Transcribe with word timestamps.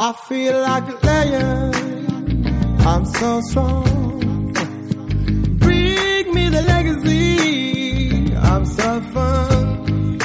I 0.00 0.12
feel 0.12 0.60
like 0.60 0.88
a 0.88 1.06
lion. 1.06 1.74
I'm 2.86 3.04
so 3.04 3.40
strong. 3.40 4.52
Bring 5.58 6.34
me 6.34 6.48
the 6.50 6.62
legacy. 6.62 8.32
I'm 8.36 8.64
so 8.64 9.00
fun. 9.12 10.18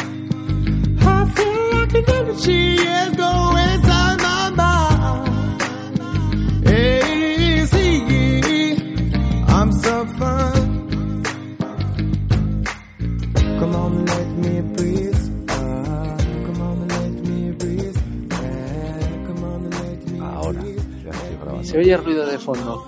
I 1.02 1.26
feel 1.36 1.72
like 1.74 1.94
an 1.96 2.06
energy 2.08 2.76
is 2.76 3.16
going 3.16 3.70
inside 3.74 4.22
my 4.22 4.50
mind. 4.52 5.62
See, 7.70 8.76
I'm 9.48 9.72
so 9.72 10.06
fun. 10.20 10.84
Come 13.60 13.76
on, 13.76 14.03
Se 21.74 21.80
oye 21.80 21.98
ruido 21.98 22.26
de 22.28 22.38
fondo. 22.38 22.86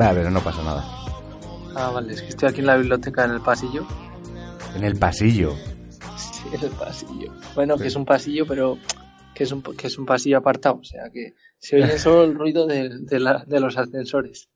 Va, 0.00 0.12
pero 0.14 0.30
no 0.30 0.40
pasa 0.40 0.62
nada. 0.62 0.84
Ah, 1.74 1.90
vale, 1.90 2.12
es 2.12 2.22
que 2.22 2.28
estoy 2.28 2.48
aquí 2.48 2.60
en 2.60 2.66
la 2.66 2.76
biblioteca 2.76 3.24
en 3.24 3.32
el 3.32 3.40
pasillo. 3.40 3.84
En 4.76 4.84
el 4.84 4.96
pasillo. 4.96 5.52
Sí, 6.16 6.44
en 6.52 6.62
el 6.64 6.70
pasillo. 6.70 7.32
Bueno, 7.56 7.76
que 7.76 7.88
es 7.88 7.96
un 7.96 8.04
pasillo, 8.04 8.46
pero 8.46 8.78
que 9.34 9.42
es 9.42 9.50
un, 9.50 9.62
que 9.62 9.88
es 9.88 9.98
un 9.98 10.06
pasillo 10.06 10.38
apartado. 10.38 10.76
O 10.76 10.84
sea, 10.84 11.10
que 11.10 11.34
se 11.58 11.76
oye 11.82 11.98
solo 11.98 12.22
el 12.22 12.34
ruido 12.36 12.66
de, 12.68 12.88
de, 13.00 13.18
la- 13.18 13.44
de 13.44 13.58
los 13.58 13.76
ascensores. 13.76 14.48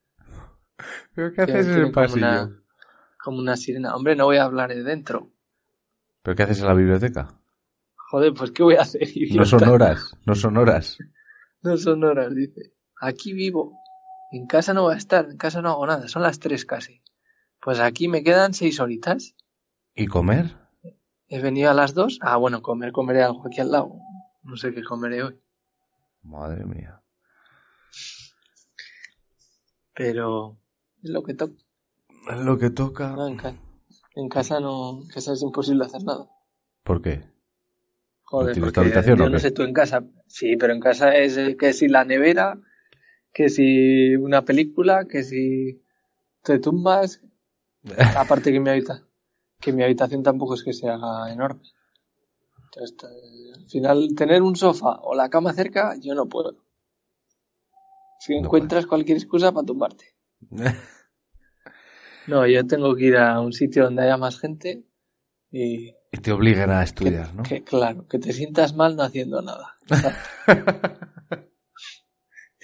¿Pero 1.17 1.31
qué 1.33 1.45
Que 1.47 1.53
haces 1.53 1.67
en 1.67 1.73
el 1.75 1.81
como 1.83 1.93
pasillo? 1.93 2.17
una- 2.27 2.63
Como 3.23 3.39
una 3.39 3.57
sirena. 3.57 3.97
Hombre, 3.97 4.15
no 4.15 4.27
voy 4.27 4.37
a 4.37 4.45
hablar 4.45 4.71
de 4.73 4.85
dentro. 4.85 5.33
¿Pero 6.23 6.37
qué 6.37 6.45
haces 6.45 6.61
en 6.61 6.67
la 6.69 6.75
biblioteca? 6.75 7.35
Joder, 7.97 8.33
pues 8.35 8.53
¿qué 8.53 8.63
voy 8.63 8.77
a 8.77 8.83
hacer? 8.83 9.03
No 9.35 9.45
son 9.45 9.65
horas, 9.69 10.17
no 10.25 10.35
son 10.37 10.57
horas. 10.57 10.97
No 11.61 11.77
son 11.77 12.05
horas, 12.05 12.33
dice. 12.37 12.73
Aquí 13.01 13.33
vivo. 13.33 13.79
En 14.33 14.47
casa 14.47 14.75
no 14.75 14.83
voy 14.83 14.95
a 14.95 14.99
estar, 14.99 15.27
en 15.31 15.37
casa 15.39 15.63
no 15.63 15.71
hago 15.71 15.87
nada. 15.87 16.09
Son 16.09 16.23
las 16.23 16.39
tres 16.39 16.65
casi. 16.65 17.03
Pues 17.61 17.81
aquí 17.81 18.09
me 18.09 18.23
quedan 18.23 18.55
seis 18.55 18.81
horitas. 18.81 19.35
¿Y 19.95 20.07
comer? 20.07 20.57
He 21.29 21.41
venido 21.41 21.71
a 21.71 21.75
las 21.75 21.95
dos. 21.95 22.19
Ah, 22.23 22.37
bueno, 22.37 22.63
comer, 22.63 22.93
comeré 22.93 23.23
algo 23.23 23.47
aquí 23.47 23.61
al 23.61 23.71
lado. 23.71 23.93
No 24.43 24.57
sé 24.57 24.73
qué 24.73 24.83
comeré 24.83 25.23
hoy. 25.23 25.41
Madre 26.23 26.65
mía. 26.65 27.03
Pero 29.95 30.57
es 31.03 31.11
lo 31.11 31.23
que 31.23 31.35
toca. 31.35 31.55
Es 32.31 32.39
lo 32.39 32.59
que 32.59 32.71
toca. 32.71 33.11
No, 33.11 33.27
en, 33.27 33.37
ca- 33.37 33.55
en 34.15 34.29
casa 34.29 34.61
no, 34.61 35.03
en 35.03 35.09
casa 35.09 35.33
es 35.33 35.43
imposible 35.43 35.85
hacer 35.85 36.03
nada. 36.05 36.27
¿Por 36.85 37.03
qué? 37.03 37.25
Joder, 38.25 38.53
tienes 38.53 38.73
tu 38.73 38.81
porque 38.81 38.89
habitación 38.91 39.21
o 39.21 39.25
yo 39.25 39.31
no 39.31 39.37
qué? 39.37 39.41
sé 39.43 39.51
tú 39.51 39.63
en 39.63 39.73
casa. 39.73 40.05
Sí, 40.27 40.57
pero 40.57 40.73
en 40.75 40.81
casa 40.81 41.15
es 41.17 41.37
eh, 41.37 41.57
que 41.57 41.73
si 41.73 41.89
la 41.89 42.05
nevera, 42.05 42.59
que 43.33 43.49
si 43.49 44.17
una 44.17 44.45
película, 44.45 45.07
que 45.07 45.23
si 45.23 45.83
te 46.43 46.59
tumbas. 46.59 47.23
Aparte 48.17 48.53
que 48.53 48.61
mi 48.61 48.71
habita, 48.71 49.07
que 49.61 49.73
mi 49.73 49.83
habitación 49.83 50.23
tampoco 50.23 50.55
es 50.55 50.63
que 50.63 50.73
se 50.73 50.89
haga 50.89 51.33
enorme. 51.33 51.63
Entonces, 52.65 52.97
al 53.55 53.69
final, 53.69 54.09
tener 54.17 54.43
un 54.43 54.57
sofá 54.57 55.01
o 55.03 55.15
la 55.15 55.31
cama 55.31 55.53
cerca, 55.53 55.97
yo 56.01 56.15
no 56.15 56.27
puedo. 56.27 56.57
Si 58.21 58.35
No 58.35 58.47
encuentras 58.47 58.87
cualquier 58.87 59.19
excusa 59.19 59.53
para 59.53 59.67
tumbarte. 59.67 60.15
No, 62.27 62.47
yo 62.47 62.67
tengo 62.67 62.95
que 62.95 63.07
ir 63.07 63.17
a 63.17 63.41
un 63.41 63.55
sitio 63.55 63.85
donde 63.85 64.03
haya 64.03 64.19
más 64.19 64.39
gente 64.39 64.85
y 65.51 65.95
y 66.11 66.19
te 66.19 66.33
obligan 66.33 66.71
a 66.71 66.79
que, 66.79 66.85
estudiar, 66.85 67.35
¿no? 67.35 67.43
que, 67.43 67.63
claro, 67.63 68.07
que 68.09 68.19
te 68.19 68.33
sientas 68.33 68.75
mal 68.75 68.97
no 68.97 69.03
haciendo 69.03 69.43
nada. 69.43 69.77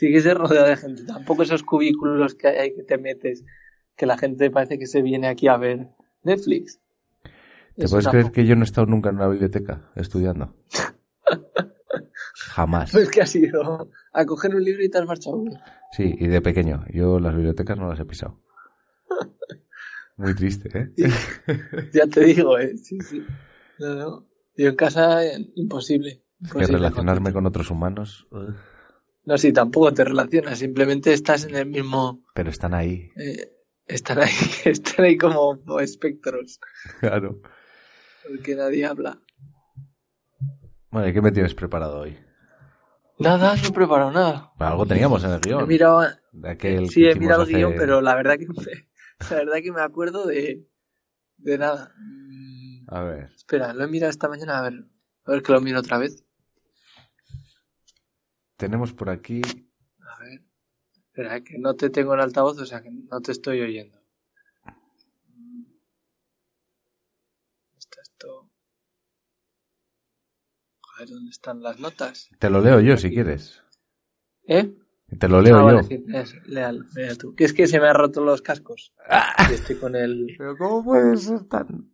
Sí 0.05 0.13
que 0.13 0.21
se 0.21 0.35
rodea 0.35 0.65
de 0.65 0.77
gente. 0.77 1.03
Tampoco 1.05 1.45
esos 1.45 1.63
cubículos 1.63 2.35
que 2.35 2.49
hay 2.49 2.75
que 2.75 2.83
te 2.83 2.99
metes, 2.99 3.43
que 3.97 4.05
la 4.05 4.19
gente 4.19 4.51
parece 4.51 4.79
que 4.79 4.87
se 4.87 5.01
viene 5.01 5.29
aquí 5.29 5.49
a 5.49 5.57
ver 5.57 5.89
Netflix. 6.23 6.79
¿Te 7.75 7.87
Es 7.87 7.91
puedes 7.91 8.07
creer 8.09 8.31
que 8.31 8.45
yo 8.45 8.55
no 8.55 8.61
he 8.61 8.65
estado 8.65 8.87
nunca 8.87 9.09
en 9.09 9.17
una 9.17 9.29
biblioteca 9.29 9.91
estudiando? 9.97 10.55
Jamás. 12.35 12.91
Pues 12.93 13.09
que 13.09 13.23
has 13.23 13.35
ido 13.35 13.89
a 14.13 14.27
coger 14.27 14.55
un 14.55 14.63
libro 14.63 14.85
y 14.85 14.91
te 14.91 14.99
has 14.99 15.07
marchado. 15.07 15.43
Sí, 15.93 16.15
y 16.19 16.27
de 16.27 16.43
pequeño. 16.43 16.85
Yo 16.93 17.19
las 17.19 17.35
bibliotecas 17.35 17.79
no 17.79 17.89
las 17.89 17.99
he 17.99 18.05
pisado. 18.05 18.43
Muy 20.19 20.35
triste, 20.35 20.69
¿eh? 20.79 21.09
Ya 21.95 22.07
te 22.09 22.25
digo, 22.25 22.59
eh. 22.59 22.77
Sí, 22.77 22.99
sí. 23.01 23.25
No, 23.79 23.95
no. 23.95 24.27
Yo 24.55 24.69
en 24.69 24.77
casa, 24.77 25.25
eh, 25.25 25.51
imposible. 25.55 26.23
Que 26.53 26.67
relacionarme 26.67 27.33
con 27.33 27.47
otros 27.47 27.71
humanos. 27.71 28.29
No, 29.27 29.39
sí, 29.39 29.53
tampoco 29.53 29.93
te 29.95 30.05
relacionas. 30.05 30.59
Simplemente 30.59 31.13
estás 31.13 31.45
en 31.45 31.55
el 31.57 31.67
mismo. 31.67 32.23
Pero 32.35 32.51
están 32.51 32.75
ahí. 32.75 33.11
Eh, 33.17 33.51
están 33.87 34.19
ahí, 34.19 34.31
están 34.65 35.05
ahí 35.07 35.17
como 35.17 35.59
espectros. 35.81 36.59
Claro. 37.01 37.41
Porque 38.29 38.55
nadie 38.55 38.85
habla. 38.87 39.19
Bueno, 40.91 41.09
¿y 41.09 41.13
qué 41.13 41.21
me 41.23 41.33
tienes 41.33 41.55
preparado 41.55 42.01
hoy? 42.01 42.17
Nada, 43.19 43.55
no 43.57 43.69
he 43.69 43.73
preparado 43.73 44.11
nada. 44.13 44.53
Bueno, 44.57 44.73
algo 44.73 44.87
teníamos 44.87 45.23
en 45.25 45.31
el 45.31 45.37
He 45.37 45.41
guion. 45.49 45.69
mirado, 45.69 46.03
De 46.33 46.51
aquel 46.51 46.89
sí, 46.89 47.07
he 47.07 47.15
mirado 47.15 47.43
el 47.43 47.49
hace- 47.49 47.57
guion, 47.59 47.75
pero 47.77 48.01
la 48.01 48.15
verdad 48.15 48.37
que 48.39 48.47
me, 48.47 48.55
la 49.31 49.37
verdad 49.37 49.57
que 49.63 49.73
me 49.73 49.81
acuerdo 49.83 50.27
de, 50.27 50.67
de 51.37 51.59
nada. 51.59 51.93
Mm, 51.99 52.87
A 52.89 53.01
ver. 53.03 53.31
Espera, 53.37 53.73
lo 53.73 53.85
he 53.85 53.89
mirado 53.89 54.11
esta 54.11 54.29
mañana, 54.29 54.59
a 54.59 54.63
ver, 54.63 54.85
a 55.27 55.31
ver 55.33 55.43
que 55.43 55.53
lo 55.53 55.61
miro 55.61 55.79
otra 55.81 55.99
vez. 55.99 56.24
Tenemos 58.57 58.93
por 58.93 59.11
aquí... 59.11 59.41
A 60.01 60.23
ver, 60.23 60.43
espera, 60.95 61.43
que 61.43 61.59
no 61.59 61.75
te 61.75 61.91
tengo 61.91 62.15
en 62.15 62.21
altavoz, 62.21 62.59
o 62.59 62.67
sea 62.67 62.83
que 62.83 62.91
no 62.91 63.21
te 63.21 63.33
estoy 63.33 63.61
oyendo. 63.61 63.99
Esto, 67.77 67.99
esto. 68.03 68.51
Joder, 70.81 71.09
¿dónde 71.09 71.31
están 71.31 71.63
las 71.63 71.81
notas? 71.81 72.31
Te 72.39 72.51
lo 72.51 72.61
leo 72.61 72.81
yo 72.81 72.97
si 72.97 73.11
quieres. 73.11 73.63
¿Eh? 74.47 74.77
Te 75.19 75.29
lo 75.29 75.41
leo 75.41 75.57
ah, 75.57 75.61
yo. 75.61 75.65
vale, 75.65 75.83
sí, 75.85 76.05
es, 76.13 76.35
léalo, 76.47 76.85
lea 76.95 77.15
tú. 77.17 77.35
Que 77.35 77.45
es 77.45 77.53
que 77.53 77.67
se 77.67 77.81
me 77.81 77.89
han 77.89 77.97
roto 77.97 78.23
los 78.25 78.43
cascos. 78.43 78.93
Y 79.51 79.55
estoy 79.55 79.77
con 79.77 79.95
el. 79.97 80.35
Pero 80.39 80.57
¿cómo 80.57 80.85
puede 80.85 81.17
ser 81.17 81.45
tan...? 81.45 81.91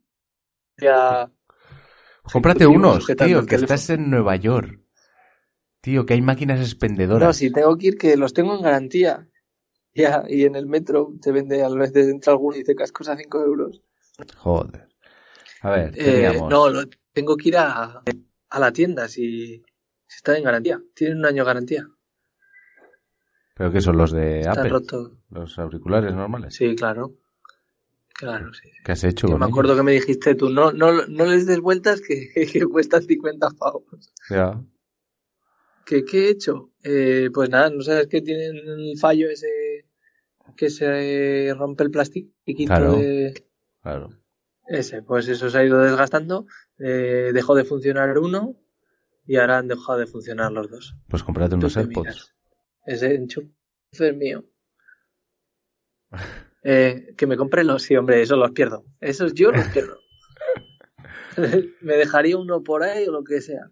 Ya. 0.78 1.30
Cómprate 2.22 2.66
unos, 2.66 3.06
tío, 3.06 3.16
que 3.16 3.16
teléfono. 3.16 3.54
estás 3.54 3.90
en 3.90 4.10
Nueva 4.10 4.36
York. 4.36 4.80
Tío, 5.80 6.04
que 6.04 6.14
hay 6.14 6.22
máquinas 6.22 6.60
expendedoras. 6.60 7.26
No, 7.26 7.32
si 7.32 7.50
tengo 7.50 7.76
que 7.78 7.88
ir, 7.88 7.98
que 7.98 8.16
los 8.16 8.32
tengo 8.32 8.54
en 8.54 8.62
garantía. 8.62 9.26
Ya, 9.94 10.24
y 10.28 10.44
en 10.44 10.54
el 10.54 10.66
metro 10.66 11.14
te 11.20 11.32
vende 11.32 11.62
a 11.64 11.68
veces 11.68 12.08
entra 12.08 12.32
alguno 12.32 12.54
y 12.56 12.60
dice 12.60 12.74
cascos 12.74 13.08
a 13.08 13.16
5 13.16 13.42
euros. 13.42 13.82
Joder. 14.36 14.88
A 15.62 15.70
ver, 15.70 15.90
¿qué 15.92 16.28
Eh, 16.28 16.40
no, 16.48 16.66
tengo 17.12 17.36
que 17.36 17.48
ir 17.48 17.56
a, 17.56 18.02
a 18.50 18.60
la 18.60 18.72
tienda 18.72 19.08
si, 19.08 19.62
si 20.06 20.16
está 20.16 20.36
en 20.36 20.44
garantía. 20.44 20.80
Tienen 20.94 21.18
un 21.18 21.26
año 21.26 21.42
de 21.42 21.46
garantía. 21.46 21.88
¿Pero 23.54 23.72
qué 23.72 23.80
son 23.80 23.96
los 23.96 24.12
de 24.12 24.40
Están 24.40 24.72
Apple? 24.72 24.86
Los 25.30 25.58
auriculares 25.58 26.14
normales. 26.14 26.54
Sí, 26.54 26.74
claro. 26.76 27.14
Claro, 28.14 28.52
sí. 28.52 28.70
¿Qué 28.84 28.92
has 28.92 29.04
hecho 29.04 29.28
Yo 29.28 29.38
me 29.38 29.46
acuerdo 29.46 29.74
que 29.76 29.82
me 29.82 29.92
dijiste 29.92 30.34
tú, 30.34 30.50
no, 30.50 30.72
no, 30.72 31.06
no 31.06 31.24
les 31.26 31.46
des 31.46 31.60
vueltas 31.60 32.00
que, 32.00 32.30
que 32.52 32.66
cuestan 32.66 33.02
50 33.02 33.50
pavos. 33.50 34.12
Ya. 34.28 34.62
¿Qué, 35.84 36.04
qué 36.04 36.26
he 36.26 36.30
hecho? 36.30 36.70
Eh, 36.82 37.30
pues 37.32 37.50
nada, 37.50 37.70
no 37.70 37.82
sabes 37.82 38.06
que 38.06 38.22
tienen 38.22 38.56
el 38.56 38.98
fallo 38.98 39.28
ese 39.30 39.86
que 40.56 40.68
se 40.70 41.54
rompe 41.56 41.84
el 41.84 41.90
plastiquito 41.90 42.66
Claro. 42.66 42.96
de 42.96 43.44
Claro. 43.82 44.10
ese. 44.68 45.02
Pues 45.02 45.28
eso 45.28 45.48
se 45.50 45.58
ha 45.58 45.64
ido 45.64 45.78
desgastando, 45.80 46.46
eh, 46.78 47.30
dejó 47.32 47.54
de 47.54 47.64
funcionar 47.64 48.18
uno 48.18 48.56
y 49.26 49.36
ahora 49.36 49.58
han 49.58 49.68
dejado 49.68 49.98
de 49.98 50.06
funcionar 50.06 50.52
los 50.52 50.68
dos. 50.70 50.96
Pues 51.08 51.22
cómprate 51.22 51.50
Tú 51.50 51.56
unos 51.56 51.76
AirPods. 51.76 52.34
Ese 52.86 53.14
enchufe 53.14 53.48
es 53.92 54.16
mío. 54.16 54.44
Eh, 56.62 57.14
que 57.16 57.26
me 57.26 57.38
compre 57.38 57.64
los, 57.64 57.82
sí, 57.84 57.96
hombre, 57.96 58.20
eso 58.20 58.36
los 58.36 58.50
pierdo. 58.50 58.84
Esos 59.00 59.32
yo 59.32 59.50
los 59.50 59.66
pierdo. 59.72 59.98
me 61.80 61.96
dejaría 61.96 62.36
uno 62.36 62.62
por 62.62 62.82
ahí 62.82 63.06
o 63.08 63.12
lo 63.12 63.24
que 63.24 63.40
sea. 63.40 63.70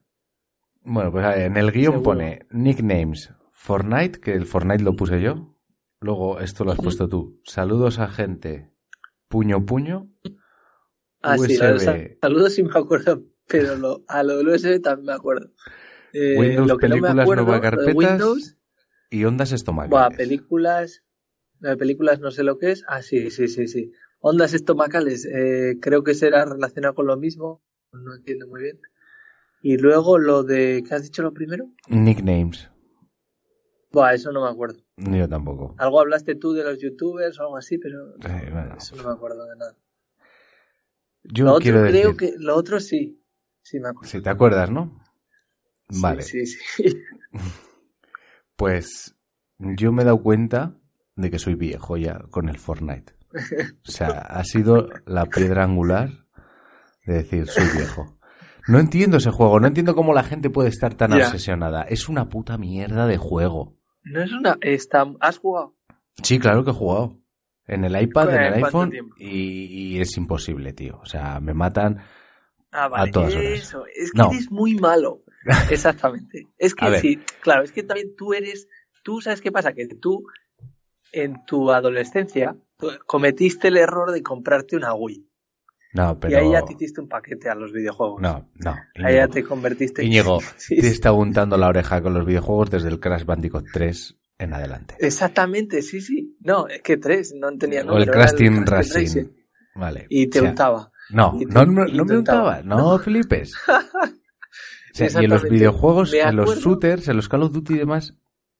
Bueno, 0.90 1.12
pues 1.12 1.25
a 1.25 1.31
ver, 1.31 1.43
en 1.43 1.56
el 1.58 1.70
guion 1.70 1.93
Seguro. 1.93 2.02
pone 2.02 2.46
nicknames 2.50 3.31
Fortnite, 3.52 4.20
que 4.20 4.32
el 4.32 4.46
Fortnite 4.46 4.82
lo 4.82 4.96
puse 4.96 5.20
yo. 5.20 5.55
Luego, 6.00 6.40
esto 6.40 6.64
lo 6.64 6.73
has 6.73 6.79
puesto 6.79 7.08
tú. 7.08 7.40
Saludos 7.44 7.99
a 7.99 8.08
gente. 8.08 8.73
Puño, 9.29 9.67
puño. 9.67 10.11
Ah, 11.20 11.37
sí, 11.37 11.56
saludos 11.56 12.55
sí 12.55 12.62
me 12.62 12.70
acuerdo, 12.75 13.25
pero 13.46 13.76
lo, 13.76 14.02
a 14.08 14.23
lo 14.23 14.38
del 14.38 14.49
USB 14.49 14.81
también 14.81 15.06
me 15.06 15.12
acuerdo. 15.12 15.50
Eh, 16.14 16.37
Windows, 16.38 16.69
lo 16.69 16.79
que 16.79 16.88
no 16.88 16.94
me 16.94 17.00
películas, 17.02 17.23
acuerdo, 17.25 17.44
nueva 17.44 17.61
carpetas. 17.61 17.94
Windows, 17.94 18.56
Y 19.11 19.25
ondas 19.25 19.52
estomacales. 19.52 19.90
buah, 19.90 20.11
películas, 20.11 21.05
de 21.61 21.76
películas 21.76 22.20
no 22.20 22.31
sé 22.31 22.44
lo 22.44 22.58
que 22.58 22.70
es. 22.70 22.85
Ah, 22.88 23.02
sí, 23.02 23.31
sí, 23.31 23.49
sí, 23.49 23.69
sí. 23.69 23.93
Ondas 24.20 24.55
estomacales, 24.55 25.26
eh, 25.26 25.76
creo 25.82 26.02
que 26.02 26.14
será 26.14 26.46
relacionado 26.46 26.94
con 26.94 27.06
lo 27.06 27.17
mismo, 27.19 27.62
no 27.93 28.14
entiendo 28.14 28.46
muy 28.46 28.62
bien. 28.62 28.81
Y 29.60 29.76
luego 29.76 30.19
lo 30.19 30.44
de, 30.44 30.84
¿qué 30.87 30.94
has 30.94 31.02
dicho 31.02 31.22
lo 31.22 31.32
primero? 31.32 31.66
Nicknames. 31.88 32.70
Buah, 33.90 34.14
eso 34.14 34.31
no 34.32 34.43
me 34.44 34.50
acuerdo. 34.50 34.82
Yo 34.96 35.28
tampoco. 35.28 35.75
Algo 35.78 36.00
hablaste 36.00 36.34
tú 36.34 36.52
de 36.52 36.64
los 36.64 36.78
youtubers 36.78 37.38
o 37.38 37.43
algo 37.43 37.56
así, 37.56 37.78
pero 37.78 38.14
bueno, 38.19 38.76
eso 38.76 38.96
no 38.96 39.05
me 39.05 39.12
acuerdo 39.14 39.44
de 39.46 39.56
nada. 39.56 39.76
yo 41.25 41.44
lo 41.46 41.55
otro 41.55 41.82
decir. 41.82 42.00
creo 42.00 42.16
que, 42.16 42.34
lo 42.38 42.55
otro 42.55 42.81
sí, 42.81 43.22
sí 43.62 43.81
me 43.81 43.88
acuerdo. 43.88 44.10
Si 44.10 44.20
te 44.20 44.28
acuerdas, 44.28 44.70
¿no? 44.70 45.02
Sí, 45.88 46.00
Vale. 46.02 46.22
Sí, 46.22 46.46
sí. 46.46 46.84
Pues 48.56 49.14
yo 49.58 49.93
me 49.93 50.02
he 50.02 50.04
dado 50.04 50.20
cuenta 50.20 50.75
de 51.14 51.31
que 51.31 51.38
soy 51.38 51.54
viejo 51.54 51.96
ya 51.96 52.19
con 52.31 52.49
el 52.49 52.58
Fortnite. 52.58 53.14
O 53.87 53.90
sea, 53.90 54.08
ha 54.08 54.43
sido 54.43 54.88
la 55.06 55.26
piedra 55.26 55.62
angular 55.62 56.26
de 57.06 57.14
decir 57.14 57.46
soy 57.46 57.66
viejo. 57.76 58.17
No 58.68 58.78
entiendo 58.78 59.16
ese 59.16 59.30
juego, 59.30 59.58
no 59.60 59.66
entiendo 59.66 59.94
cómo 59.94 60.12
la 60.14 60.22
gente 60.22 60.50
puede 60.50 60.68
estar 60.68 60.94
tan 60.94 61.12
obsesionada. 61.12 61.82
Es 61.82 62.08
una 62.08 62.28
puta 62.28 62.58
mierda 62.58 63.06
de 63.06 63.16
juego. 63.16 63.74
No 64.04 64.22
es 64.22 64.32
una. 64.32 64.58
¿Has 65.20 65.38
jugado? 65.38 65.74
Sí, 66.22 66.38
claro 66.38 66.64
que 66.64 66.70
he 66.70 66.74
jugado. 66.74 67.18
En 67.66 67.84
el 67.84 68.00
iPad, 68.00 68.34
en 68.34 68.40
el 68.54 68.60
¿Cuánto 68.60 68.66
iPhone, 68.66 68.92
y, 69.18 69.94
y 69.96 70.00
es 70.00 70.16
imposible, 70.16 70.72
tío. 70.72 70.98
O 71.02 71.06
sea, 71.06 71.38
me 71.40 71.52
matan. 71.54 71.98
Ah, 72.70 72.88
vale. 72.88 73.10
todas 73.12 73.34
horas. 73.34 73.44
Eso, 73.52 73.84
es 73.94 74.12
que 74.12 74.18
No. 74.18 74.30
eres 74.30 74.50
muy 74.50 74.74
malo. 74.74 75.22
Exactamente. 75.70 76.46
Es 76.58 76.74
A 76.78 76.90
que 76.90 77.00
sí, 77.00 77.20
claro, 77.40 77.62
es 77.64 77.72
que 77.72 77.82
también 77.82 78.14
tú 78.16 78.32
eres. 78.32 78.68
Tú 79.02 79.20
sabes 79.20 79.40
qué 79.40 79.52
pasa, 79.52 79.72
que 79.72 79.86
tú 79.86 80.24
en 81.12 81.44
tu 81.46 81.70
adolescencia 81.70 82.56
cometiste 83.06 83.68
el 83.68 83.76
error 83.76 84.12
de 84.12 84.22
comprarte 84.22 84.76
una 84.76 84.94
Wii. 84.94 85.27
No, 85.94 86.19
pero. 86.20 86.32
Y 86.32 86.37
ahí 86.37 86.52
ya 86.52 86.62
te 86.62 86.75
hiciste 86.75 87.00
un 87.00 87.08
paquete 87.08 87.49
a 87.49 87.55
los 87.55 87.73
videojuegos. 87.73 88.20
No, 88.20 88.49
no. 88.56 88.76
Ahí 89.02 89.14
ya 89.17 89.29
te 89.29 89.43
convertiste 89.43 90.05
Íñigo, 90.05 90.40
Sí, 90.56 90.76
te 90.76 90.82
sí. 90.82 90.88
está 90.88 91.12
untando 91.12 91.56
la 91.56 91.69
oreja 91.69 92.02
con 92.02 92.12
los 92.14 92.26
videojuegos 92.26 92.70
desde 92.70 92.88
el 92.88 93.00
Crash 93.00 93.25
Bandicoot 93.25 93.64
3 93.73 94.17
en 94.38 94.52
adelante. 94.52 94.94
Exactamente, 95.00 95.82
sí, 95.82 96.00
sí. 96.00 96.37
No, 96.40 96.69
es 96.69 96.82
que 96.82 96.96
tres, 96.99 97.35
no 97.35 97.50
tenía 97.58 97.81
o 97.81 97.82
el 97.82 97.88
número, 97.88 98.12
Crash 98.12 98.35
Team 98.37 98.64
Racing. 98.67 99.26
Vale. 99.75 100.06
Y 100.11 100.26
te 100.29 100.38
O 100.38 100.43
sea, 100.43 100.50
untaba. 100.50 100.93
No, 101.11 101.37
te- 101.38 101.46
no, 101.46 101.64
me 102.05 102.17
untaba. 102.19 102.62
No, 102.62 102.99
flipes. 103.00 103.55
O 104.90 105.08
sea, 105.08 105.23
y 105.23 105.26
en 105.26 105.31
los 105.31 105.44
videojuegos, 105.44 106.12
en 106.12 106.35
los 106.35 106.58
shooters, 106.61 107.06
en 107.06 107.17
los 107.17 107.29
Call 107.29 107.44
of 107.44 107.52
Duty 107.52 107.75
y 107.75 107.79
demás, 107.79 108.14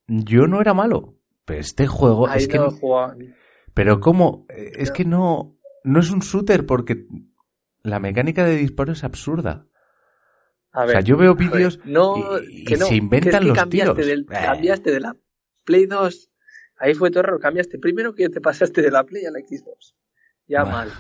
yo 0.07 0.47
no 0.47 0.61
era 0.61 0.73
malo. 0.73 1.17
Pero 1.45 1.61
este 1.61 1.89
juego 1.89 2.29
Ahí 2.29 2.43
es 2.43 2.49
que... 2.49 2.59
jugaba. 2.59 3.17
Pero 3.75 3.99
cómo... 3.99 4.47
Es 4.49 4.93
que 4.93 5.05
no... 5.05 5.57
No 5.85 6.01
es 6.01 6.11
un 6.11 6.21
shooter 6.21 6.67
porque 6.67 7.07
la 7.83 7.99
mecánica 8.01 8.45
de 8.45 8.57
disparo 8.57 8.93
es 8.93 9.05
absurda. 9.05 9.67
A 10.73 10.85
O 10.85 10.89
sea, 10.89 11.01
yo 11.01 11.17
veo 11.17 11.35
vídeos 11.35 11.81
no, 11.85 12.39
y- 12.43 12.63
y 12.63 12.65
que 12.65 12.77
no, 12.77 12.87
se 12.87 12.95
inventan 12.97 13.41
que 13.43 13.49
los 13.49 13.57
cambiaste 13.59 13.95
tiros. 13.95 14.07
Del, 14.07 14.21
Eh. 14.23 14.43
Cambiaste 14.45 14.91
de 14.91 15.01
la 15.01 15.17
Play 15.65 15.87
2, 15.87 16.31
ahí 16.79 16.95
fue 16.95 17.11
tu 17.11 17.19
error, 17.21 17.41
cambiaste 17.41 17.79
primero 17.79 18.15
que 18.15 18.29
te 18.29 18.41
pasaste 18.41 18.83
de 18.83 18.91
la 18.91 19.05
Play 19.05 19.25
a 19.27 19.31
la 19.31 19.39
Xbox. 19.41 19.95
Ya 20.47 20.65
mal. 20.65 20.91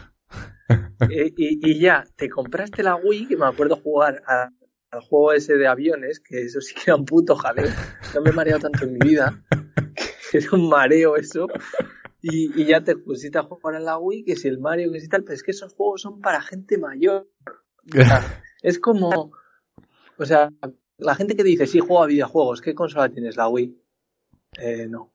Eh, 1.10 1.32
y, 1.36 1.70
y 1.70 1.78
ya, 1.78 2.04
te 2.16 2.28
compraste 2.28 2.82
la 2.82 2.96
Wii, 2.96 3.28
que 3.28 3.36
me 3.36 3.46
acuerdo 3.46 3.76
jugar 3.76 4.22
a- 4.26 4.50
al 4.90 5.00
juego 5.02 5.32
ese 5.32 5.56
de 5.56 5.66
aviones, 5.66 6.18
que 6.20 6.42
eso 6.42 6.60
sí 6.60 6.74
que 6.74 6.82
era 6.86 6.96
un 6.96 7.04
puto 7.04 7.36
jaleo. 7.36 7.68
No 8.14 8.20
me 8.22 8.30
he 8.30 8.32
mareado 8.32 8.60
tanto 8.60 8.84
en 8.84 8.94
mi 8.94 8.98
vida, 9.00 9.42
que 10.32 10.38
era 10.38 10.48
un 10.52 10.68
mareo 10.68 11.16
eso. 11.16 11.46
Y, 12.20 12.60
y 12.60 12.66
ya 12.66 12.82
te 12.82 12.96
pusiste 12.96 13.38
a 13.38 13.44
jugar 13.44 13.76
a 13.76 13.80
la 13.80 13.98
Wii, 13.98 14.24
que 14.24 14.36
si 14.36 14.48
el 14.48 14.58
Mario, 14.58 14.90
que 14.92 15.00
si 15.00 15.08
tal, 15.08 15.22
pero 15.22 15.34
es 15.34 15.42
que 15.42 15.52
esos 15.52 15.72
juegos 15.74 16.02
son 16.02 16.20
para 16.20 16.40
gente 16.40 16.78
mayor. 16.78 17.28
Es 18.60 18.80
como, 18.80 19.30
o 20.18 20.24
sea, 20.26 20.50
la 20.96 21.14
gente 21.14 21.36
que 21.36 21.44
dice, 21.44 21.68
sí, 21.68 21.78
juego 21.78 22.02
a 22.02 22.06
videojuegos, 22.06 22.60
¿qué 22.60 22.74
consola 22.74 23.08
tienes? 23.08 23.36
La 23.36 23.48
Wii. 23.48 23.80
Eh, 24.58 24.88
no. 24.88 25.12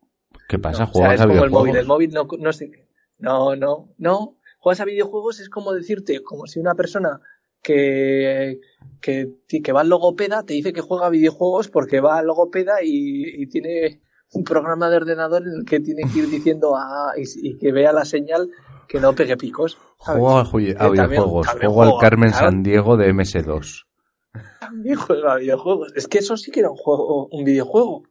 ¿Qué 0.47 0.57
pasa? 0.59 0.85
No, 0.85 0.91
o 0.91 0.93
sea, 0.93 1.07
¿Juegas 1.07 1.15
es 1.15 1.21
a 1.21 1.27
como 1.27 1.43
el 1.43 1.49
videojuegos? 1.49 1.51
móvil. 1.51 1.75
El 1.75 1.85
móvil 1.85 2.11
no, 2.11 2.27
no 2.39 2.53
sé. 2.53 2.87
No, 3.17 3.55
no, 3.57 3.93
no. 3.97 4.37
Juegas 4.59 4.79
a 4.79 4.85
videojuegos 4.85 5.41
es 5.41 5.49
como 5.49 5.73
decirte, 5.73 6.23
como 6.23 6.47
si 6.47 6.59
una 6.59 6.73
persona 6.73 7.19
que, 7.61 8.61
que, 9.01 9.33
que 9.61 9.71
va 9.73 9.81
al 9.81 9.89
logopeda 9.89 10.43
te 10.43 10.53
dice 10.53 10.71
que 10.71 10.81
juega 10.81 11.07
a 11.07 11.09
videojuegos 11.09 11.67
porque 11.67 11.99
va 11.99 12.19
al 12.19 12.27
logopeda 12.27 12.81
y, 12.81 13.41
y 13.41 13.47
tiene 13.47 14.01
un 14.33 14.43
programa 14.43 14.89
de 14.89 14.97
ordenador 14.97 15.43
en 15.43 15.53
el 15.59 15.65
que 15.65 15.79
tiene 15.79 16.03
que 16.11 16.19
ir 16.19 16.29
diciendo 16.29 16.75
ah, 16.75 17.13
y, 17.17 17.49
y 17.49 17.57
que 17.57 17.71
vea 17.71 17.91
la 17.93 18.05
señal 18.05 18.49
que 18.87 18.99
no 18.99 19.13
pegue 19.13 19.37
picos. 19.37 19.77
¿sabes? 20.03 20.21
Juego 20.21 20.37
a, 20.39 20.45
ju- 20.45 20.57
videojuegos. 20.91 21.47
también 21.47 21.71
Juego 21.71 21.95
al 21.95 22.01
Carmen 22.01 22.29
claro. 22.31 22.45
San 22.47 22.63
Diego 22.63 22.97
de 22.97 23.13
MS2. 23.13 23.85
También 24.59 24.95
juega 24.95 25.33
a 25.33 25.37
videojuegos. 25.37 25.93
Es 25.95 26.07
que 26.07 26.17
eso 26.19 26.37
sí 26.37 26.51
que 26.51 26.59
era 26.61 26.69
un 26.71 26.77
juego, 26.77 27.27
un 27.27 27.43
videojuego. 27.45 28.03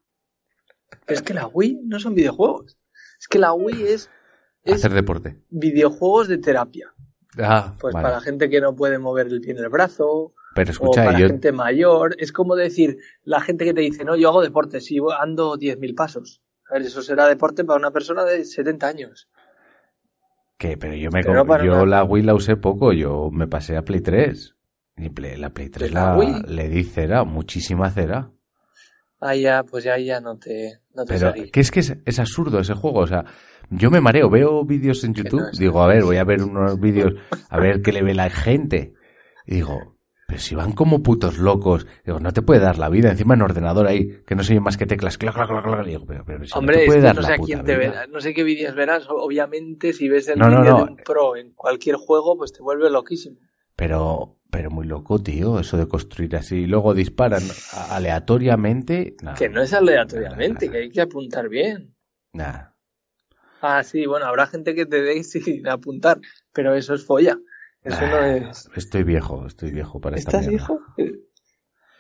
Pero 1.07 1.17
es 1.19 1.23
que 1.23 1.35
la 1.35 1.47
Wii 1.49 1.81
no 1.85 1.99
son 1.99 2.15
videojuegos. 2.15 2.79
Es 3.21 3.29
que 3.29 3.39
la 3.39 3.53
Wii 3.53 3.83
es, 3.83 4.11
es 4.65 4.75
Hacer 4.77 4.93
deporte. 4.93 5.43
videojuegos 5.51 6.29
de 6.29 6.39
terapia. 6.39 6.93
Ah, 7.39 7.75
Pues 7.81 7.95
vale. 7.95 8.05
para 8.05 8.21
gente 8.21 8.49
que 8.51 8.61
no 8.61 8.75
puede 8.77 8.99
mover 8.99 9.27
el 9.29 9.41
bien 9.41 9.59
el 9.59 9.69
brazo, 9.69 10.35
Pero 10.55 10.69
o 10.69 10.73
escucha, 10.73 11.05
para 11.05 11.19
yo, 11.19 11.27
gente 11.29 11.53
mayor. 11.53 12.15
Es 12.19 12.33
como 12.33 12.55
decir, 12.57 12.99
la 13.25 13.41
gente 13.41 13.65
que 13.65 13.75
te 13.75 13.81
dice, 13.81 14.05
no, 14.05 14.17
yo 14.17 14.29
hago 14.29 14.43
deporte, 14.43 14.81
sí, 14.81 14.99
ando 15.19 15.57
10.000 15.57 15.95
pasos. 15.95 16.43
A 16.69 16.75
ver, 16.75 16.83
eso 16.83 17.03
será 17.03 17.27
deporte 17.29 17.65
para 17.65 17.79
una 17.79 17.91
persona 17.91 18.25
de 18.25 18.45
70 18.45 18.87
años. 18.89 19.29
¿Qué? 20.59 20.77
Pero 20.77 20.95
yo 20.95 21.11
me 21.11 21.23
Pero 21.23 21.45
yo 21.65 21.73
nada. 21.75 21.87
la 21.87 22.05
Wii 22.05 22.23
la 22.23 22.35
usé 22.35 22.57
poco, 22.57 22.93
yo 22.93 23.31
me 23.33 23.47
pasé 23.49 23.77
a 23.77 23.83
Play 23.83 24.01
3. 24.01 24.55
Y 24.97 25.09
Play- 25.09 25.37
la 25.37 25.51
Play 25.51 25.69
3 25.71 25.91
Pues 25.91 25.95
la 25.95 26.13
la, 26.13 26.19
Wii. 26.19 26.43
le 26.55 26.69
di 26.69 26.85
cera, 26.85 27.25
muchísima 27.25 27.91
cera. 27.91 28.31
Ah, 29.21 29.35
ya, 29.35 29.63
pues 29.65 29.85
ya, 29.85 29.99
ya 29.99 30.21
no 30.21 30.37
te, 30.37 30.81
no 30.95 31.05
te 31.05 31.15
Pero 31.15 31.33
que 31.53 31.61
es 31.61 31.71
que 31.71 31.81
es, 31.81 31.97
es 32.05 32.19
absurdo 32.19 32.59
ese 32.59 32.75
juego, 32.75 32.99
o 33.01 33.06
sea, 33.06 33.25
yo 33.71 33.89
me 33.91 34.01
mareo, 34.01 34.29
veo 34.29 34.65
vídeos 34.65 35.05
en 35.05 35.15
YouTube, 35.15 35.41
no 35.41 35.51
digo, 35.59 35.81
a 35.82 35.87
ver, 35.87 36.03
voy 36.03 36.17
a 36.17 36.25
ver 36.25 36.43
unos 36.43 36.79
vídeos, 36.81 37.15
a 37.49 37.59
ver 37.61 37.82
qué 37.82 37.93
le 37.93 38.03
ve 38.03 38.15
la 38.15 38.31
gente. 38.31 38.94
Y 39.47 39.55
digo, 39.56 39.92
pero 40.32 40.41
si 40.41 40.55
van 40.55 40.72
como 40.72 41.03
putos 41.03 41.36
locos, 41.39 41.86
digo, 42.06 42.19
no 42.20 42.32
te 42.32 42.41
puede 42.43 42.60
dar 42.60 42.79
la 42.79 42.89
vida, 42.89 43.10
encima 43.10 43.34
en 43.34 43.43
ordenador 43.43 43.86
ahí, 43.86 44.22
que 44.27 44.34
no 44.34 44.43
se 44.43 44.58
más 44.60 44.77
que 44.79 44.86
teclas, 44.86 45.19
clac, 45.19 45.34
clac, 45.34 45.48
clac, 45.48 45.65
clac. 45.65 45.86
Digo, 45.86 46.06
pero, 46.06 46.24
pero 46.24 46.44
si 46.46 46.53
no 46.55 46.58
Hombre, 46.60 46.77
te 46.77 46.81
es 46.84 46.86
puede 46.86 47.01
que 47.01 47.03
dar 47.03 47.17
no 47.17 47.20
la 47.22 47.29
sé 47.29 47.34
puta 47.36 47.46
quién 47.46 47.65
te 47.65 47.77
vida. 47.77 47.79
verás, 47.91 48.08
no 48.08 48.20
sé 48.20 48.32
qué 48.34 48.43
vídeos 48.44 48.74
verás. 48.74 49.06
Obviamente, 49.10 49.93
si 49.93 50.08
ves 50.08 50.29
el 50.29 50.39
No, 50.39 50.48
vídeo 50.48 50.62
no. 50.70 50.77
de 50.77 50.82
un 50.84 50.96
pro 50.96 51.36
en 51.36 51.53
cualquier 51.53 51.96
juego, 51.96 52.36
pues 52.39 52.53
te 52.53 52.62
vuelve 52.62 52.89
loquísimo. 52.91 53.36
Pero, 53.77 54.39
pero 54.51 54.70
muy 54.70 54.86
loco, 54.86 55.22
tío, 55.22 55.58
eso 55.60 55.77
de 55.77 55.89
construir 55.89 56.36
así. 56.36 56.60
Y 56.60 56.67
luego 56.67 56.94
disparan 56.94 57.43
aleatoriamente. 57.91 59.17
Que 59.34 59.48
no 59.51 59.60
es 59.62 59.72
aleatoriamente, 59.74 60.67
Nah, 60.67 60.72
que 60.72 60.79
hay 60.79 60.91
que 60.91 61.01
apuntar 61.03 61.48
bien. 61.51 61.94
nah. 62.34 62.72
Ah, 63.60 63.82
sí, 63.84 64.06
bueno, 64.06 64.27
habrá 64.27 64.46
gente 64.46 64.74
que 64.74 64.86
te 64.86 65.01
dé 65.03 65.22
sin 65.24 65.67
apuntar, 65.69 66.20
pero 66.53 66.74
eso 66.74 66.94
es 66.94 67.05
folla. 67.06 67.39
Eso 67.84 68.06
no 68.06 68.17
Ah, 68.17 68.29
es. 68.36 68.69
Estoy 68.77 69.03
viejo, 69.03 69.46
estoy 69.46 69.70
viejo 69.72 70.01
para 70.01 70.17
esta 70.17 70.31
¿Estás 70.31 70.46
mierda. 70.48 70.65
hijo? 70.65 70.81
Eh, 70.98 71.12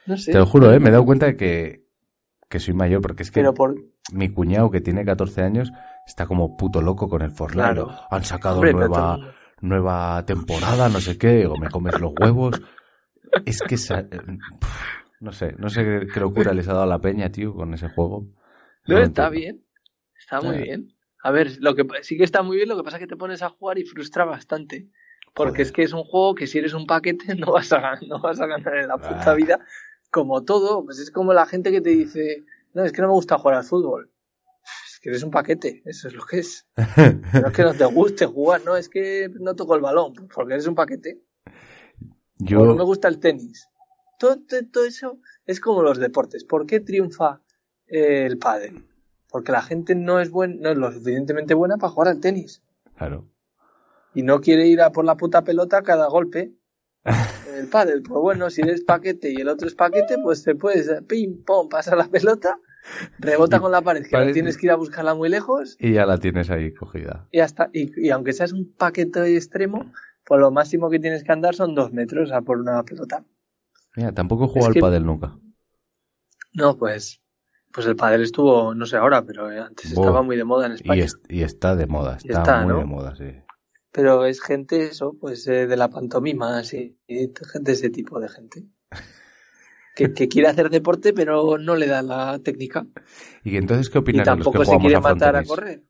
No 0.06 0.16
sé. 0.16 0.32
Te 0.32 0.38
lo 0.38 0.46
juro, 0.46 0.72
eh, 0.72 0.80
me 0.80 0.88
he 0.88 0.92
dado 0.92 1.04
cuenta 1.04 1.26
de 1.26 1.36
que, 1.36 1.84
que 2.48 2.60
soy 2.60 2.74
mayor, 2.74 3.00
porque 3.02 3.22
es 3.22 3.30
que 3.30 3.40
Pero 3.40 3.54
por. 3.54 3.74
mi 4.12 4.28
cuñado 4.30 4.70
que 4.70 4.80
tiene 4.80 5.04
14 5.04 5.42
años 5.42 5.72
está 6.06 6.26
como 6.26 6.56
puto 6.56 6.82
loco 6.82 7.08
con 7.08 7.22
el. 7.22 7.32
Claro. 7.34 7.90
Han 8.10 8.24
sacado 8.24 8.56
Hombre, 8.56 8.72
nueva, 8.72 9.34
nueva 9.60 10.24
temporada, 10.26 10.88
no 10.88 11.00
sé 11.00 11.18
qué, 11.18 11.34
digo, 11.38 11.56
me 11.56 11.68
comes 11.70 11.98
los 12.00 12.12
huevos. 12.18 12.60
Es 13.44 13.62
que 13.62 13.76
esa- 13.76 14.00
eh, 14.00 14.20
no 15.20 15.32
sé, 15.32 15.54
no 15.58 15.70
sé 15.70 15.84
qué, 15.84 16.06
qué 16.12 16.20
locura 16.20 16.52
les 16.52 16.66
ha 16.68 16.72
dado 16.72 16.82
a 16.84 16.86
la 16.86 17.00
peña, 17.00 17.30
tío, 17.30 17.54
con 17.54 17.72
ese 17.74 17.88
juego. 17.88 18.26
No, 18.86 18.98
está 18.98 19.28
bien. 19.28 19.64
Está 20.18 20.40
muy 20.40 20.56
Ah. 20.56 20.60
bien. 20.60 20.94
A 21.24 21.30
ver, 21.30 21.58
lo 21.60 21.76
que 21.76 21.86
sí 22.02 22.16
que 22.16 22.24
está 22.24 22.42
muy 22.42 22.56
bien, 22.56 22.68
lo 22.68 22.76
que 22.76 22.82
pasa 22.82 22.96
es 22.96 23.00
que 23.02 23.06
te 23.06 23.16
pones 23.16 23.42
a 23.42 23.48
jugar 23.50 23.78
y 23.78 23.84
frustra 23.84 24.24
bastante. 24.24 24.88
Porque 25.34 25.62
es 25.62 25.72
que 25.72 25.82
es 25.82 25.92
un 25.92 26.04
juego 26.04 26.34
que 26.34 26.46
si 26.46 26.58
eres 26.58 26.74
un 26.74 26.86
paquete 26.86 27.34
no 27.36 27.52
vas 27.52 27.72
a 27.72 27.80
ganar, 27.80 28.02
no 28.06 28.20
vas 28.20 28.40
a 28.40 28.46
ganar 28.46 28.76
en 28.76 28.88
la 28.88 28.96
puta 28.98 29.30
Ah. 29.30 29.34
vida. 29.34 29.60
Como 30.10 30.44
todo, 30.44 30.84
pues 30.84 30.98
es 30.98 31.10
como 31.10 31.32
la 31.32 31.46
gente 31.46 31.70
que 31.70 31.80
te 31.80 31.90
dice, 31.90 32.44
no, 32.74 32.84
es 32.84 32.92
que 32.92 33.00
no 33.00 33.08
me 33.08 33.14
gusta 33.14 33.38
jugar 33.38 33.56
al 33.56 33.64
fútbol. 33.64 34.10
Es 34.86 35.00
que 35.00 35.08
eres 35.08 35.22
un 35.22 35.30
paquete, 35.30 35.82
eso 35.86 36.06
es 36.08 36.14
lo 36.14 36.24
que 36.26 36.40
es. 36.40 36.66
No 37.42 37.48
es 37.48 37.52
que 37.54 37.62
no 37.62 37.72
te 37.74 37.84
guste 37.86 38.26
jugar, 38.26 38.60
no, 38.64 38.76
es 38.76 38.88
que 38.90 39.30
no 39.40 39.56
toco 39.56 39.74
el 39.74 39.80
balón, 39.80 40.12
porque 40.34 40.52
eres 40.54 40.66
un 40.66 40.74
paquete. 40.74 41.22
O 42.40 42.64
no 42.64 42.72
me 42.74 42.78
Yo, 42.78 42.84
gusta 42.84 43.08
el 43.08 43.18
tenis. 43.20 43.68
Todo, 44.18 44.36
todo, 44.46 44.60
todo 44.70 44.84
eso 44.84 45.18
es 45.46 45.60
como 45.60 45.82
los 45.82 45.98
deportes. 45.98 46.44
¿Por 46.44 46.66
qué 46.66 46.80
triunfa 46.80 47.40
eh, 47.86 48.26
el 48.26 48.38
pádel? 48.38 48.84
Porque 49.30 49.50
la 49.52 49.62
gente 49.62 49.94
no 49.94 50.20
es, 50.20 50.30
buen, 50.30 50.60
no 50.60 50.70
es 50.70 50.76
lo 50.76 50.92
suficientemente 50.92 51.54
buena 51.54 51.78
para 51.78 51.90
jugar 51.92 52.08
al 52.08 52.20
tenis. 52.20 52.62
Claro. 52.96 53.26
Y 54.14 54.22
no 54.22 54.40
quiere 54.40 54.66
ir 54.66 54.80
a 54.82 54.90
por 54.92 55.04
la 55.04 55.16
puta 55.16 55.42
pelota 55.42 55.82
cada 55.82 56.08
golpe. 56.08 56.52
El 57.58 57.68
pádel, 57.68 58.02
pues 58.02 58.20
bueno, 58.20 58.50
si 58.50 58.62
eres 58.62 58.82
paquete 58.82 59.30
y 59.30 59.36
el 59.36 59.48
otro 59.48 59.68
es 59.68 59.74
paquete, 59.74 60.16
pues 60.22 60.42
te 60.42 60.54
puedes 60.54 60.90
pim, 61.04 61.44
pom, 61.44 61.68
pasar 61.68 61.96
la 61.98 62.08
pelota, 62.08 62.58
rebota 63.18 63.60
con 63.60 63.70
la 63.70 63.82
pared, 63.82 64.04
que 64.06 64.16
no 64.16 64.32
tienes 64.32 64.56
que 64.56 64.66
ir 64.66 64.72
a 64.72 64.76
buscarla 64.76 65.14
muy 65.14 65.28
lejos 65.28 65.76
Y 65.78 65.92
ya 65.92 66.06
la 66.06 66.18
tienes 66.18 66.50
ahí 66.50 66.72
cogida. 66.74 67.28
y 67.30 67.40
hasta 67.40 67.68
y, 67.72 68.06
y 68.06 68.10
aunque 68.10 68.32
seas 68.32 68.52
un 68.52 68.72
paquete 68.74 69.36
extremo, 69.36 69.92
pues 70.24 70.40
lo 70.40 70.50
máximo 70.50 70.88
que 70.90 70.98
tienes 70.98 71.22
que 71.24 71.30
andar 71.32 71.54
son 71.54 71.74
dos 71.74 71.92
metros 71.92 72.32
a 72.32 72.40
por 72.40 72.58
una 72.58 72.82
pelota. 72.84 73.24
Mira, 73.96 74.12
tampoco 74.12 74.44
he 74.44 74.48
jugado 74.48 74.66
al 74.68 74.74
que- 74.74 74.80
pádel 74.80 75.04
nunca. 75.04 75.36
No, 76.54 76.76
pues, 76.76 77.20
pues 77.72 77.86
el 77.86 77.96
pádel 77.96 78.22
estuvo, 78.22 78.74
no 78.74 78.86
sé 78.86 78.96
ahora, 78.96 79.22
pero 79.22 79.46
antes 79.46 79.92
estaba 79.92 80.22
muy 80.22 80.36
de 80.36 80.44
moda 80.44 80.66
en 80.66 80.72
Y, 80.72 80.74
España. 80.76 81.04
es- 81.04 81.18
y 81.28 81.42
está 81.42 81.76
de 81.76 81.86
moda, 81.86 82.16
está, 82.16 82.40
está, 82.40 82.60
muy 82.62 82.72
¿no? 82.72 82.78
de 82.78 82.84
moda, 82.86 83.14
sí. 83.14 83.24
Pero 83.92 84.24
es 84.26 84.40
gente 84.40 84.86
eso, 84.86 85.14
pues 85.20 85.46
eh, 85.46 85.66
de 85.66 85.76
la 85.76 85.90
pantomima, 85.90 86.58
así, 86.58 86.98
gente 87.06 87.72
ese 87.72 87.90
tipo 87.90 88.18
de 88.20 88.28
gente. 88.28 88.64
Que, 89.94 90.14
que 90.14 90.26
quiere 90.26 90.48
hacer 90.48 90.70
deporte, 90.70 91.12
pero 91.12 91.58
no 91.58 91.76
le 91.76 91.86
da 91.86 92.00
la 92.00 92.38
técnica. 92.38 92.86
¿Y 93.44 93.58
entonces 93.58 93.90
qué 93.90 93.98
Y 93.98 94.00
opinan 94.00 94.24
los 94.24 94.38
que 94.38 94.42
tampoco 94.42 94.64
se 94.64 94.78
quiere 94.78 94.96
a 94.96 95.00
matar 95.00 95.36
a 95.36 95.44
correr. 95.44 95.82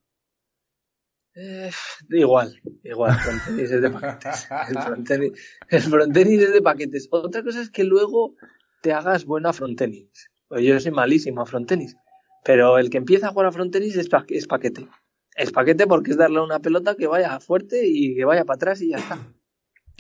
Eh, 1.35 1.71
igual, 2.11 2.61
igual, 2.83 3.15
frontenis 3.21 3.71
es 3.71 3.81
de 3.81 3.91
paquetes. 3.91 4.49
El 4.69 4.79
frontenis, 4.79 5.33
el 5.69 5.83
frontenis 5.83 6.41
es 6.43 6.53
de 6.53 6.63
paquetes. 6.63 7.09
Otra 7.13 7.45
cosa 7.45 7.63
es 7.63 7.71
que 7.71 7.85
luego 7.85 8.35
te 8.83 8.93
hagas 8.93 9.25
bueno 9.25 9.49
a 9.49 9.53
frontenis. 9.53 10.09
Pues 10.49 10.65
yo 10.65 10.79
soy 10.81 10.91
malísimo 10.91 11.41
a 11.43 11.47
frontenis. 11.47 11.97
Pero 12.45 12.79
el 12.79 12.91
que 12.91 12.99
empieza 12.99 13.29
a 13.29 13.31
jugar 13.31 13.47
a 13.47 13.53
frontenis 13.53 13.97
es, 13.97 14.09
pa- 14.09 14.27
es 14.29 14.49
paquete. 14.49 14.89
Es 15.35 15.51
paquete 15.51 15.87
porque 15.87 16.11
es 16.13 16.17
darle 16.17 16.41
una 16.41 16.61
pelota 16.61 16.95
que 16.95 17.07
vaya 17.07 17.41
fuerte 17.41 17.87
y 17.87 18.15
que 18.15 18.25
vaya 18.25 18.45
para 18.45 18.57
atrás 18.57 18.83
y 18.83 18.91
ya 18.91 18.99
está. 18.99 19.19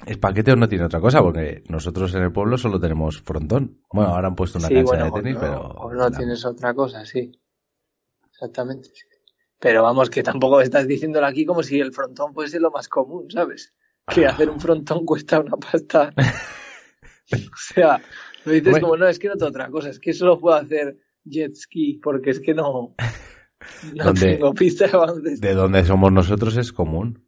¿Es 0.06 0.18
paquete 0.18 0.52
o 0.52 0.56
no 0.56 0.68
tiene 0.68 0.84
otra 0.84 1.00
cosa? 1.00 1.22
Porque 1.22 1.62
nosotros 1.68 2.14
en 2.14 2.22
el 2.22 2.32
pueblo 2.32 2.58
solo 2.58 2.80
tenemos 2.80 3.22
frontón. 3.22 3.80
Bueno, 3.92 4.10
ahora 4.14 4.28
han 4.28 4.34
puesto 4.34 4.58
una 4.58 4.68
sí, 4.68 4.74
cancha 4.74 4.90
bueno, 4.90 5.04
de 5.04 5.22
tenis, 5.22 5.34
no, 5.34 5.40
pero... 5.40 5.60
o 5.60 5.92
no 5.92 6.10
la- 6.10 6.16
tienes 6.16 6.44
otra 6.44 6.74
cosa, 6.74 7.04
sí. 7.06 7.32
Exactamente. 8.30 8.90
Pero 9.58 9.84
vamos, 9.84 10.10
que 10.10 10.22
tampoco 10.22 10.60
estás 10.60 10.88
diciéndolo 10.88 11.26
aquí 11.26 11.46
como 11.46 11.62
si 11.62 11.78
el 11.78 11.92
frontón 11.92 12.34
fuese 12.34 12.58
lo 12.58 12.72
más 12.72 12.88
común, 12.88 13.30
¿sabes? 13.30 13.72
Que 14.12 14.26
hacer 14.26 14.50
un 14.50 14.58
frontón 14.58 15.06
cuesta 15.06 15.38
una 15.38 15.56
pasta. 15.56 16.12
o 17.32 17.56
sea, 17.56 18.02
lo 18.44 18.52
dices 18.52 18.80
como, 18.80 18.96
no, 18.96 19.06
es 19.06 19.20
que 19.20 19.28
no 19.28 19.34
tengo 19.34 19.50
otra 19.50 19.70
cosa, 19.70 19.90
es 19.90 20.00
que 20.00 20.12
solo 20.12 20.40
puedo 20.40 20.56
hacer 20.56 20.98
jet 21.24 21.54
ski 21.54 22.00
porque 22.02 22.30
es 22.30 22.40
que 22.40 22.54
no, 22.54 22.96
no 23.94 24.04
¿Dónde- 24.04 24.34
tengo 24.36 24.54
pista 24.54 24.86
de 24.86 24.96
baloncesto. 24.96 25.46
De 25.46 25.54
donde 25.54 25.84
somos 25.84 26.12
nosotros 26.12 26.56
es 26.56 26.72
común. 26.72 27.26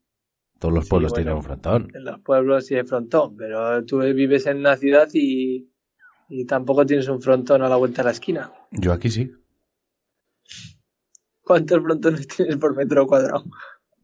Todos 0.59 0.73
los 0.75 0.85
Sí, 0.85 0.91
pueblos 0.91 1.11
bueno. 1.13 1.25
tienen 1.25 1.37
un 1.39 1.43
frontón. 1.43 1.89
En 1.95 2.05
los 2.05 2.21
pueblos 2.21 2.67
sí 2.67 2.75
hay 2.77 2.85
frontón, 2.85 3.37
pero 3.37 3.85
tú 3.85 3.99
vives 4.01 4.47
en 4.47 4.59
una 4.59 4.77
ciudad 4.77 5.09
y, 5.13 5.71
y 6.29 6.45
tampoco 6.47 6.87
tienes 6.87 7.09
un 7.09 7.21
frontón 7.21 7.63
a 7.63 7.69
la 7.69 7.77
vuelta 7.77 8.03
de 8.03 8.07
la 8.07 8.13
esquina. 8.13 8.53
Yo 8.71 8.93
aquí 8.93 9.11
sí. 9.11 9.31
¿Cuántos 11.43 11.83
frontones 11.83 12.27
tienes 12.29 12.57
por 12.57 12.75
metro 12.77 13.07
cuadrado? 13.07 13.45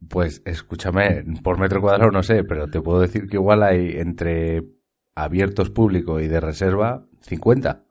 Pues 0.09 0.41
escúchame, 0.45 1.23
por 1.43 1.59
metro 1.59 1.81
cuadrado 1.81 2.11
no 2.11 2.23
sé, 2.23 2.43
pero 2.43 2.67
te 2.69 2.81
puedo 2.81 2.99
decir 2.99 3.27
que 3.27 3.37
igual 3.37 3.63
hay 3.63 3.97
entre 3.97 4.63
abiertos 5.15 5.69
público 5.69 6.19
y 6.19 6.27
de 6.27 6.39
reserva 6.39 7.05
50 7.21 7.83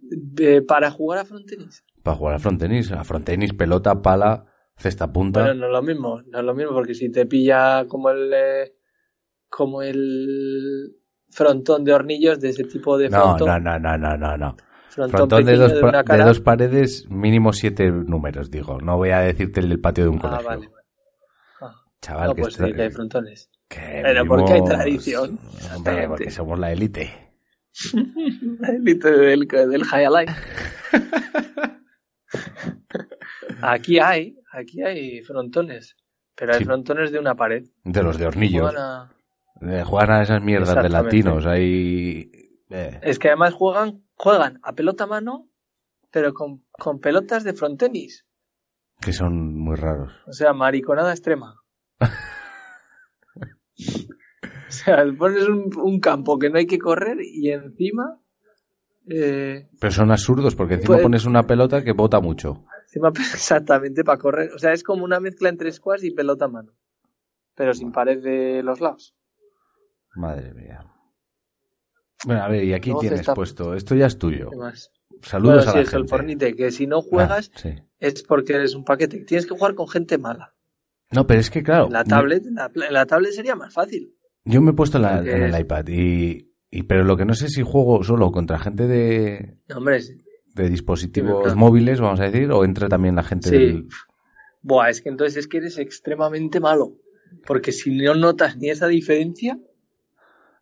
De- 0.00 0.62
para 0.62 0.90
jugar 0.90 1.20
a 1.20 1.24
frontenis. 1.24 1.84
Para 2.08 2.16
jugar 2.16 2.34
a 2.36 2.38
frontenis. 2.38 2.90
A 2.92 3.04
frontenis, 3.04 3.52
pelota, 3.52 4.00
pala, 4.00 4.46
cesta 4.78 5.12
punta. 5.12 5.52
No 5.52 5.66
es 5.66 5.72
lo 5.72 5.82
mismo, 5.82 6.22
no 6.22 6.38
es 6.38 6.44
lo 6.44 6.54
mismo, 6.54 6.72
porque 6.72 6.94
si 6.94 7.12
te 7.12 7.26
pilla 7.26 7.84
como 7.86 8.08
el 8.08 8.32
eh, 8.32 8.74
como 9.50 9.82
el 9.82 10.96
frontón 11.30 11.84
de 11.84 11.92
hornillos 11.92 12.40
de 12.40 12.48
ese 12.48 12.64
tipo 12.64 12.96
de 12.96 13.10
no, 13.10 13.36
frontón, 13.36 13.64
no, 13.64 13.78
no, 13.78 13.98
no, 13.98 13.98
no, 13.98 14.16
no, 14.16 14.36
no. 14.38 14.56
frontón, 14.88 15.18
Frontón 15.18 15.44
de 15.44 15.56
dos, 15.56 15.72
de 15.74 16.34
de 16.34 16.40
paredes, 16.40 17.06
mínimo 17.10 17.52
siete 17.52 17.90
números, 17.90 18.50
digo. 18.50 18.80
No 18.80 18.96
voy 18.96 19.10
a 19.10 19.20
decirte 19.20 19.60
el 19.60 19.68
del 19.68 19.80
patio 19.80 20.04
de 20.04 20.10
un 20.10 20.18
ah, 20.18 20.22
colegio. 20.22 20.46
vale. 20.48 20.68
vale. 20.68 20.84
Ah, 21.60 21.74
Chaval, 22.00 22.28
no, 22.28 22.34
que 22.36 22.42
pues 22.42 22.54
sí, 22.54 22.72
que 22.72 22.82
hay 22.82 22.90
frontones. 22.90 23.50
que 23.68 24.00
Pero 24.02 24.24
porque 24.24 24.52
hay 24.54 24.64
tradición. 24.64 25.38
Hombre, 25.76 26.08
porque 26.08 26.30
somos 26.30 26.58
la 26.58 26.72
élite. 26.72 27.28
La 28.60 28.70
élite 28.70 29.10
del, 29.10 29.46
del 29.46 29.84
high 29.84 30.08
life. 30.08 30.34
aquí 33.62 33.98
hay, 33.98 34.38
aquí 34.52 34.82
hay 34.82 35.22
frontones, 35.22 35.96
pero 36.34 36.52
hay 36.52 36.58
Sí. 36.60 36.64
frontones 36.64 37.12
de 37.12 37.18
una 37.18 37.34
pared. 37.34 37.64
De 37.84 38.02
los 38.02 38.18
de 38.18 38.26
hornillos. 38.26 38.62
Juegan 38.70 38.82
a- 38.82 39.12
Eh, 39.60 39.82
Juegan 39.84 40.10
a 40.12 40.22
esas 40.22 40.42
mierdas 40.42 40.82
de 40.82 40.88
latinos. 40.88 41.44
Ahí. 41.46 42.30
eh, 42.70 43.00
Es 43.02 43.18
que 43.18 43.28
además 43.28 43.54
juegan, 43.54 44.04
juegan 44.14 44.60
a 44.62 44.72
pelota 44.74 45.04
a 45.04 45.08
mano, 45.08 45.48
pero 46.12 46.32
con, 46.32 46.64
con 46.72 47.00
pelotas 47.00 47.42
de 47.44 47.54
frontenis. 47.54 48.24
que 49.00 49.12
son 49.12 49.54
muy 49.56 49.76
raros. 49.76 50.12
O 50.26 50.32
sea, 50.32 50.52
mariconada 50.52 51.12
extrema. 51.12 51.54
o 52.00 52.06
sea, 54.70 55.04
pones 55.16 55.48
un, 55.48 55.70
un 55.80 56.00
campo 56.00 56.38
que 56.38 56.50
no 56.50 56.58
hay 56.58 56.66
que 56.66 56.78
correr 56.78 57.18
y 57.22 57.50
encima, 57.50 58.20
eh, 59.10 59.68
Pero 59.80 59.90
son 59.92 60.10
absurdos 60.10 60.54
porque 60.54 60.74
encima 60.74 60.94
Pues- 60.94 61.02
pones 61.02 61.24
una 61.24 61.46
pelota 61.46 61.82
que 61.82 61.92
bota 61.92 62.20
mucho. 62.20 62.64
encima 62.84 63.10
exactamente 63.34 64.04
para 64.04 64.18
correr. 64.18 64.52
O 64.54 64.58
sea, 64.58 64.72
es 64.72 64.82
como 64.82 65.04
una 65.04 65.20
mezcla 65.20 65.48
entre 65.48 65.72
squash 65.72 66.04
y 66.04 66.10
pelota 66.12 66.46
a 66.46 66.48
mano. 66.48 66.72
Pero 67.54 67.74
sin 67.74 67.90
pared 67.92 68.22
de 68.22 68.62
los 68.62 68.80
lados. 68.80 69.14
Madre 70.14 70.54
mía. 70.54 70.84
Bueno, 72.24 72.42
a 72.42 72.48
ver, 72.48 72.64
y 72.64 72.72
aquí 72.74 72.92
tienes 73.00 73.20
está- 73.20 73.34
puesto. 73.34 73.74
Esto 73.74 73.94
ya 73.94 74.06
es 74.06 74.18
tuyo. 74.18 74.50
Saludos 75.22 75.56
bueno, 75.66 75.70
a 75.70 75.72
sí, 75.72 75.78
la 75.78 75.82
es 75.82 75.88
el 75.92 75.98
gente. 76.00 76.08
Fornite, 76.08 76.54
que 76.56 76.70
si 76.70 76.86
no 76.86 77.00
juegas 77.02 77.50
Ah, 77.54 77.58
sí. 77.62 77.74
es 77.98 78.22
porque 78.22 78.54
eres 78.54 78.74
un 78.74 78.84
paquete. 78.84 79.18
Tienes 79.24 79.46
que 79.46 79.54
jugar 79.54 79.74
con 79.74 79.88
gente 79.88 80.18
mala. 80.18 80.54
No, 81.10 81.26
pero 81.26 81.40
es 81.40 81.50
que 81.50 81.62
claro. 81.62 81.86
En 81.86 81.92
la 81.92 82.04
me- 82.04 82.10
tablet, 82.10 82.46
en 82.46 82.54
la, 82.54 82.70
en 82.74 82.92
la 82.94 83.06
tablet 83.06 83.32
sería 83.32 83.54
más 83.56 83.72
fácil. 83.72 84.14
yo 84.44 84.60
me 84.60 84.70
he 84.70 84.74
puesto 84.74 84.98
en, 84.98 85.02
la- 85.02 85.16
Porque 85.16 85.32
en 85.32 85.42
el 85.42 85.60
iPad 85.60 85.84
y, 85.88 86.47
y. 86.70 86.82
Pero 86.84 87.04
lo 87.04 87.16
que 87.16 87.24
no 87.24 87.34
sé 87.34 87.48
si 87.48 87.62
juego 87.62 88.02
solo 88.04 88.30
contra 88.32 88.58
gente 88.58 88.86
de, 88.86 89.56
No, 89.68 89.78
hombre, 89.78 90.00
sí. 90.00 90.18
de 90.54 90.68
dispositivos 90.68 91.54
móviles, 91.56 92.00
vamos 92.00 92.20
a 92.20 92.24
decir, 92.30 92.50
o 92.50 92.64
entra 92.64 92.88
también 92.88 93.16
la 93.16 93.22
gente 93.22 93.48
Sí. 93.50 93.56
del. 93.56 93.88
Buah, 94.62 94.90
es 94.90 95.00
que 95.02 95.08
entonces 95.08 95.36
es 95.36 95.46
que 95.48 95.58
eres 95.58 95.78
extremadamente 95.78 96.60
malo. 96.60 96.94
Porque 97.46 97.72
si 97.72 97.90
no 97.96 98.14
notas 98.14 98.56
ni 98.56 98.70
esa 98.70 98.86
diferencia, 98.88 99.58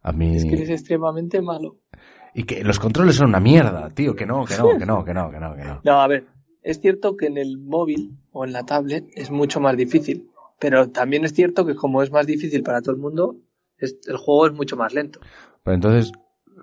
A 0.02 0.12
mí. 0.12 0.36
es 0.36 0.44
que 0.44 0.54
eres 0.54 0.68
extremadamente 0.70 1.40
malo. 1.40 1.78
Y 2.34 2.42
que 2.44 2.62
los 2.64 2.78
controles 2.78 3.16
son 3.16 3.28
una 3.28 3.40
mierda, 3.40 3.90
tío. 3.94 4.14
Que 4.14 4.26
no, 4.26 4.44
que 4.44 4.56
no, 4.58 4.76
que 4.76 4.84
no, 4.84 5.04
que 5.04 5.14
no, 5.14 5.30
que 5.30 5.38
no, 5.40 5.54
que 5.56 5.64
no. 5.64 5.80
No, 5.84 6.00
a 6.02 6.06
ver, 6.08 6.26
es 6.62 6.80
cierto 6.80 7.16
que 7.16 7.26
en 7.26 7.38
el 7.38 7.58
móvil 7.58 8.18
o 8.32 8.44
en 8.44 8.52
la 8.52 8.66
tablet 8.66 9.06
es 9.14 9.30
mucho 9.30 9.60
más 9.60 9.76
difícil. 9.76 10.28
Pero 10.58 10.90
también 10.90 11.24
es 11.24 11.32
cierto 11.32 11.64
que 11.64 11.74
como 11.74 12.02
es 12.02 12.10
más 12.10 12.26
difícil 12.26 12.62
para 12.62 12.82
todo 12.82 12.94
el 12.94 13.00
mundo, 13.00 13.36
es- 13.78 13.96
el 14.06 14.16
juego 14.18 14.46
es 14.48 14.52
mucho 14.52 14.76
más 14.76 14.92
lento. 14.92 15.20
Pero 15.66 15.74
entonces, 15.74 16.12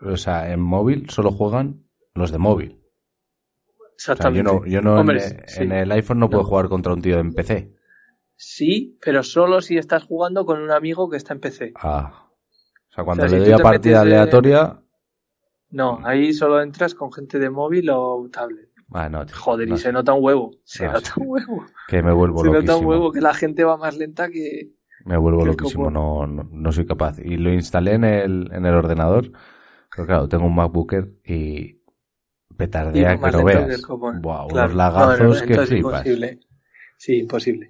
o 0.02 0.16
sea, 0.16 0.52
en 0.54 0.62
móvil 0.62 1.10
solo 1.10 1.30
juegan 1.32 1.84
los 2.16 2.32
de 2.32 2.38
móvil. 2.38 2.80
O 3.68 3.76
sea, 3.98 4.16
yo 4.16 4.30
Exactamente. 4.30 4.44
no, 4.44 4.66
yo 4.66 4.82
no 4.82 4.96
Hombre, 5.00 5.24
en, 5.24 5.48
sí. 5.48 5.62
en 5.64 5.72
el 5.74 5.92
iPhone 5.92 6.20
no, 6.20 6.30
puedo 6.30 6.46
jugar 6.46 6.70
contra 6.70 6.94
un 6.94 7.02
tío 7.02 7.20
en 7.20 7.34
PC. 7.34 7.76
Sí, 8.36 8.98
pero 9.04 9.22
solo 9.24 9.60
si 9.62 9.78
estás 9.78 10.04
jugando 10.06 10.46
con 10.46 10.62
un 10.62 10.72
amigo 10.72 11.10
que 11.10 11.18
está 11.18 11.34
en 11.34 11.42
PC. 11.42 11.74
Ah. 11.76 12.30
O 12.90 12.94
sea, 12.96 13.04
cuando 13.04 13.26
O 13.26 13.28
sea, 13.30 13.38
le 13.40 13.46
si 13.46 13.52
doy 13.52 13.60
a 13.60 13.64
partida 13.64 14.04
de- 14.06 14.16
aleatoria. 14.16 14.80
No, 15.70 16.00
ahí 16.06 16.32
solo 16.34 16.62
entras 16.62 16.96
con 16.96 17.12
gente 17.12 17.40
de 17.40 17.50
móvil 17.50 17.90
o 17.92 18.30
tablet. 18.32 18.70
Ah, 18.94 19.10
no, 19.10 19.26
tío, 19.26 19.36
Joder, 19.36 19.68
no 19.68 19.76
y 19.76 19.78
se 19.80 19.92
nota 19.92 20.14
un 20.14 20.24
huevo. 20.24 20.52
Se 20.64 20.86
No 20.86 20.94
nota 20.94 21.14
un 21.18 21.28
huevo. 21.28 21.66
que 21.88 22.02
me 22.04 22.14
vuelvo 22.14 22.44
Se 22.44 22.52
nota 22.52 22.78
un 22.78 22.86
huevo 22.86 23.12
que 23.12 23.20
la 23.22 23.34
gente 23.34 23.64
va 23.66 23.76
más 23.78 23.98
lenta 23.98 24.30
que... 24.30 24.72
Me 25.06 25.18
vuelvo 25.18 25.46
loquísimo, 25.46 25.90
no, 25.92 26.26
no, 26.28 26.48
no 26.52 26.72
soy 26.72 26.86
capaz. 26.86 27.20
Y 27.20 27.38
lo 27.38 27.52
instalé 27.54 27.94
en 27.96 28.04
el, 28.06 28.50
en 28.54 28.66
el 28.66 28.74
ordenador. 28.74 29.32
Pero 29.96 30.08
claro, 30.08 30.28
tengo 30.30 30.46
un 30.46 30.56
MacBooker 30.56 31.10
y 31.26 31.82
petardea 32.56 33.14
Y 33.14 33.18
que 33.20 33.22
lento 33.24 33.44
veas. 33.44 33.82
Buah, 34.22 34.48
Claro. 34.48 34.66
unos 34.68 34.76
lagazos 34.76 35.42
No, 35.42 35.48
que 35.48 35.56
flipas. 35.66 36.06
Imposible. 36.06 36.40
Sí, 36.98 37.20
imposible. 37.20 37.68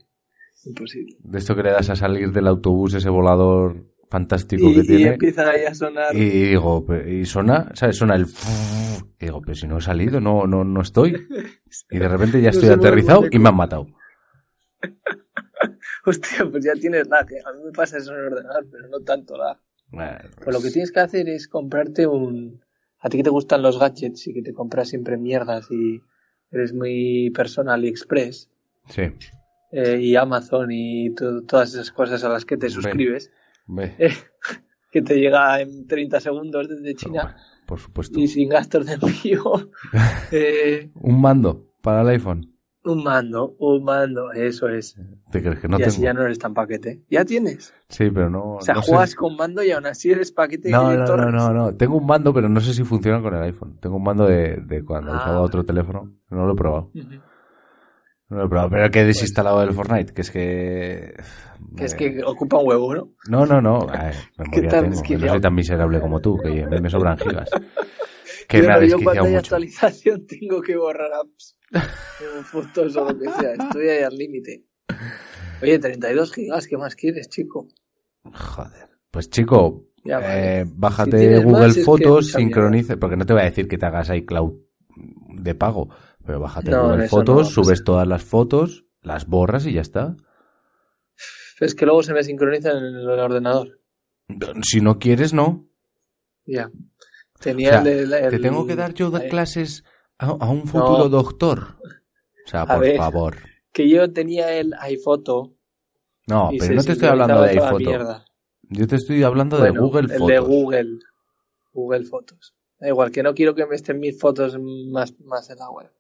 Imposible. 0.66 1.16
De 1.20 1.38
esto 1.40 1.56
que 1.56 1.64
le 1.64 1.72
das 1.72 1.90
a 1.90 1.96
salir 1.96 2.32
del 2.32 2.48
autobús, 2.48 2.94
ese 2.94 3.10
volador 3.10 3.84
fantástico 4.10 4.70
Y, 4.70 4.74
que 4.76 4.80
y 4.82 4.88
tiene. 4.88 5.14
empieza 5.14 5.50
ahí 5.50 5.66
a 5.66 5.74
sonar. 5.74 6.16
Y 6.16 6.30
digo, 6.30 6.86
y 7.08 7.26
suena, 7.26 7.72
¿sabes? 7.74 7.98
Suena 7.98 8.16
el... 8.16 8.28
Y 9.20 9.26
digo, 9.26 9.42
pero 9.42 9.56
si 9.56 9.68
no 9.68 9.80
he 9.80 9.82
salido, 9.82 10.22
no, 10.22 10.46
no, 10.46 10.64
no 10.64 10.82
estoy. 10.82 11.16
Y 11.90 11.98
de 11.98 12.08
repente 12.08 12.40
ya 12.40 12.52
estoy 12.52 12.70
aterrizado 12.70 13.24
y 13.32 13.40
me 13.40 13.50
han 13.50 13.56
matado. 13.56 13.88
Hostia, 16.06 16.46
pues 16.52 16.66
ya 16.66 16.74
tienes 16.74 17.08
lag. 17.08 17.32
¿eh? 17.32 17.42
A 17.46 17.54
mí 17.54 17.64
me 17.64 17.72
pasa 17.72 17.98
eso 17.98 18.12
en 18.14 18.20
el 18.20 18.26
ordenador, 18.34 18.66
pero 18.72 18.88
no 18.90 19.00
tanto 19.02 19.38
lag. 19.38 19.58
Bueno, 19.90 20.18
Pues 20.44 20.56
lo 20.56 20.62
que 20.62 20.72
tienes 20.72 20.92
que 20.92 21.00
hacer 21.00 21.30
es 21.30 21.48
comprarte 21.48 22.08
un 22.08 22.62
a 23.00 23.10
ti 23.10 23.18
que 23.18 23.24
te 23.24 23.30
gustan 23.30 23.62
los 23.62 23.78
gadgets 23.80 24.28
y 24.28 24.34
que 24.34 24.42
te 24.42 24.54
compras 24.54 24.88
siempre 24.90 25.18
mierdas 25.18 25.68
y 25.70 26.02
eres 26.52 26.74
muy 26.74 27.30
personal 27.32 27.84
y 27.84 27.90
express, 27.90 28.50
Sí. 28.88 29.04
eh, 29.72 30.00
y 30.00 30.16
Amazon 30.16 30.70
y 30.72 31.14
to- 31.14 31.44
todas 31.44 31.74
esas 31.74 31.92
cosas 31.92 32.24
a 32.24 32.30
las 32.30 32.46
que 32.46 32.56
te 32.58 32.70
suscribes, 32.70 33.30
Ve. 33.68 33.94
eh, 34.00 34.14
que 34.92 35.02
te 35.02 35.16
llega 35.20 35.60
en 35.62 35.86
30 35.88 36.22
segundos 36.22 36.70
desde 36.70 36.96
China 36.96 37.36
Por 37.68 37.80
supuesto. 37.80 38.20
y 38.20 38.28
sin 38.28 38.48
gastos 38.50 38.86
de 38.86 38.94
envío, 38.94 39.70
eh, 40.32 40.90
Un 40.96 41.20
mando 41.22 41.72
para 41.82 42.02
el 42.04 42.08
iPhone. 42.10 42.53
Un 42.86 43.04
mando, 43.04 43.56
un 43.60 43.84
mando, 43.84 44.32
eso 44.32 44.68
es. 44.70 44.96
¿Te 45.32 45.42
crees 45.42 45.60
que 45.60 45.68
no 45.68 45.80
y 45.80 45.84
así 45.84 45.98
tengo? 45.98 46.04
ya 46.06 46.14
no 46.14 46.22
eres 46.24 46.38
tan 46.40 46.54
paquete. 46.54 47.02
Ya 47.10 47.24
tienes. 47.26 47.74
Sí, 47.90 48.10
pero 48.12 48.30
no. 48.30 48.56
O 48.56 48.62
sea, 48.62 48.76
no 48.76 48.82
juegas 48.82 49.16
con 49.16 49.36
mando 49.36 49.64
y 49.64 49.72
aún 49.72 49.86
así 49.86 50.12
eres 50.12 50.32
paquete 50.32 50.70
No, 50.70 50.90
de 50.92 50.98
no, 50.98 51.18
no, 51.18 51.32
no, 51.32 51.54
no. 51.54 51.76
Tengo 51.76 51.98
un 51.98 52.06
mando, 52.06 52.34
pero 52.34 52.50
no 52.50 52.60
sé 52.62 52.74
si 52.74 52.84
funciona 52.84 53.22
con 53.22 53.34
el 53.36 53.42
iPhone. 53.44 53.78
Tengo 53.80 53.96
un 53.98 54.04
mando 54.04 54.26
de, 54.26 54.58
de 54.58 54.84
cuando 54.84 55.12
Ah, 55.12 55.18
usaba 55.18 55.42
otro 55.42 55.64
teléfono. 55.64 56.12
No 56.30 56.46
lo 56.46 56.54
he 56.54 56.56
probado. 56.56 56.92
No 58.30 58.38
lo 58.38 58.46
he 58.46 58.50
probado. 58.50 58.70
Pero 58.70 58.90
que 58.90 59.02
he 59.02 59.06
desinstalado 59.06 59.62
el 59.64 59.74
Fortnite, 59.74 60.14
que 60.14 60.22
es 60.22 60.32
que. 60.32 61.14
Que 61.78 61.86
es 61.86 61.94
me- 61.94 61.98
que 61.98 62.24
ocupa 62.24 62.58
un 62.58 62.68
huevo, 62.68 62.94
¿no? 62.96 63.10
No, 63.30 63.46
no, 63.46 63.62
no. 63.62 63.88
Ay, 63.92 64.14
memoria 64.38 64.70
tengo. 64.82 65.02
que 65.04 65.18
No 65.18 65.28
soy 65.28 65.42
tan 65.42 65.54
miserable 65.56 66.00
como 66.02 66.20
tú, 66.20 66.38
que 66.38 66.64
a 66.64 66.68
mí 66.68 66.82
me 66.82 66.90
sobran 66.90 67.18
gigas. 67.18 67.50
Que 68.48 68.58
Yo 68.62 68.68
me 68.68 68.74
ha 68.74 68.80
desquiciado 68.80 69.26
mucho. 69.26 69.38
actualización 69.40 70.28
tengo 70.28 70.62
que 70.62 70.76
borrar 70.76 71.12
apps, 71.14 71.56
fotos 72.52 72.96
o 72.96 73.06
lo 73.12 73.18
que 73.20 73.30
sea. 73.32 73.54
Estoy 73.54 73.90
ahí 73.90 74.04
al 74.04 74.16
límite. 74.16 74.64
Oye, 75.62 75.80
32 75.80 76.34
gigas, 76.34 76.68
¿qué 76.68 76.78
más 76.78 76.96
quieres, 76.96 77.30
chico? 77.30 77.68
Joder. 78.24 78.90
Pues 79.12 79.30
chico, 79.30 79.86
Ya, 80.04 80.20
vale. 80.20 80.62
eh, 80.62 80.66
bájate 80.68 81.38
Si 81.38 81.44
Google 81.44 81.68
más, 81.68 81.84
Fotos, 81.84 82.32
sincronice, 82.32 82.98
porque 82.98 83.16
no 83.16 83.26
te 83.26 83.34
voy 83.34 83.44
a 83.44 83.46
decir 83.46 83.68
que 83.68 83.78
te 83.78 83.86
hagas 83.86 84.10
iCloud 84.10 84.54
de 85.36 85.56
pago, 85.56 85.90
pero 86.26 86.40
bájate 86.40 86.72
No, 86.72 86.84
Google 86.84 87.04
no 87.04 87.08
Fotos, 87.10 87.48
pasar. 87.48 87.64
subes 87.66 87.84
todas 87.84 88.08
las 88.08 88.24
fotos, 88.24 88.86
las 89.02 89.28
borras 89.28 89.66
y 89.66 89.74
ya 89.74 89.82
está. 89.82 90.16
Es 91.60 91.76
que 91.76 91.86
luego 91.86 92.04
se 92.04 92.14
me 92.14 92.24
sincroniza 92.24 92.72
en 92.72 92.84
el 92.84 93.08
ordenador. 93.08 93.80
Si 94.64 94.82
no 94.82 95.00
quieres, 95.00 95.34
no. 95.34 95.68
Ya. 96.46 96.68
O 96.68 97.40
Tenía 97.40 97.82
sea, 97.84 97.92
el, 97.92 98.14
el- 98.14 98.30
¿Te 98.30 98.40
tengo 98.40 98.66
que 98.66 98.76
dar 98.76 98.94
yo 98.94 99.12
de 99.12 99.28
clases 99.28 99.84
a, 100.20 100.28
a 100.28 100.50
un 100.50 100.66
futuro 100.68 100.98
No. 101.00 101.10
doctor? 101.10 101.78
O 102.46 102.50
sea, 102.50 102.62
A 102.64 102.68
por 102.68 102.80
ver. 102.80 102.98
favor. 102.98 103.38
Que 103.72 103.90
yo 103.90 104.12
tenía 104.12 104.54
el 104.54 104.74
iPhoto. 104.80 105.54
No, 106.28 106.50
pero 106.58 106.76
no 106.76 106.84
te 106.84 106.92
estoy 106.94 107.08
hablando 107.10 107.42
de 107.42 107.50
iPhoto. 107.50 108.24
Yo 108.70 108.88
te 108.88 108.96
estoy 108.96 109.24
hablando 109.24 109.58
Bueno, 109.60 109.74
de 109.74 109.80
Google 109.80 110.02
el 110.02 110.20
Fotos. 110.20 110.28
de 110.28 110.40
Google. 110.40 111.00
Google 111.74 112.04
Fotos. 112.06 112.56
Da 112.80 112.88
igual, 112.90 113.12
que 113.12 113.24
no 113.24 113.34
quiero 113.34 113.56
que 113.56 113.66
me 113.66 113.76
estén 113.76 114.00
mis 114.00 114.20
fotos 114.20 114.58
más, 114.92 115.14
más 115.20 115.50
en 115.50 115.58
la 115.58 115.70
web. 115.70 115.92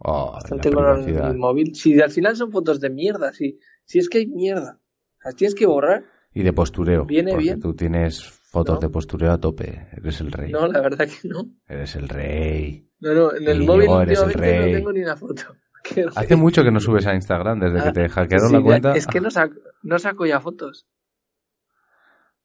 Oh, 0.00 0.26
la 0.26 0.32
Bastante 0.32 0.70
con 0.70 1.08
el, 1.08 1.36
móvil. 1.36 1.74
Si 1.74 2.00
al 2.00 2.10
final 2.10 2.36
son 2.36 2.50
fotos 2.50 2.80
de 2.80 2.90
mierda, 2.90 3.32
si, 3.32 3.58
si 3.84 3.98
es 3.98 4.08
que 4.08 4.18
hay 4.18 4.26
mierda. 4.26 4.80
Las 5.24 5.36
tienes 5.36 5.54
que 5.54 5.66
borrar. 5.66 6.04
Y 6.32 6.42
de 6.42 6.52
postureo. 6.52 7.04
Viene 7.04 7.30
porque 7.32 7.44
bien. 7.44 7.60
tú 7.60 7.74
tienes 7.74 8.22
fotos 8.24 8.76
¿No? 8.76 8.80
de 8.80 8.88
postureo 8.90 9.32
a 9.32 9.38
tope. 9.38 9.88
Eres 9.92 10.20
el 10.20 10.32
rey. 10.32 10.50
No, 10.50 10.66
la 10.66 10.80
verdad 10.80 11.06
que 11.08 11.28
no. 11.28 11.46
Eres 11.68 11.94
el 11.96 12.08
rey. 12.08 12.90
No, 13.04 13.12
no, 13.14 13.34
en 13.34 13.46
el 13.48 13.56
Íñigo, 13.62 13.74
móvil 13.76 13.90
eres 14.02 14.18
el 14.18 14.24
últimamente 14.26 14.58
rey. 14.62 14.72
no 14.72 14.78
tengo 14.78 14.92
ni 14.92 15.00
una 15.02 15.16
foto. 15.16 15.42
Hace 16.16 16.36
mucho 16.36 16.62
que 16.64 16.70
no 16.70 16.80
subes 16.80 17.06
a 17.06 17.14
Instagram, 17.14 17.60
desde 17.60 17.82
que 17.82 17.88
Ah, 17.88 17.92
te 17.92 18.08
hackearon 18.08 18.48
Sí, 18.48 18.54
la 18.56 18.62
cuenta. 18.62 18.94
Es 18.94 19.06
que 19.06 19.20
no 19.20 19.30
saco, 19.30 19.54
no 19.82 19.98
saco 19.98 20.24
ya 20.26 20.40
fotos. 20.40 20.86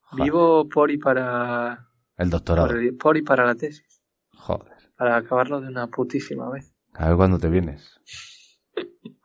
Joder, 0.02 0.26
Vivo 0.26 0.68
por 0.68 0.92
y 0.92 0.98
para, 0.98 1.88
El 2.18 2.30
doctorado. 2.30 2.68
por, 2.68 2.78
el- 2.78 2.96
por 2.98 3.16
y 3.18 3.22
para 3.22 3.46
la 3.46 3.56
tesis. 3.56 4.02
Joder. 4.36 4.74
Para 4.98 5.16
acabarlo 5.18 5.62
de 5.62 5.68
una 5.70 5.88
putísima 5.88 6.50
vez. 6.50 6.74
A 6.94 7.08
ver 7.10 7.16
cuándo 7.18 7.38
te 7.40 7.50
vienes. 7.50 8.00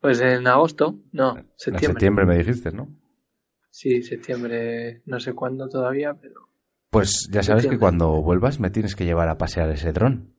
Pues 0.00 0.20
en 0.20 0.46
agosto, 0.46 0.98
no, 1.12 1.38
En 1.38 1.46
septiembre. 1.56 1.86
septiembre 1.86 2.26
me 2.26 2.36
dijiste, 2.36 2.70
¿no? 2.72 2.88
Sí, 3.70 4.02
septiembre, 4.02 5.00
no 5.06 5.18
sé 5.18 5.32
cuándo 5.32 5.66
todavía, 5.70 6.12
pero 6.12 6.50
Pues 6.90 7.26
ya 7.32 7.42
sabes 7.42 7.62
que 7.62 7.70
Septiembre. 7.70 7.78
cuando 7.78 8.20
vuelvas 8.20 8.60
me 8.60 8.68
tienes 8.68 8.94
que 8.96 9.06
llevar 9.06 9.30
a 9.30 9.38
pasear 9.38 9.70
ese 9.70 9.94
dron. 9.94 10.33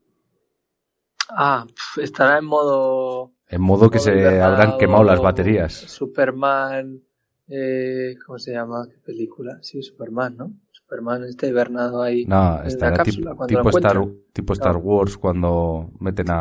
Ah, 1.29 1.65
estará 1.97 2.37
en 2.39 2.45
modo. 2.45 3.33
En 3.47 3.61
modo 3.61 3.89
que 3.89 3.97
modo 3.97 4.05
se 4.05 4.41
habrán 4.41 4.77
quemado 4.77 5.03
las 5.03 5.21
baterías. 5.21 5.73
Superman. 5.73 7.01
Eh, 7.47 8.15
¿Cómo 8.25 8.39
se 8.39 8.53
llama? 8.53 8.87
¿Qué 8.89 8.97
película? 8.99 9.59
Sí, 9.61 9.81
Superman, 9.83 10.35
¿no? 10.37 10.53
Superman 10.71 11.23
está 11.25 11.47
hibernado 11.47 12.01
ahí. 12.01 12.25
No, 12.25 12.59
en 12.61 12.67
estará 12.67 12.97
cápsula, 12.97 13.35
tipo, 13.47 13.61
lo 13.63 13.69
Star, 13.69 14.05
tipo 14.33 14.53
Star 14.53 14.73
No. 14.73 14.79
Wars 14.79 15.17
cuando 15.17 15.91
meten 15.99 16.29
a, 16.31 16.39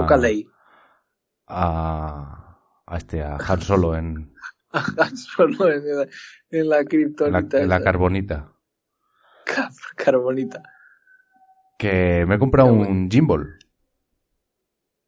a, 1.47 2.59
a 2.87 2.97
este, 2.97 3.23
a 3.23 3.37
Han 3.37 3.61
Solo 3.61 3.97
en, 3.97 4.33
Solo 5.15 5.71
en 5.71 5.85
la, 5.97 6.03
en 6.03 6.09
la 6.09 6.09
en 6.51 6.69
la, 6.69 6.85
kriptonita. 6.85 7.61
en 7.61 7.69
la 7.69 7.83
carbonita. 7.83 8.53
Car- 9.45 9.71
Carbonita. 9.97 10.63
Que 11.79 12.25
me 12.27 12.37
he 12.37 12.39
comprado 12.39 12.73
un 12.73 13.11
gimbal. 13.11 13.59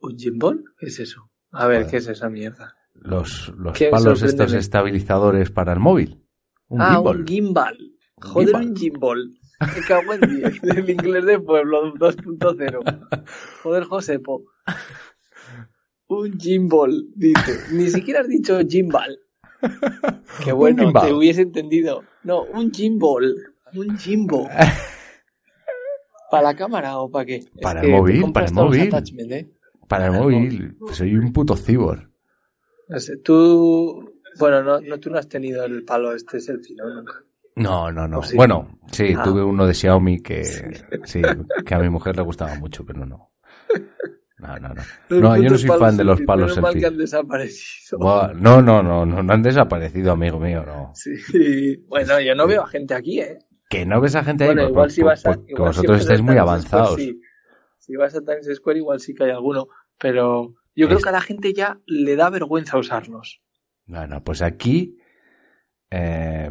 ¿Un 0.06 0.16
gimbal? 0.16 0.64
¿Qué 0.78 0.86
es 0.86 1.00
eso? 1.00 1.30
A 1.50 1.66
ver. 1.66 1.88
¿qué 1.88 1.96
es 1.96 2.06
esa 2.06 2.28
mierda? 2.28 2.76
Los, 2.94 3.52
los 3.56 3.76
palos 3.90 4.22
estos 4.22 4.52
estabilizadores 4.52 5.50
para 5.50 5.72
el 5.72 5.80
móvil. 5.80 6.24
Un 6.68 6.80
ah, 6.80 6.94
gimbal. 6.94 7.16
un 7.16 7.26
gimbal. 7.26 7.78
Joder, 8.22 8.46
gimbal. 8.46 8.68
un 8.68 8.76
gimbal. 8.76 9.30
Me 9.60 9.82
cago 9.82 10.12
en 10.14 10.20
10. 10.20 10.62
Del 10.62 10.90
inglés 10.90 11.24
de 11.26 11.38
pueblo 11.40 11.92
2.0. 11.94 13.24
Joder, 13.62 13.84
Josepo. 13.84 14.44
Un 16.06 16.38
gimbal, 16.38 17.08
dice. 17.16 17.58
Ni 17.72 17.88
siquiera 17.88 18.20
has 18.20 18.28
dicho 18.28 18.58
gimbal. 18.68 19.18
Qué 20.44 20.52
bueno, 20.52 20.84
gimbal. 20.84 21.08
te 21.08 21.12
hubiese 21.14 21.42
entendido. 21.42 22.04
No, 22.22 22.44
un 22.44 22.72
gimbal. 22.72 23.34
Un 23.74 23.98
gimbo. 23.98 24.48
¿Para 26.30 26.42
la 26.42 26.56
cámara 26.56 26.98
o 26.98 27.10
para 27.10 27.24
qué? 27.24 27.36
Es 27.36 27.48
Para 27.60 27.80
que 27.80 27.86
el 27.88 27.92
móvil, 27.92 28.32
para 28.32 28.46
el 28.46 28.52
móvil. 28.52 28.92
¿eh? 29.32 29.55
Para 29.88 30.06
el 30.06 30.14
el 30.14 30.20
móvil. 30.20 30.76
Soy 30.92 31.14
un 31.16 31.32
puto 31.32 31.56
cibor. 31.56 32.10
No 32.88 32.98
sé, 33.00 33.16
tú. 33.18 34.12
Bueno, 34.38 34.62
no, 34.62 34.80
no, 34.80 34.98
tú 35.00 35.10
no 35.10 35.18
has 35.18 35.28
tenido 35.28 35.64
el 35.64 35.84
palo 35.84 36.12
este 36.14 36.40
selfie, 36.40 36.76
¿no? 36.76 36.88
Nunca. 36.94 37.14
No, 37.56 37.90
no, 37.90 38.06
no. 38.06 38.20
Bueno, 38.34 38.78
sí, 38.92 39.14
Ah. 39.16 39.22
tuve 39.24 39.42
uno 39.42 39.66
de 39.66 39.72
Xiaomi 39.72 40.20
que 40.20 40.44
sí, 41.04 41.22
que 41.64 41.74
a 41.74 41.78
mi 41.78 41.88
mujer 41.88 42.14
le 42.16 42.22
gustaba 42.22 42.54
mucho, 42.56 42.84
pero 42.84 43.06
no. 43.06 43.32
No, 44.38 44.58
no, 44.58 44.68
no. 44.68 44.74
Los 45.08 45.20
No, 45.22 45.36
yo 45.38 45.50
no 45.50 45.56
soy 45.58 45.70
fan 45.78 45.96
de 45.96 46.04
los 46.04 46.20
palos 46.20 46.50
menos 46.50 46.60
mal 46.62 46.72
selfie. 46.72 46.80
que 46.82 46.86
han 46.86 46.98
desaparecido. 46.98 47.98
Buah, 47.98 48.32
No, 48.34 48.60
no, 48.60 48.82
no, 48.82 49.06
no, 49.06 49.22
no 49.22 49.32
han 49.32 49.42
desaparecido, 49.42 50.12
amigo 50.12 50.38
mío, 50.38 50.62
no. 50.66 50.92
Sí. 50.94 51.76
Bueno, 51.88 52.20
yo 52.20 52.34
no 52.34 52.46
veo 52.46 52.62
a 52.62 52.66
gente 52.66 52.92
aquí, 52.94 53.20
¿eh? 53.20 53.38
Que 53.70 53.86
no 53.86 54.00
ves 54.02 54.14
a 54.14 54.22
gente 54.22 54.44
ahí, 54.44 54.50
Bueno, 54.54 54.70
pues, 54.70 54.70
igual 54.70 54.84
pues, 54.84 54.94
si 54.94 55.02
vas 55.02 55.26
a. 55.26 55.32
pues, 55.32 55.46
que 55.46 55.52
igual 55.54 55.72
si 55.72 55.76
vosotros 55.78 55.96
vas 55.96 56.00
estáis 56.02 56.22
muy 56.22 56.36
avanzados. 56.36 56.90
Square, 56.92 57.04
sí. 57.04 57.20
Si 57.86 57.94
vas 57.96 58.14
a 58.16 58.20
Times 58.20 58.48
Square, 58.56 58.78
igual 58.78 59.00
sí 59.00 59.14
que 59.14 59.24
hay 59.24 59.30
alguno. 59.30 59.68
Pero 59.98 60.54
yo 60.74 60.86
creo 60.88 60.98
que 60.98 61.08
a 61.08 61.12
la 61.12 61.20
gente 61.20 61.52
ya 61.54 61.80
le 61.86 62.16
da 62.16 62.30
vergüenza 62.30 62.78
usarlos. 62.78 63.40
Bueno, 63.86 64.22
pues 64.24 64.42
aquí 64.42 64.98
eh, 65.90 66.50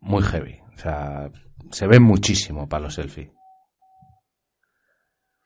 muy 0.00 0.22
heavy. 0.22 0.60
O 0.74 0.78
sea, 0.78 1.30
se 1.70 1.86
ve 1.86 1.98
muchísimo 2.00 2.68
para 2.68 2.84
los 2.84 2.94
selfie. 2.94 3.32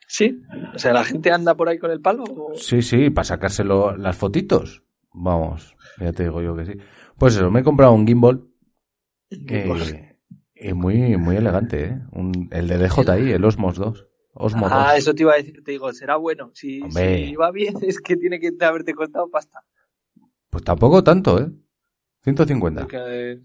Sí. 0.09 0.43
O 0.75 0.79
sea, 0.79 0.93
la 0.93 1.05
gente 1.05 1.31
anda 1.31 1.55
por 1.57 1.69
ahí 1.69 1.79
con 1.79 1.91
el 1.91 2.01
palo. 2.01 2.25
o- 2.25 2.55
Sí, 2.55 2.83
sí, 2.83 3.11
para 3.11 3.25
sacárselo 3.25 3.97
las 3.97 4.17
fotitos. 4.17 4.83
Vamos, 5.15 5.77
ya 5.99 6.13
te 6.13 6.25
digo 6.25 6.43
yo 6.43 6.57
que 6.57 6.67
sí. 6.67 6.73
Pues 7.17 7.37
eso, 7.37 7.51
me 7.51 7.61
he 7.61 7.65
comprado 7.65 7.93
un 7.93 8.07
gimbal 8.07 8.47
eh, 9.31 10.17
y 10.55 10.73
muy, 10.73 11.17
muy 11.17 11.37
elegante, 11.37 11.85
¿eh? 11.85 11.99
Un- 12.13 12.49
el 12.51 12.67
de 12.69 12.79
DJI, 12.79 13.33
el 13.33 13.45
Osmos 13.45 13.77
2. 13.77 14.07
Osmo 14.35 14.69
2. 14.69 14.73
Ah, 14.73 14.97
eso 14.97 15.15
te 15.15 15.23
iba 15.23 15.35
a 15.35 15.37
decir, 15.37 15.63
te 15.63 15.73
digo, 15.73 15.93
será 15.93 16.17
bueno. 16.17 16.51
Si, 16.55 16.81
va 16.81 17.51
bien, 17.51 17.75
es 17.83 18.01
que 18.01 18.17
tiene 18.17 18.41
que 18.41 18.53
haberte 18.65 18.95
costado 18.95 19.29
pasta. 19.31 19.65
Pues 20.51 20.65
tampoco 20.65 21.03
tanto, 21.03 21.41
¿eh? 21.41 21.51
150. 22.23 22.83
Porque, 22.83 22.99
eh, 22.99 23.43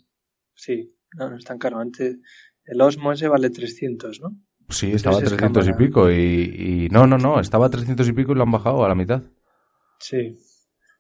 sí, 0.54 0.95
no, 1.15 1.30
no 1.30 1.38
es 1.38 1.43
tan 1.43 1.58
caro. 1.58 1.80
Antes, 1.80 2.17
el 2.65 2.82
Osmo 2.82 3.12
ese 3.12 3.28
vale 3.28 3.50
300, 3.50 4.21
¿no? 4.21 4.36
Sí, 4.69 4.91
estaba 4.91 5.15
a 5.15 5.19
Entonces 5.19 5.34
es 5.34 5.38
300 5.38 5.67
y 5.69 5.73
pico 5.73 6.12
y, 6.12 6.15
y... 6.15 6.89
No, 6.89 7.08
no, 7.08 7.17
no, 7.17 7.39
estaba 7.39 7.67
a 7.67 7.69
300 7.69 8.08
y 8.10 8.13
pico 8.13 8.34
y 8.34 8.36
lo 8.36 8.43
han 8.43 8.52
bajado 8.52 8.84
a 8.84 8.89
la 8.89 8.95
mitad. 8.95 9.23
Sí. 10.00 10.38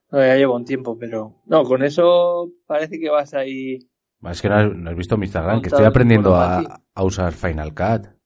No, 0.09 0.19
ya 0.19 0.35
lleva 0.35 0.55
un 0.55 0.63
tiempo, 0.63 0.97
pero. 0.97 1.41
No, 1.45 1.63
con 1.65 1.83
eso 1.83 2.53
parece 2.65 2.99
que 2.99 3.09
vas 3.09 3.33
ahí. 3.33 3.89
Es 4.23 4.41
que 4.41 4.49
no 4.49 4.55
has, 4.55 4.75
no 4.75 4.89
has 4.89 4.95
visto 4.95 5.17
mi 5.17 5.25
Instagram, 5.25 5.61
que 5.61 5.67
estoy 5.67 5.83
en 5.83 5.89
aprendiendo 5.89 6.35
a, 6.35 6.81
a 6.93 7.03
usar 7.03 7.33
Final 7.33 7.75
Cut. 7.75 8.16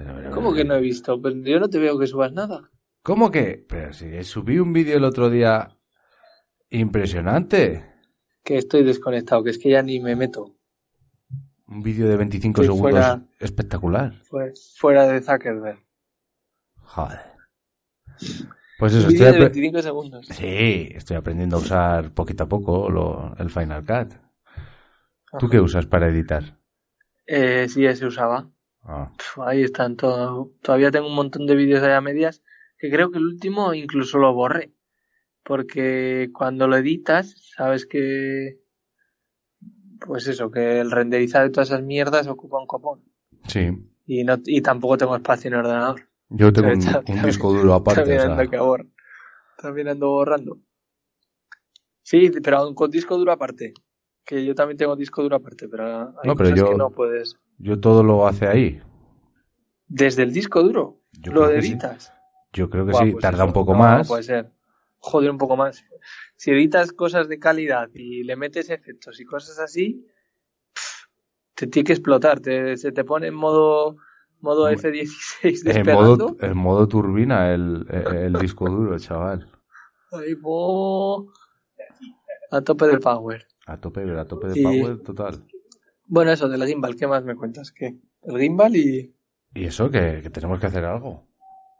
Pero, 0.00 0.14
pero, 0.16 0.30
¿Cómo 0.30 0.54
que 0.54 0.64
no 0.64 0.74
he 0.76 0.80
visto? 0.80 1.20
Yo 1.44 1.60
no 1.60 1.68
te 1.68 1.78
veo 1.78 1.98
que 1.98 2.06
subas 2.06 2.32
nada. 2.32 2.70
¿Cómo 3.02 3.30
que? 3.30 3.62
Pero 3.68 3.92
si 3.92 4.24
subí 4.24 4.58
un 4.58 4.72
vídeo 4.72 4.96
el 4.96 5.04
otro 5.04 5.28
día 5.28 5.76
impresionante. 6.70 7.84
Que 8.42 8.56
estoy 8.56 8.82
desconectado, 8.82 9.44
que 9.44 9.50
es 9.50 9.58
que 9.58 9.68
ya 9.70 9.82
ni 9.82 10.00
me 10.00 10.16
meto. 10.16 10.56
Un 11.66 11.82
vídeo 11.82 12.08
de 12.08 12.16
25 12.16 12.62
Estoy 12.62 12.74
segundos 12.76 12.90
fuera. 13.04 13.22
espectacular. 13.38 14.14
Fue- 14.24 14.54
Fuera 14.78 15.06
de 15.06 15.20
Zuckerberg. 15.20 15.78
Joder. 16.78 17.20
Pues 18.78 18.94
eso, 18.94 19.06
Un 19.06 19.12
vídeo 19.12 19.26
estoy, 19.26 19.40
de 19.40 19.46
apre- 19.46 19.52
25 19.52 19.82
segundos. 19.82 20.26
sí, 20.30 20.88
estoy 20.94 21.16
aprendiendo 21.18 21.56
a 21.56 21.60
usar 21.60 22.12
poquito 22.14 22.44
a 22.44 22.48
poco 22.48 22.88
lo- 22.90 23.34
el 23.38 23.50
Final 23.50 23.84
Cut. 23.84 24.14
¿Tú 25.38 25.48
qué 25.50 25.60
usas 25.60 25.84
para 25.86 26.08
editar? 26.08 26.56
Eh, 27.26 27.68
sí, 27.68 27.84
ese 27.84 28.06
usaba. 28.06 28.50
Ah, 28.82 29.12
Ahí 29.44 29.62
están 29.62 29.96
todo. 29.96 30.50
Todavía 30.62 30.90
tengo 30.90 31.06
un 31.08 31.14
montón 31.14 31.46
de 31.46 31.54
vídeos 31.54 31.82
ahí 31.82 31.92
a 31.92 32.00
medias 32.00 32.42
que 32.78 32.90
creo 32.90 33.10
que 33.10 33.18
el 33.18 33.26
último 33.26 33.74
incluso 33.74 34.18
lo 34.18 34.32
borré. 34.32 34.72
Porque 35.42 36.30
cuando 36.32 36.66
lo 36.68 36.76
editas, 36.76 37.34
sabes 37.56 37.86
que. 37.86 38.58
Pues 40.00 40.26
eso, 40.26 40.50
que 40.50 40.80
el 40.80 40.90
renderizar 40.90 41.44
de 41.44 41.50
todas 41.50 41.68
esas 41.68 41.82
mierdas 41.82 42.26
ocupa 42.26 42.58
un 42.58 42.66
copón. 42.66 43.02
sí. 43.46 43.86
Y, 44.06 44.24
no, 44.24 44.38
y 44.44 44.60
tampoco 44.60 44.98
tengo 44.98 45.14
espacio 45.14 45.46
en 45.48 45.54
el 45.54 45.60
ordenador. 45.60 46.08
Yo 46.30 46.52
tengo 46.52 46.70
un, 46.70 47.22
disco 47.22 47.52
duro 47.52 47.74
aparte. 47.74 48.00
También 48.00 48.18
o 48.18 48.22
sea, 48.22 48.32
ando, 48.32 48.76
que. 48.76 48.84
También 49.58 49.88
ando 49.88 50.08
borrando. 50.08 50.58
Sí, 52.02 52.30
pero 52.42 52.74
con 52.74 52.90
disco 52.90 53.16
duro 53.16 53.30
aparte. 53.30 53.72
Que 54.24 54.44
yo 54.44 54.54
también 54.54 54.78
tengo 54.78 54.96
disco 54.96 55.22
duro 55.22 55.36
aparte, 55.36 55.68
pero 55.68 56.08
hay 56.18 56.28
No, 56.28 56.34
pero 56.34 56.50
cosas 56.50 56.56
yo- 56.58 56.70
que 56.70 56.76
no 56.76 56.90
puedes. 56.90 57.36
Yo 57.60 57.80
todo 57.80 58.02
lo 58.02 58.26
hace 58.26 58.46
ahí. 58.46 58.82
Desde 59.86 60.22
el 60.22 60.32
disco 60.32 60.62
duro, 60.62 61.00
Yo 61.12 61.32
lo 61.32 61.48
sí. 61.48 61.54
editas. 61.54 62.12
Yo 62.52 62.68
creo 62.70 62.84
que 62.86 62.92
Buah, 62.92 63.04
sí, 63.04 63.12
pues 63.12 63.22
tarda 63.22 63.38
eso, 63.38 63.46
un 63.46 63.52
poco 63.52 63.72
no, 63.72 63.78
más. 63.78 64.08
Puede 64.08 64.22
ser. 64.22 64.52
Joder, 64.98 65.30
un 65.30 65.38
poco 65.38 65.56
más. 65.56 65.84
Si 66.36 66.50
editas 66.50 66.92
cosas 66.92 67.28
de 67.28 67.38
calidad 67.38 67.88
y 67.94 68.22
le 68.24 68.36
metes 68.36 68.70
efectos 68.70 69.20
y 69.20 69.24
cosas 69.24 69.58
así, 69.58 70.06
te 71.54 71.66
tiene 71.66 71.86
que 71.86 71.92
explotar. 71.92 72.40
Te, 72.40 72.76
se 72.76 72.92
te 72.92 73.04
pone 73.04 73.28
en 73.28 73.34
modo, 73.34 73.96
modo 74.40 74.64
Hombre, 74.64 74.76
F16 74.76 75.08
En 75.42 75.64
despegando. 75.64 76.16
modo, 76.16 76.36
en 76.40 76.56
modo 76.56 76.88
turbina 76.88 77.52
el, 77.52 77.86
el 77.90 78.32
disco 78.34 78.68
duro, 78.68 78.98
chaval. 78.98 79.50
Ahí, 80.12 80.34
po, 80.34 81.32
a 82.50 82.60
tope 82.62 82.86
del 82.86 83.00
power. 83.00 83.46
A 83.66 83.76
tope, 83.80 84.02
a 84.18 84.24
tope 84.24 84.48
de 84.48 84.62
power 84.62 84.98
total. 84.98 85.44
Bueno, 86.10 86.32
eso 86.32 86.48
del 86.48 86.66
gimbal, 86.66 86.96
¿qué 86.96 87.06
más 87.06 87.22
me 87.22 87.36
cuentas? 87.36 87.70
¿Qué? 87.70 87.94
El 88.22 88.36
gimbal 88.36 88.74
y... 88.74 89.14
Y 89.54 89.64
eso, 89.64 89.88
que, 89.88 90.18
que 90.20 90.30
tenemos 90.30 90.58
que 90.58 90.66
hacer 90.66 90.84
algo. 90.84 91.28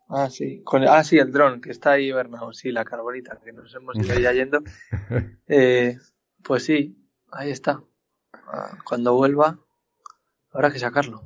Ah, 0.09 0.31
sí. 0.31 0.63
Con... 0.63 0.85
Ah, 0.87 1.03
sí, 1.03 1.19
el 1.19 1.33
dron, 1.33 1.61
que 1.61 1.73
está 1.73 1.93
ahí 1.93 2.07
hibernado. 2.07 2.53
Sí, 2.53 2.71
la 2.71 2.85
carbonita, 2.85 3.41
que 3.45 3.53
nos 3.53 3.75
hemos 3.75 3.97
ido 3.97 4.19
ya 4.21 4.33
yendo. 4.33 4.63
Eh, 5.49 5.99
pues 6.45 6.65
sí, 6.65 6.97
ahí 7.33 7.51
está. 7.51 7.83
Ah, 8.33 8.79
Cuando 8.85 9.15
vuelva, 9.15 9.59
habrá 10.53 10.71
que 10.71 10.79
sacarlo. 10.79 11.25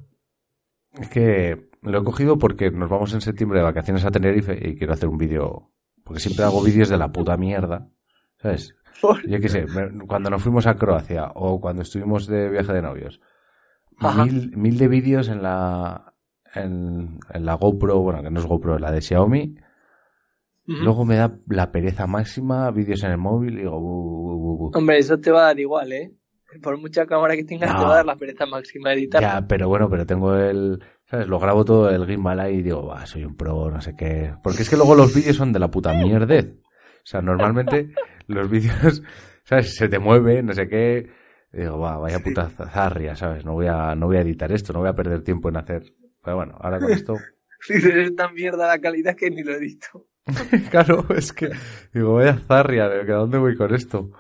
Es 0.95 1.11
que 1.11 1.69
lo 1.83 1.99
he 1.99 2.05
cogido 2.05 2.39
porque 2.39 2.71
nos 2.71 2.89
vamos 2.89 3.13
en 3.13 3.21
septiembre 3.21 3.59
de 3.59 3.65
vacaciones 3.67 4.07
a 4.07 4.11
Tenerife 4.11 4.59
y 4.67 4.77
quiero 4.77 4.95
hacer 4.95 5.11
un 5.11 5.19
vídeo. 5.19 5.71
Porque 6.05 6.21
siempre 6.21 6.47
hago 6.47 6.63
vídeos 6.63 6.89
de 6.89 6.97
la 6.97 7.13
puta 7.13 7.37
mierda. 7.37 7.87
¿Sabes? 8.41 8.75
Yo 9.03 9.41
qué 9.41 9.49
sé, 9.49 9.67
cuando 10.07 10.31
nos 10.31 10.43
fuimos 10.43 10.67
a 10.67 10.77
Croacia 10.77 11.31
o 11.35 11.61
cuando 11.61 11.83
estuvimos 11.83 12.27
de 12.27 12.49
viaje 12.51 12.73
de 12.73 12.83
novios. 12.83 13.21
Mil, 14.25 14.57
mil 14.57 14.79
de 14.79 14.89
vídeos 14.89 15.29
en 15.29 15.43
la, 15.43 16.15
en, 16.55 17.19
en 17.33 17.45
la 17.45 17.55
GoPro, 17.55 18.01
bueno, 18.01 18.23
que 18.23 18.31
no 18.31 18.41
es 18.41 18.47
GoPro, 18.47 18.79
la 18.79 18.91
de 18.91 19.01
Xiaomi. 19.01 19.57
Luego 20.67 21.05
me 21.05 21.17
da 21.17 21.37
la 21.49 21.71
pereza 21.71 22.07
máxima, 22.07 22.71
vídeos 22.71 23.03
en 23.05 23.11
el 23.11 23.19
móvil 23.19 23.55
y 23.55 23.63
digo, 23.63 23.79
bu, 23.79 24.57
bu. 24.57 24.71
Hombre, 24.75 24.99
eso 24.99 25.19
te 25.21 25.31
va 25.31 25.41
a 25.41 25.45
dar 25.47 25.61
igual, 25.61 25.93
¿eh? 25.93 26.15
Por 26.63 26.79
mucha 26.79 27.05
cámara 27.05 27.37
que 27.37 27.45
tengas, 27.45 27.71
No. 27.73 27.81
te 27.81 27.85
va 27.85 27.93
a 27.93 27.97
dar 27.97 28.07
la 28.07 28.17
pereza 28.17 28.47
máxima 28.47 28.91
de 28.91 28.95
editar. 28.97 29.21
Ya, 29.21 29.47
pero 29.47 29.69
bueno, 29.69 29.91
pero 29.91 30.07
tengo 30.07 30.35
el, 30.37 30.83
¿sabes? 31.05 31.27
Lo 31.27 31.39
grabo 31.39 31.65
todo 31.65 31.91
el 31.91 32.07
gimbal 32.07 32.41
ahí 32.41 32.57
y 32.57 32.63
digo, 32.63 32.87
va, 32.87 33.05
soy 33.07 33.25
un 33.25 33.37
pro, 33.37 33.71
no 33.71 33.81
sé 33.83 33.95
qué. 33.95 34.35
Porque 34.43 34.63
es 34.63 34.71
que 34.71 34.77
luego 34.77 34.95
los 34.95 35.15
vídeos 35.15 35.37
son 35.37 35.53
de 35.53 35.59
la 35.59 35.69
puta 35.71 35.93
mierdez. 35.93 36.55
O 36.57 37.07
sea, 37.07 37.21
normalmente 37.21 37.93
los 38.27 38.51
vídeos, 38.51 39.03
¿sabes? 39.45 39.75
Se 39.75 39.89
te 39.89 39.99
mueve, 39.99 40.43
no 40.43 40.53
sé 40.53 40.69
qué. 40.69 41.09
Y 41.53 41.59
digo, 41.59 41.79
va, 41.79 41.99
vaya 41.99 42.19
puta 42.19 42.49
zarria, 42.51 43.15
¿sabes? 43.15 43.45
No 43.45 43.53
voy 43.53 43.67
a, 43.67 43.95
no 43.95 44.07
voy 44.07 44.17
a 44.17 44.23
editar 44.23 44.51
esto, 44.53 44.73
no 44.73 44.81
voy 44.81 44.89
a 44.89 44.95
perder 44.95 45.23
tiempo 45.23 45.49
en 45.49 45.57
hacer. 45.57 45.93
Pero 46.23 46.37
bueno, 46.37 46.57
ahora 46.61 46.81
con 46.81 46.91
esto. 46.91 47.15
Dices, 47.69 47.95
es 47.95 48.17
tan 48.17 48.35
mierda 48.35 48.67
la 48.67 48.79
calidad 48.79 49.17
que 49.17 49.31
ni 49.31 49.43
lo 49.43 49.55
edito. 49.55 50.07
claro, 50.71 51.07
es 51.15 51.33
que, 51.33 51.51
digo, 51.93 52.15
vaya 52.15 52.39
zarria, 52.39 52.89
¿de 52.89 53.01
¿a 53.13 53.17
dónde 53.17 53.39
voy 53.39 53.57
con 53.57 53.75
esto? 53.75 54.11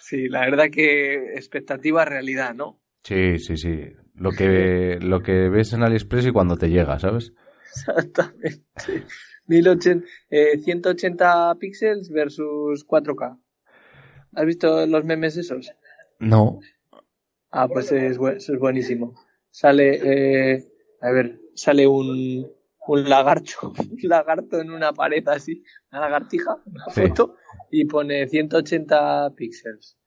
Sí, 0.00 0.28
la 0.28 0.40
verdad 0.40 0.66
que 0.70 1.34
expectativa 1.34 2.04
realidad, 2.04 2.54
¿no? 2.54 2.80
Sí, 3.02 3.38
sí, 3.38 3.56
sí. 3.56 3.92
Lo 4.14 4.30
que, 4.30 4.98
lo 5.00 5.20
que 5.20 5.48
ves 5.48 5.72
en 5.72 5.82
AliExpress 5.82 6.26
y 6.26 6.32
cuando 6.32 6.56
te 6.56 6.68
llega, 6.68 6.98
¿sabes? 6.98 7.32
Exactamente. 7.70 8.62
1080, 9.46 10.06
eh, 10.30 10.58
180 10.58 11.54
píxeles 11.58 12.10
versus 12.10 12.86
4K. 12.86 13.38
¿Has 14.34 14.46
visto 14.46 14.86
los 14.86 15.04
memes 15.04 15.36
esos? 15.36 15.72
No. 16.18 16.60
Ah, 17.50 17.68
pues 17.68 17.92
es, 17.92 18.18
es 18.18 18.58
buenísimo. 18.58 19.14
Sale, 19.50 20.00
eh, 20.54 20.64
a 21.02 21.10
ver, 21.10 21.38
sale 21.54 21.86
un, 21.86 22.50
un 22.86 23.08
lagarto, 23.08 23.72
un 23.78 23.98
lagarto 24.02 24.60
en 24.60 24.70
una 24.70 24.92
pared 24.92 25.26
así, 25.28 25.62
una 25.90 26.00
lagartija, 26.02 26.56
una 26.64 26.84
Sí. 26.90 27.08
foto, 27.08 27.36
y 27.70 27.84
pone 27.84 28.26
180 28.28 29.34
píxeles. 29.36 29.98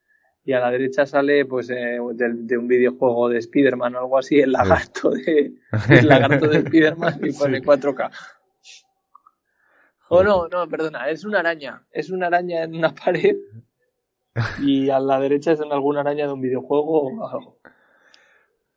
Y 0.43 0.53
a 0.53 0.59
la 0.59 0.69
derecha 0.71 1.05
sale, 1.07 1.45
pues, 1.45 1.69
eh, 1.71 1.97
de, 2.13 2.57
un 2.57 2.67
videojuego 2.67 3.29
de 3.29 3.39
Spider-Man 3.39 3.95
o 3.95 3.99
algo 3.99 4.17
así, 4.19 4.39
el 4.39 4.51
lagarto 4.51 5.09
de, 5.11 5.53
el 5.89 6.07
lagarto 6.07 6.47
de 6.47 6.57
Spider-Man 6.59 7.19
y 7.23 7.31
pone 7.37 7.61
4K. 7.61 8.11
O 10.09 10.23
no, 10.23 10.47
no, 10.47 10.67
perdona, 10.69 11.09
es 11.09 11.25
una 11.25 11.39
araña. 11.39 11.83
Es 11.91 12.11
una 12.11 12.27
araña 12.27 12.63
en 12.63 12.75
una 12.75 12.93
pared. 12.93 13.35
Y 14.61 14.89
a 14.89 14.99
la 14.99 15.19
derecha 15.19 15.51
es 15.53 15.61
en 15.61 15.71
alguna 15.71 16.01
araña 16.01 16.27
de 16.27 16.33
un 16.33 16.41
videojuego 16.41 17.03
o 17.03 17.27
algo. 17.27 17.57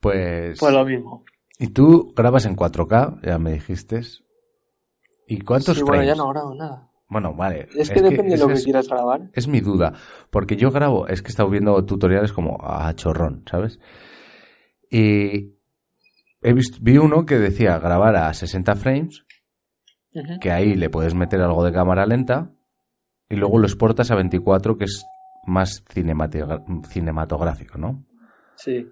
Pues. 0.01 0.59
Pues 0.59 0.73
lo 0.73 0.85
mismo. 0.85 1.25
Y 1.59 1.69
tú 1.69 2.13
grabas 2.17 2.45
en 2.47 2.55
4K, 2.57 3.21
ya 3.27 3.39
me 3.39 3.53
dijiste. 3.53 4.03
¿Y 5.27 5.41
cuántos 5.41 5.77
Sí, 5.77 5.83
bueno, 5.83 6.03
frames? 6.03 6.07
ya 6.09 6.15
no 6.15 6.29
grabo 6.31 6.55
nada. 6.55 6.89
Bueno, 7.09 7.35
vale. 7.35 7.69
Es 7.75 7.91
que 7.91 8.03
depende 8.03 8.33
de 8.33 8.39
lo 8.39 8.47
que 8.49 8.53
es, 8.55 8.65
quieras 8.65 8.87
grabar. 8.89 9.31
es 9.33 9.49
mi 9.49 9.61
duda. 9.61 9.95
Porque 10.31 10.57
yo 10.57 10.71
grabo, 10.71 11.07
es 11.09 11.23
que 11.23 11.29
he 11.29 11.31
estado 11.31 11.49
viendo 11.51 11.85
tutoriales 11.85 12.33
como 12.33 12.59
a 12.63 12.95
chorrón, 12.95 13.45
¿sabes? 13.51 13.81
Y 14.91 15.55
he 16.43 16.53
visto, 16.53 16.79
vi 16.81 16.99
uno 16.99 17.25
que 17.27 17.39
decía 17.39 17.79
grabar 17.79 18.15
a 18.17 18.33
60 18.33 18.77
frames, 18.77 19.25
que 20.41 20.51
ahí 20.53 20.75
le 20.75 20.91
puedes 20.91 21.15
meter 21.15 21.41
algo 21.41 21.65
de 21.65 21.73
cámara 21.73 22.07
lenta, 22.07 22.53
y 23.29 23.37
luego 23.37 23.59
lo 23.59 23.67
exportas 23.67 24.11
a 24.11 24.15
24, 24.17 24.77
que 24.77 24.85
es 24.85 25.05
más 25.47 25.83
cinematográfico, 26.89 27.79
¿no? 27.79 28.05
Sí. 28.57 28.89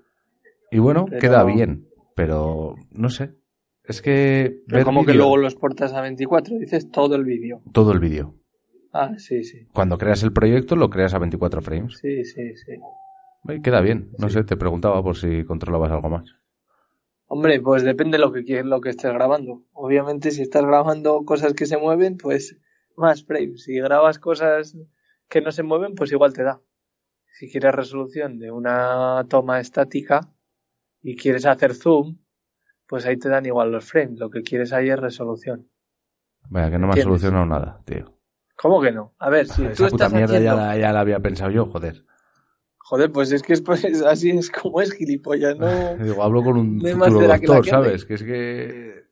Y 0.70 0.78
bueno, 0.78 1.06
Pero- 1.08 1.20
queda 1.20 1.44
bien, 1.44 1.88
pero 2.14 2.74
no 2.92 3.10
sé. 3.10 3.32
Es 3.84 4.02
que 4.02 4.62
Pero 4.66 4.84
como 4.84 5.04
que 5.04 5.14
luego 5.14 5.36
lo 5.36 5.46
exportas 5.46 5.92
a 5.92 6.00
24, 6.00 6.58
dices 6.58 6.90
todo 6.90 7.14
el 7.14 7.24
vídeo. 7.24 7.62
todo 7.72 7.92
el 7.92 8.00
vídeo. 8.00 8.34
Ah, 8.92 9.12
sí, 9.18 9.44
sí. 9.44 9.66
Cuando 9.72 9.98
creas 9.98 10.22
el 10.22 10.32
proyecto 10.32 10.74
lo 10.74 10.88
creas 10.90 11.14
a 11.14 11.18
24 11.18 11.60
frames. 11.62 11.98
Sí, 12.00 12.24
sí, 12.24 12.56
sí. 12.56 12.72
Y 13.48 13.60
queda 13.60 13.80
bien. 13.80 14.10
No 14.18 14.28
sé, 14.30 14.42
te 14.42 14.56
preguntaba 14.56 15.02
por 15.02 15.16
si 15.16 15.44
controlabas 15.44 15.92
algo 15.92 16.08
más. 16.08 16.34
Hombre, 17.28 17.60
pues 17.60 17.82
depende 17.84 18.18
de 18.18 18.24
lo 18.24 18.32
que 18.32 18.42
quieres, 18.44 18.64
lo 18.64 18.80
que 18.80 18.90
estés 18.90 19.12
grabando. 19.12 19.62
Obviamente, 19.72 20.30
si 20.30 20.42
estás 20.42 20.64
grabando 20.64 21.24
cosas 21.24 21.52
que 21.54 21.66
se 21.66 21.76
mueven, 21.76 22.16
pues 22.16 22.56
más 22.96 23.24
frames. 23.24 23.64
Si 23.64 23.74
grabas 23.78 24.18
cosas 24.18 24.76
que 25.28 25.40
no 25.40 25.52
se 25.52 25.62
mueven, 25.62 25.94
pues 25.94 26.12
igual 26.12 26.32
te 26.32 26.42
da. 26.42 26.60
Si 27.38 27.50
quieres 27.50 27.74
resolución 27.74 28.38
de 28.38 28.50
una 28.50 29.26
toma 29.28 29.60
estática 29.60 30.32
y 31.02 31.16
quieres 31.16 31.44
hacer 31.46 31.74
zoom, 31.74 32.18
pues 32.86 33.04
ahí 33.04 33.18
te 33.18 33.28
dan 33.28 33.46
igual 33.46 33.70
los 33.70 33.84
frames. 33.84 34.18
Lo 34.18 34.30
que 34.30 34.42
quieres 34.42 34.72
ahí 34.72 34.88
es 34.88 34.98
resolución. 34.98 35.68
Vaya, 36.48 36.70
que 36.70 36.78
no 36.78 36.86
me 36.86 36.98
ha 36.98 37.02
solucionado 37.02 37.44
nada, 37.44 37.82
tío. 37.84 38.16
¿Cómo 38.56 38.80
que 38.80 38.92
no? 38.92 39.14
A 39.18 39.28
ver, 39.28 39.46
si 39.46 39.62
tú 39.68 39.84
puta 39.84 39.86
estás 39.86 40.12
mierda 40.12 40.38
ya, 40.40 40.52
haciendo... 40.52 40.56
la, 40.56 40.78
ya 40.78 40.92
la 40.92 41.00
había 41.00 41.20
pensado 41.20 41.50
yo, 41.50 41.66
joder. 41.66 42.06
Joder, 42.78 43.10
pues 43.10 43.32
es 43.32 43.42
que 43.42 43.52
es, 43.52 43.60
pues, 43.62 43.84
así 44.02 44.30
es 44.30 44.50
como 44.50 44.80
es 44.80 44.92
gilipollas, 44.92 45.58
no, 45.58 45.96
Digo, 46.04 46.22
hablo 46.22 46.42
con 46.42 46.56
un 46.56 46.78
No 46.78 47.04
futuro 47.04 47.20
que 47.20 47.26
doctor, 47.26 47.64
que. 47.64 47.70
¿sabes? 47.70 48.04
Que 48.04 48.14
es 48.14 48.22
que 48.22 49.06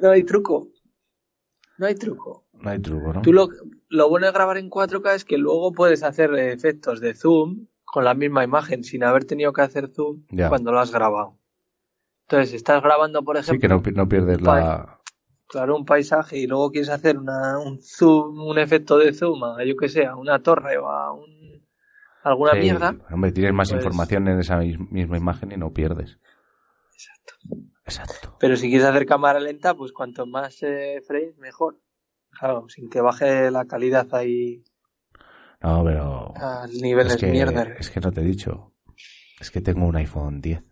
no 0.00 0.10
hay 0.10 0.24
truco. 0.24 0.68
No 1.76 1.86
hay 1.86 1.94
truco. 1.94 2.46
no 2.54 2.70
hay 2.70 2.78
truco, 2.80 3.12
¿no? 3.12 3.22
Tú 3.22 3.32
lo, 3.32 3.48
lo 3.88 4.08
bueno 4.08 4.26
de 4.26 4.32
grabar 4.32 4.56
en 4.58 4.70
4K 4.70 5.14
es 5.14 5.24
que 5.24 5.38
luego 5.38 5.72
puedes 5.72 6.02
hacer 6.02 6.34
efectos 6.34 7.00
de 7.00 7.14
zoom 7.14 7.66
con 7.84 8.04
la 8.04 8.14
misma 8.14 8.42
imagen 8.44 8.82
sin 8.84 9.04
haber 9.04 9.24
tenido 9.24 9.52
que 9.52 9.62
hacer 9.62 9.88
zoom 9.88 10.24
Ya. 10.30 10.48
cuando 10.48 10.72
lo 10.72 10.80
has 10.80 10.90
grabado. 10.92 11.38
Entonces, 12.26 12.50
si 12.50 12.56
estás 12.56 12.82
grabando, 12.82 13.22
por 13.22 13.36
ejemplo, 13.36 13.54
Sí, 13.54 13.60
que 13.60 13.68
no, 13.68 13.82
pi- 13.82 13.92
no 13.92 14.08
pierdes 14.08 14.40
la... 14.40 14.98
claro, 15.46 15.76
un 15.76 15.84
paisaje 15.84 16.38
y 16.38 16.46
luego 16.46 16.70
quieres 16.70 16.88
hacer 16.90 17.18
una, 17.18 17.58
un 17.58 17.80
zoom, 17.82 18.40
un 18.40 18.58
efecto 18.58 18.96
de 18.98 19.12
zoom 19.12 19.44
a, 19.44 19.64
yo 19.64 19.76
que 19.76 19.88
sé, 19.88 20.06
a 20.06 20.16
una 20.16 20.42
torre 20.42 20.78
o 20.78 20.88
a 20.88 21.12
un, 21.12 21.62
alguna 22.22 22.52
Sí, 22.52 22.60
mierda. 22.60 22.96
Hombre, 23.12 23.30
tienes 23.32 23.52
más 23.52 23.68
Pues- 23.70 23.80
información 23.84 24.26
en 24.28 24.38
esa 24.40 24.56
mis- 24.56 24.78
misma 24.90 25.18
imagen 25.18 25.52
y 25.52 25.56
no 25.56 25.72
pierdes. 25.72 26.18
Exacto. 27.86 28.36
Pero 28.40 28.56
si 28.56 28.68
quieres 28.68 28.86
hacer 28.86 29.04
cámara 29.06 29.38
lenta, 29.38 29.74
pues 29.74 29.92
cuanto 29.92 30.26
más 30.26 30.62
eh, 30.62 31.02
frames, 31.06 31.36
mejor. 31.38 31.76
Claro, 32.38 32.66
sin 32.68 32.88
que 32.90 33.00
baje 33.00 33.50
la 33.50 33.64
calidad 33.66 34.06
ahí 34.14 34.62
No, 35.60 35.82
pero... 35.84 36.34
al 36.36 36.72
nivel 36.72 37.06
Es 37.06 37.14
es 37.14 37.20
que, 37.20 37.26
mierda. 37.28 37.64
es 37.78 37.90
que 37.90 38.00
no 38.00 38.12
te 38.12 38.20
he 38.20 38.24
dicho. 38.24 38.72
Es 39.40 39.50
que 39.50 39.60
tengo 39.60 39.86
un 39.86 39.96
iPhone 39.96 40.40
10. 40.40 40.62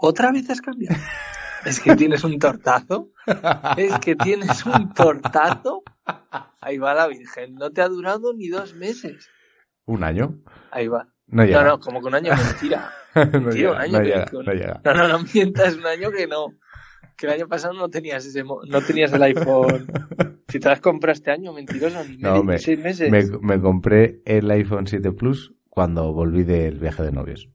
¿Otra 0.00 0.32
vez 0.32 0.48
has 0.50 0.60
cambiado? 0.60 0.96
es 1.64 1.80
que 1.80 1.96
tienes 1.96 2.22
un 2.24 2.38
tortazo. 2.38 3.10
Es 3.76 3.98
que 3.98 4.14
tienes 4.16 4.64
un 4.66 4.92
tortazo. 4.92 5.82
Ahí 6.60 6.78
va 6.78 6.94
la 6.94 7.08
Virgen. 7.08 7.54
No 7.54 7.70
te 7.70 7.82
ha 7.82 7.88
durado 7.88 8.32
ni 8.34 8.48
dos 8.48 8.74
meses. 8.74 9.28
¿Un 9.86 10.04
año? 10.04 10.38
Ahí 10.70 10.88
va. 10.88 11.08
No 11.28 11.44
llega. 11.44 11.62
No, 11.62 11.68
no, 11.70 11.80
como 11.80 12.00
que 12.00 12.06
un 12.06 12.14
año 12.14 12.32
mentira. 12.36 12.92
no, 13.14 13.50
Tío, 13.50 13.50
llega, 13.52 13.70
un 13.72 13.80
año 13.80 13.92
no 13.98 14.04
llega, 14.04 14.26
no 14.32 14.52
llega. 14.52 14.80
No, 14.84 14.94
no, 14.94 15.08
no 15.08 15.18
mientas 15.32 15.74
un 15.74 15.86
año 15.86 16.10
que 16.10 16.26
no. 16.26 16.46
Que 17.16 17.26
el 17.26 17.32
año 17.32 17.48
pasado 17.48 17.72
no 17.74 17.88
tenías 17.88 18.26
ese 18.26 18.44
no 18.44 18.80
tenías 18.86 19.12
el 19.12 19.22
iPhone. 19.22 19.86
Si 20.48 20.60
te 20.60 20.68
las 20.68 20.80
compras 20.80 21.18
este 21.18 21.32
año, 21.32 21.52
mentiroso, 21.52 22.04
ni 22.04 22.18
No, 22.18 22.44
me, 22.44 22.58
seis 22.58 22.78
meses. 22.78 23.10
me, 23.10 23.24
me 23.40 23.60
compré 23.60 24.22
el 24.24 24.48
iPhone 24.52 24.86
7 24.86 25.10
Plus 25.10 25.52
cuando 25.68 26.12
volví 26.12 26.44
del 26.44 26.78
viaje 26.78 27.02
de 27.02 27.10
novios. 27.10 27.50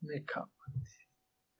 Me 0.00 0.24
cago. 0.24 0.50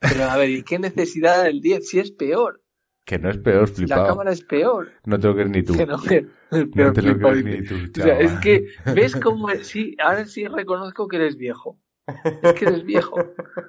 Pero 0.00 0.24
a 0.24 0.36
ver, 0.36 0.50
¿y 0.50 0.62
qué 0.64 0.78
necesidad 0.80 1.44
del 1.44 1.60
10? 1.60 1.88
Si 1.88 1.98
es 2.00 2.10
peor. 2.10 2.60
Que 3.06 3.18
no 3.20 3.30
es 3.30 3.38
peor, 3.38 3.68
Si 3.68 3.82
la 3.82 3.86
flipado. 3.86 4.06
cámara 4.08 4.32
es 4.32 4.42
peor. 4.44 4.90
No 5.04 5.18
te 5.18 5.28
lo 5.28 5.34
crees 5.34 5.50
ni 5.50 5.62
tú. 5.62 5.76
Que 5.76 5.86
no, 5.86 6.02
que 6.02 6.16
el 6.50 6.66
No 6.66 6.70
peor 6.72 6.92
te 6.92 7.02
lo 7.02 7.12
flipado, 7.12 7.34
crees 7.34 7.60
ni 7.60 7.66
tú, 7.66 8.00
O 8.00 8.02
sea, 8.04 8.18
es 8.18 8.32
que, 8.40 8.66
¿ves 8.94 9.14
cómo 9.16 9.48
es? 9.50 9.66
Sí, 9.68 9.96
ahora 10.02 10.26
sí 10.26 10.46
reconozco 10.48 11.06
que 11.06 11.16
eres 11.16 11.36
viejo. 11.36 11.78
Es 12.42 12.52
que 12.54 12.64
eres 12.66 12.84
viejo. 12.84 13.16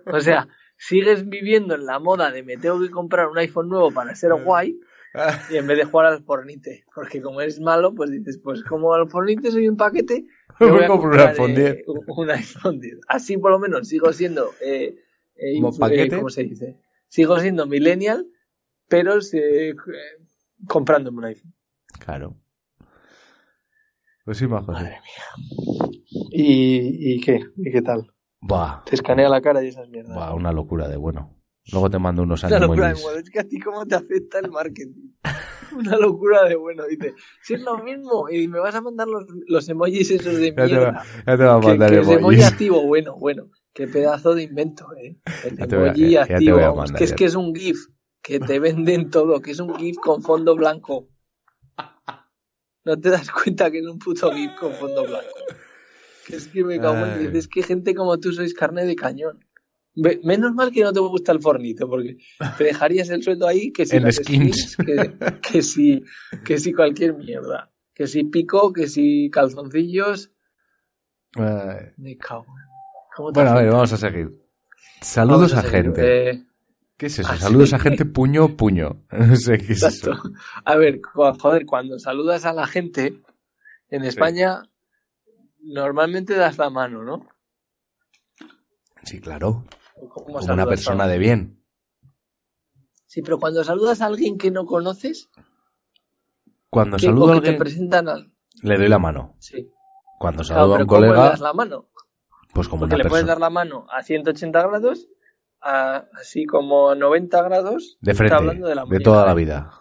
O 0.07 0.19
sea, 0.19 0.47
sigues 0.77 1.27
viviendo 1.27 1.75
en 1.75 1.85
la 1.85 1.99
moda 1.99 2.31
de 2.31 2.43
me 2.43 2.57
tengo 2.57 2.79
que 2.81 2.89
comprar 2.89 3.27
un 3.27 3.37
iPhone 3.37 3.69
nuevo 3.69 3.91
para 3.91 4.15
ser 4.15 4.31
guay 4.33 4.79
y 5.49 5.55
en 5.55 5.65
vez 5.67 5.77
de 5.77 5.85
jugar 5.85 6.07
al 6.07 6.23
Fornite. 6.23 6.83
Porque 6.93 7.21
como 7.21 7.39
eres 7.41 7.59
malo, 7.59 7.93
pues 7.95 8.11
dices, 8.11 8.37
pues 8.43 8.63
como 8.63 8.93
al 8.93 9.09
Fornite 9.09 9.49
soy 9.51 9.67
un 9.69 9.77
paquete, 9.77 10.25
me 10.59 10.67
voy 10.71 10.83
a 10.83 10.87
compro 10.87 11.09
un 11.11 11.19
iPhone 11.19 11.51
eh, 11.51 11.55
10. 11.55 11.87
un- 11.87 12.03
un 12.07 12.29
iPhone 12.31 12.79
10. 12.79 12.99
Así 13.07 13.37
por 13.37 13.51
lo 13.51 13.59
menos 13.59 13.87
sigo 13.87 14.11
siendo, 14.13 14.51
eh, 14.61 14.97
eh, 15.37 15.57
eh, 15.57 16.09
¿cómo 16.17 16.29
se 16.29 16.43
dice? 16.43 16.79
Sigo 17.07 17.39
siendo 17.39 17.65
millennial, 17.65 18.27
pero 18.89 19.19
eh, 19.33 19.73
comprándome 20.67 21.19
un 21.19 21.25
iPhone. 21.25 21.53
Claro. 21.99 22.35
Pues 24.25 24.37
sí, 24.39 24.45
sí. 24.45 24.49
Madre 24.51 24.89
mía. 24.89 26.19
¿Y, 26.31 27.13
¿Y 27.13 27.21
qué? 27.21 27.39
¿Y 27.57 27.71
qué 27.71 27.81
tal? 27.81 28.11
Te 28.85 28.95
escanea 28.95 29.29
la 29.29 29.41
cara 29.41 29.63
y 29.63 29.67
esas 29.67 29.89
mierdas. 29.89 30.13
buah, 30.15 30.33
una 30.33 30.51
locura 30.51 30.87
de 30.87 30.97
bueno. 30.97 31.31
Luego 31.71 31.89
te 31.89 31.97
mando 31.99 32.21
unos 32.23 32.43
Una 32.43 32.59
locura 32.59 32.89
de 32.93 33.01
moda. 33.01 33.19
Es 33.19 33.29
que 33.29 33.39
a 33.39 33.43
ti 33.43 33.59
cómo 33.59 33.85
te 33.85 33.95
afecta 33.95 34.39
el 34.39 34.51
marketing. 34.51 35.13
Una 35.75 35.97
locura 35.97 36.43
de 36.45 36.55
bueno. 36.55 36.83
Dice, 36.85 37.15
si 37.41 37.55
es 37.55 37.61
lo 37.61 37.77
mismo 37.79 38.29
y 38.29 38.47
me 38.47 38.59
vas 38.59 38.75
a 38.75 38.81
mandar 38.81 39.07
los, 39.07 39.25
los 39.47 39.67
emojis 39.67 40.11
esos 40.11 40.37
de 40.37 40.49
Ya 40.55 40.55
te, 40.55 40.61
va, 40.61 40.67
mierda. 40.67 41.03
ya 41.25 41.37
te 41.37 41.43
va 41.43 41.55
a 41.55 41.59
Que, 41.59 41.67
mandar 41.67 41.89
que 41.89 41.99
es 41.99 42.07
emoji 42.07 42.43
activo, 42.43 42.81
bueno, 42.85 43.15
bueno. 43.17 43.49
Qué 43.73 43.87
pedazo 43.87 44.35
de 44.35 44.43
invento, 44.43 44.87
eh. 44.95 45.17
El 45.43 45.57
Ya 45.57 45.63
a- 45.65 45.85
emoji 45.87 46.17
activo. 46.17 46.57
vamos, 46.57 46.77
mandar 46.77 46.97
que 46.97 47.03
es 47.03 47.13
que 47.13 47.25
es 47.25 47.35
un 47.35 47.53
GIF. 47.53 47.77
Que 48.21 48.39
te 48.39 48.59
venden 48.59 49.09
todo. 49.09 49.41
Que 49.41 49.51
es 49.51 49.59
un 49.59 49.75
GIF 49.75 49.97
con 49.97 50.21
fondo 50.21 50.55
blanco. 50.55 51.09
No 52.85 52.99
te 52.99 53.09
das 53.09 53.29
cuenta 53.31 53.69
que 53.71 53.79
es 53.79 53.85
un 53.87 53.97
puto 53.99 54.31
GIF 54.31 54.51
con 54.59 54.71
fondo 54.73 55.03
blanco. 55.03 55.27
Es 56.29 56.47
que 56.47 56.63
me 56.63 56.79
cago 56.79 56.97
en 57.05 57.11
Ay. 57.11 57.19
diez. 57.27 57.35
Es 57.35 57.47
que 57.47 57.63
gente 57.63 57.93
como 57.95 58.17
tú 58.19 58.31
sois 58.31 58.53
carne 58.53 58.85
de 58.85 58.95
cañón. 58.95 59.43
Menos 60.23 60.53
mal 60.53 60.71
que 60.71 60.81
no 60.83 60.91
te 60.91 60.99
gusta 60.99 61.31
el 61.31 61.39
fornito, 61.41 61.87
porque 61.87 62.17
te 62.57 62.63
dejarías 62.65 63.09
el 63.09 63.23
sueldo 63.23 63.47
ahí 63.47 63.71
que 63.71 63.85
si 63.85 63.95
En 63.95 64.11
skins. 64.11 64.75
que, 64.77 65.13
que 65.41 65.61
si 65.61 66.03
que 66.43 66.57
si 66.57 66.73
cualquier 66.73 67.13
mierda. 67.15 67.71
Que 67.93 68.07
si 68.07 68.25
pico, 68.25 68.73
que 68.73 68.87
si 68.87 69.29
calzoncillos. 69.31 70.31
Ay. 71.35 71.91
Me 71.97 72.17
cago. 72.17 72.45
¿Cómo 73.15 73.31
te 73.31 73.39
Bueno, 73.39 73.51
a 73.57 73.61
ver, 73.61 73.71
vamos 73.71 73.93
a 73.93 73.97
seguir. 73.97 74.29
Saludos 75.01 75.53
a, 75.53 75.61
gente. 75.61 76.29
Eh, 76.31 76.45
¿Qué 76.97 77.05
es 77.07 77.19
eso? 77.19 77.33
Saludos 77.37 77.73
a 77.73 77.79
gente 77.79 78.05
puño, 78.05 78.55
puño. 78.57 79.03
No 79.11 79.35
sé 79.37 79.57
qué 79.59 79.73
es 79.73 79.83
exacto. 79.83 80.11
eso. 80.13 80.33
A 80.65 80.75
ver, 80.75 80.99
jo- 81.01 81.33
joder, 81.39 81.65
cuando 81.65 81.99
saludas 81.99 82.45
a 82.45 82.53
la 82.53 82.67
gente, 82.67 83.21
en 83.89 84.03
España 84.03 84.63
normalmente 85.65 86.35
das 86.35 86.57
la 86.57 86.69
mano, 86.69 87.03
¿no? 87.03 87.27
Sí, 89.03 89.19
claro. 89.19 89.65
¿O 89.95 90.09
¿Cómo 90.09 90.39
Como 90.39 90.53
una 90.53 90.65
persona 90.65 91.07
de 91.07 91.17
bien. 91.17 91.63
Sí, 93.05 93.21
pero 93.21 93.39
cuando 93.39 93.63
saludas 93.63 94.01
a 94.01 94.07
alguien 94.07 94.37
que 94.37 94.51
no 94.51 94.65
conoces, 94.65 95.29
Cuando 96.69 96.97
que, 96.97 97.05
saludo 97.05 97.31
a 97.31 97.35
que 97.35 97.41
te 97.41 97.47
alguien, 97.47 97.59
presentan 97.59 98.09
al... 98.09 98.33
le 98.61 98.77
doy 98.77 98.89
la 98.89 98.99
mano. 98.99 99.35
Sí. 99.39 99.71
Cuando 100.19 100.43
Claro, 100.43 100.61
saludo 100.61 100.75
a 100.75 100.79
un 100.79 100.85
¿cómo 100.87 101.01
le 101.01 101.07
colega, 101.07 101.29
das 101.29 101.39
la 101.39 101.53
mano? 101.53 101.89
pues 102.53 102.67
como 102.67 102.81
Porque 102.81 102.95
una 102.95 103.03
le 103.03 103.09
puedes 103.09 103.25
dar 103.25 103.39
la 103.39 103.49
mano 103.49 103.85
a 103.89 104.01
180 104.01 104.61
grados, 104.67 105.07
a- 105.61 106.05
así 106.19 106.45
como 106.45 106.89
a 106.89 106.95
90 106.95 107.41
grados. 107.43 107.97
De 108.01 108.13
frente, 108.13 108.35
hablando 108.35 108.67
de 108.67 108.75
la 108.75 108.85
de 108.85 108.99
toda 108.99 109.25
la 109.25 109.31
¿eh? 109.33 109.35
vida. 109.35 109.71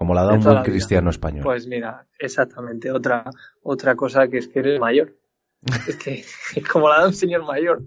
Como 0.00 0.14
la 0.14 0.24
da 0.24 0.32
un 0.32 0.40
buen 0.40 0.62
cristiano 0.62 1.10
español. 1.10 1.42
Pues 1.44 1.66
mira, 1.66 2.06
exactamente, 2.18 2.90
otra, 2.90 3.22
otra 3.62 3.94
cosa 3.94 4.28
que 4.28 4.38
es 4.38 4.48
que 4.48 4.60
eres 4.60 4.80
mayor. 4.80 5.14
Es 5.86 5.96
que 5.98 6.24
como 6.72 6.88
la 6.88 7.00
da 7.00 7.08
un 7.08 7.12
señor 7.12 7.44
mayor. 7.44 7.82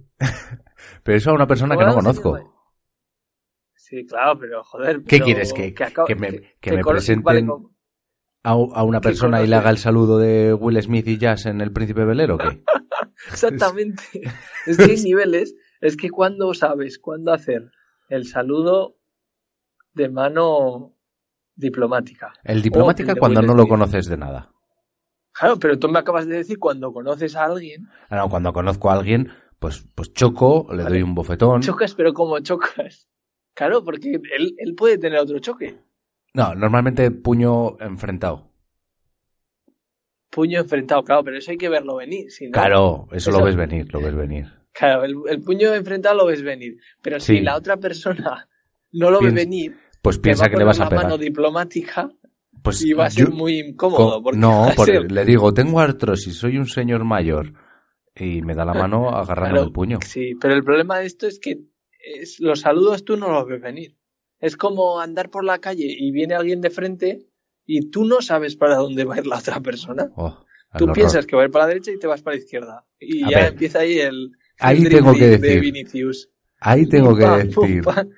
Pero 1.01 1.17
eso 1.17 1.31
a 1.31 1.33
una 1.33 1.47
persona 1.47 1.73
como 1.73 1.87
que 1.87 1.89
no 1.91 1.95
conozco. 1.95 2.53
Sí, 3.73 4.05
claro, 4.05 4.37
pero 4.37 4.63
joder. 4.63 4.97
¿Qué 4.99 5.17
pero 5.17 5.25
quieres? 5.25 5.53
¿Que, 5.53 5.73
acabo- 5.75 6.05
que 6.05 6.13
me, 6.13 6.53
que 6.61 6.71
me 6.73 6.83
presenten 6.83 7.23
vale, 7.47 7.67
a, 8.43 8.51
a 8.51 8.83
una 8.83 9.01
persona 9.01 9.41
y 9.41 9.47
le 9.47 9.55
haga 9.55 9.71
el 9.71 9.79
saludo 9.79 10.19
de 10.19 10.53
Will 10.53 10.79
Smith 10.83 11.07
y 11.07 11.17
Jazz 11.17 11.47
en 11.47 11.61
El 11.61 11.71
Príncipe 11.73 12.05
Velero? 12.05 12.35
o 12.35 12.37
¿Qué? 12.37 12.63
Exactamente. 13.31 14.03
Es 14.67 14.77
que 14.77 14.83
hay 14.83 15.01
niveles. 15.01 15.55
Es 15.81 15.97
que 15.97 16.11
cuando 16.11 16.53
sabes 16.53 16.99
cuándo 16.99 17.33
hacer 17.33 17.71
el 18.07 18.27
saludo 18.27 18.97
de 19.93 20.09
mano 20.09 20.92
diplomática. 21.63 22.31
El 22.43 22.61
diplomática 22.61 23.13
el 23.13 23.17
cuando 23.17 23.41
no 23.41 23.55
lo 23.55 23.67
conoces 23.67 24.05
de 24.05 24.17
nada. 24.17 24.51
Claro, 25.31 25.57
pero 25.57 25.79
tú 25.79 25.89
me 25.89 25.97
acabas 25.97 26.27
de 26.27 26.35
decir 26.37 26.59
cuando 26.59 26.93
conoces 26.93 27.35
a 27.35 27.45
alguien, 27.45 27.87
Ah, 28.09 28.17
no, 28.17 28.29
cuando 28.29 28.53
conozco 28.53 28.91
a 28.91 28.93
alguien, 28.93 29.29
pues, 29.57 29.83
pues 29.95 30.13
choco, 30.13 30.67
le 30.69 30.83
Vale. 30.83 30.89
doy 30.97 31.01
un 31.01 31.15
bofetón. 31.15 31.61
chocas, 31.61 31.95
pero 31.95 32.13
como 32.13 32.39
chocas. 32.41 33.09
Claro, 33.55 33.83
porque 33.83 34.11
él, 34.37 34.55
él 34.57 34.75
puede 34.75 34.97
tener 34.99 35.17
otro 35.19 35.39
choque. 35.39 35.79
No, 36.35 36.53
normalmente 36.53 37.09
puño 37.11 37.79
enfrentado. 37.79 38.51
Puño 40.29 40.61
enfrentado, 40.61 41.03
claro, 41.03 41.23
pero 41.23 41.37
eso 41.37 41.51
hay 41.51 41.57
que 41.57 41.69
verlo 41.69 41.95
venir. 41.97 42.31
si 42.31 42.45
no- 42.45 42.51
Claro, 42.51 43.07
eso, 43.11 43.29
lo 43.31 43.43
ves 43.43 43.55
venir, 43.55 43.91
lo 43.93 44.01
ves 44.01 44.15
venir. 44.15 44.47
Claro, 44.71 45.03
el, 45.03 45.15
el 45.29 45.41
puño 45.43 45.71
enfrentado 45.75 46.15
lo 46.15 46.25
ves 46.25 46.41
venir. 46.41 46.77
Pero 47.03 47.19
Sí. 47.19 47.37
si 47.37 47.41
la 47.43 47.55
otra 47.55 47.77
persona 47.77 48.47
no 48.91 49.11
lo 49.11 49.21
ve 49.21 49.29
venir, 49.29 49.77
Pues 50.03 50.19
piensa 50.19 50.49
que 50.49 50.57
le 50.57 50.65
vas 50.65 50.79
a 50.79 50.89
pegar. 50.89 51.05
mano 51.05 51.17
diplomática 51.17 52.11
Pues 52.61 52.83
y 52.85 52.93
va 52.93 53.05
a 53.05 53.09
ser 53.09 53.29
yo- 53.29 53.35
muy 53.35 53.59
incómodo. 53.59 54.21
porque 54.21 54.37
no, 54.39 54.67
porque 54.75 54.91
ser- 54.99 55.11
le 55.11 55.25
digo, 55.25 55.53
tengo 55.53 55.79
artrosis, 55.79 56.35
soy 56.37 56.57
un 56.57 56.67
señor 56.67 57.03
mayor. 57.05 57.53
Y 58.15 58.41
me 58.43 58.53
da 58.53 58.63
la 58.65 58.73
mano 58.75 59.09
agarrando 59.15 59.55
Claro, 59.55 59.67
el 59.67 59.71
puño. 59.73 59.99
Sí, 60.05 60.33
pero 60.39 60.53
el 60.53 60.63
problema 60.63 60.99
de 60.99 61.07
esto 61.07 61.25
es 61.25 61.39
que 61.39 61.61
es- 61.99 62.39
los 62.39 62.59
saludos 62.59 63.03
tú 63.05 63.17
no 63.17 63.29
los 63.31 63.47
ves 63.47 63.61
venir. 63.61 63.95
Es 64.39 64.57
como 64.57 64.99
andar 64.99 65.29
por 65.29 65.45
la 65.45 65.59
calle 65.59 65.87
y 65.97 66.11
viene 66.11 66.35
alguien 66.35 66.59
de 66.61 66.69
frente 66.69 67.25
y 67.65 67.89
tú 67.89 68.03
no 68.03 68.21
sabes 68.21 68.57
para 68.57 68.75
dónde 68.75 69.05
va 69.05 69.15
a 69.15 69.19
ir 69.19 69.25
la 69.27 69.37
otra 69.37 69.61
persona. 69.61 70.11
Oh, 70.17 70.37
Tú 70.77 70.83
horror. 70.83 70.95
piensas 70.95 71.25
que 71.25 71.35
va 71.37 71.43
a 71.43 71.45
ir 71.45 71.51
para 71.51 71.63
la 71.65 71.69
derecha 71.69 71.91
y 71.91 71.97
te 71.99 72.07
vas 72.07 72.21
para 72.21 72.35
la 72.35 72.41
izquierda. 72.43 72.85
Y 72.99 73.23
A 73.23 73.29
ya 73.29 73.37
ver, 73.39 73.47
empieza 73.53 73.79
ahí 73.79 73.99
el, 73.99 74.31
ahí 74.59 74.83
tengo 74.83 75.13
que 75.13 75.27
de 75.27 75.37
decir, 75.37 75.61
Vinicius. 75.61 76.29
Ahí 76.59 76.85
tengo 76.87 77.09
Pum, 77.11 77.17
que 77.19 77.23
pam, 77.25 77.49
pum, 77.51 77.67
decir, 77.67 77.83
pam. 77.83 78.09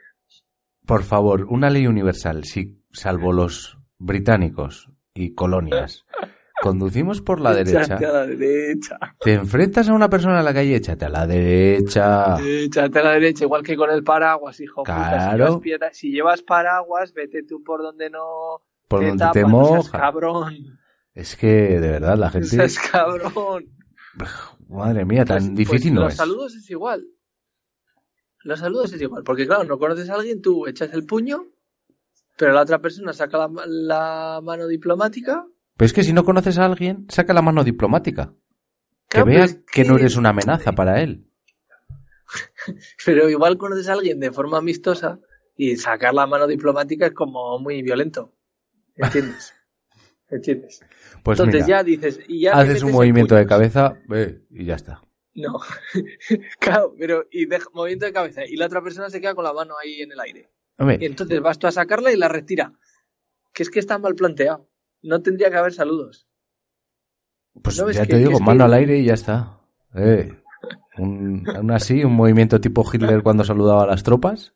Por 0.85 1.03
favor, 1.03 1.45
una 1.49 1.69
ley 1.69 1.87
universal, 1.87 2.43
si 2.43 2.81
salvo 2.91 3.33
los 3.33 3.77
británicos 3.97 4.89
y 5.13 5.33
colonias, 5.33 6.05
conducimos 6.61 7.21
por 7.21 7.39
la 7.41 7.53
derecha, 7.53 7.95
a 7.95 7.99
la 8.01 8.25
derecha. 8.25 8.97
te 9.21 9.33
enfrentas 9.33 9.89
a 9.89 9.93
una 9.93 10.09
persona 10.09 10.39
en 10.39 10.45
la 10.45 10.53
calle, 10.53 10.75
échate 10.75 11.05
a 11.05 11.09
la 11.09 11.25
derecha. 11.27 12.37
Échate 12.41 12.99
a 12.99 13.03
la 13.03 13.11
derecha, 13.11 13.43
igual 13.45 13.63
que 13.63 13.75
con 13.75 13.89
el 13.89 14.03
paraguas, 14.03 14.59
hijo. 14.59 14.83
puta. 14.83 14.95
Si 14.95 15.09
Claro. 15.09 15.45
llevas, 15.45 15.61
piedra- 15.61 15.93
si 15.93 16.11
llevas 16.11 16.41
paraguas, 16.41 17.13
vete 17.13 17.43
tú 17.43 17.63
por 17.63 17.81
donde 17.81 18.09
no 18.09 18.61
Por 18.87 18.99
te 19.01 19.07
donde 19.07 19.19
tapas, 19.21 19.33
te 19.33 19.41
no 19.41 19.65
seas 19.65 19.85
moja. 19.85 19.99
cabrón. 19.99 20.55
Es 21.13 21.35
que, 21.37 21.47
de 21.79 21.89
verdad, 21.91 22.17
la 22.17 22.25
No 22.27 22.31
gente, 22.33 22.47
seas 22.47 22.77
cabrón. 22.91 23.65
madre 24.69 25.05
mía, 25.05 25.23
tan 25.25 25.37
Pues- 25.37 25.47
pues 25.49 25.57
difícil 25.57 25.93
no 25.93 26.01
los 26.01 26.13
es. 26.13 26.17
saludos 26.17 26.55
es 26.55 26.69
igual. 26.69 27.05
Los 28.45 28.59
saludos 28.59 28.93
es 28.93 29.01
igual, 29.01 29.23
porque 29.23 29.47
claro, 29.47 29.63
no 29.63 29.79
conoces 29.79 30.07
a 30.07 30.13
alguien, 30.13 30.39
tú 30.39 30.67
echas 30.67 30.93
el 30.93 31.03
puño, 31.03 31.47
pero 32.37 32.53
la 32.53 32.61
otra 32.61 32.77
persona 32.77 33.11
saca 33.11 33.39
la, 33.39 33.49
la 33.65 34.39
mano 34.43 34.67
diplomática. 34.67 35.47
Pero 35.75 35.85
es 35.87 35.93
que 35.93 36.03
si 36.03 36.13
no 36.13 36.23
conoces 36.23 36.59
a 36.59 36.65
alguien, 36.65 37.07
saca 37.09 37.33
la 37.33 37.41
mano 37.41 37.63
diplomática. 37.63 38.35
Que 39.09 39.17
Claro, 39.17 39.25
vea 39.25 39.35
pero 39.39 39.45
es 39.45 39.59
que 39.71 39.83
no 39.83 39.97
eres 39.97 40.15
una 40.15 40.29
amenaza 40.29 40.73
para 40.73 41.01
él. 41.01 41.25
Pero 43.05 43.29
igual 43.29 43.57
conoces 43.57 43.87
a 43.89 43.93
alguien 43.93 44.19
de 44.19 44.31
forma 44.31 44.59
amistosa 44.59 45.19
y 45.55 45.77
sacar 45.77 46.13
la 46.13 46.27
mano 46.27 46.45
diplomática 46.45 47.07
es 47.07 47.13
como 47.13 47.57
muy 47.57 47.81
violento. 47.81 48.31
¿Entiendes? 48.95 49.53
¿Entiendes? 50.29 50.81
Pues 51.23 51.39
Entonces 51.39 51.65
mira, 51.65 51.79
ya 51.79 51.83
dices. 51.83 52.19
Y 52.27 52.41
ya 52.41 52.53
haces 52.53 52.83
un 52.83 52.91
movimiento 52.91 53.35
de 53.35 53.47
cabeza 53.47 53.97
eh, 54.13 54.41
y 54.51 54.65
ya 54.65 54.75
está. 54.75 55.01
No. 55.35 55.59
claro, 56.59 56.95
pero 56.97 57.25
y 57.29 57.45
deja, 57.45 57.69
movimiento 57.73 58.05
de 58.05 58.13
cabeza. 58.13 58.45
Y 58.45 58.55
la 58.55 58.65
otra 58.67 58.81
persona 58.81 59.09
se 59.09 59.19
queda 59.21 59.35
con 59.35 59.43
la 59.43 59.53
mano 59.53 59.75
ahí 59.81 60.01
en 60.01 60.11
el 60.11 60.19
aire. 60.19 60.49
Y 60.99 61.05
entonces 61.05 61.39
vas 61.41 61.59
tú 61.59 61.67
a 61.67 61.71
sacarla 61.71 62.11
y 62.11 62.17
la 62.17 62.27
retira. 62.29 62.73
Que 63.53 63.63
es 63.63 63.69
que 63.69 63.79
está 63.79 63.97
mal 63.97 64.15
planteado. 64.15 64.67
No 65.01 65.21
tendría 65.21 65.49
que 65.49 65.57
haber 65.57 65.73
saludos. 65.73 66.27
pues 67.61 67.77
¿no 67.79 67.89
ya 67.91 68.01
te 68.01 68.07
que 68.07 68.17
digo, 68.17 68.37
que- 68.39 68.43
mano 68.43 68.65
al 68.65 68.73
aire 68.73 68.97
y 68.97 69.05
ya 69.05 69.13
está. 69.13 69.59
Eh, 69.93 70.33
un, 70.97 71.47
un 71.47 71.71
así, 71.71 72.03
un 72.03 72.13
movimiento 72.13 72.59
tipo 72.59 72.83
Hitler 72.91 73.21
cuando 73.23 73.43
saludaba 73.43 73.83
a 73.83 73.87
las 73.87 74.03
tropas. 74.03 74.53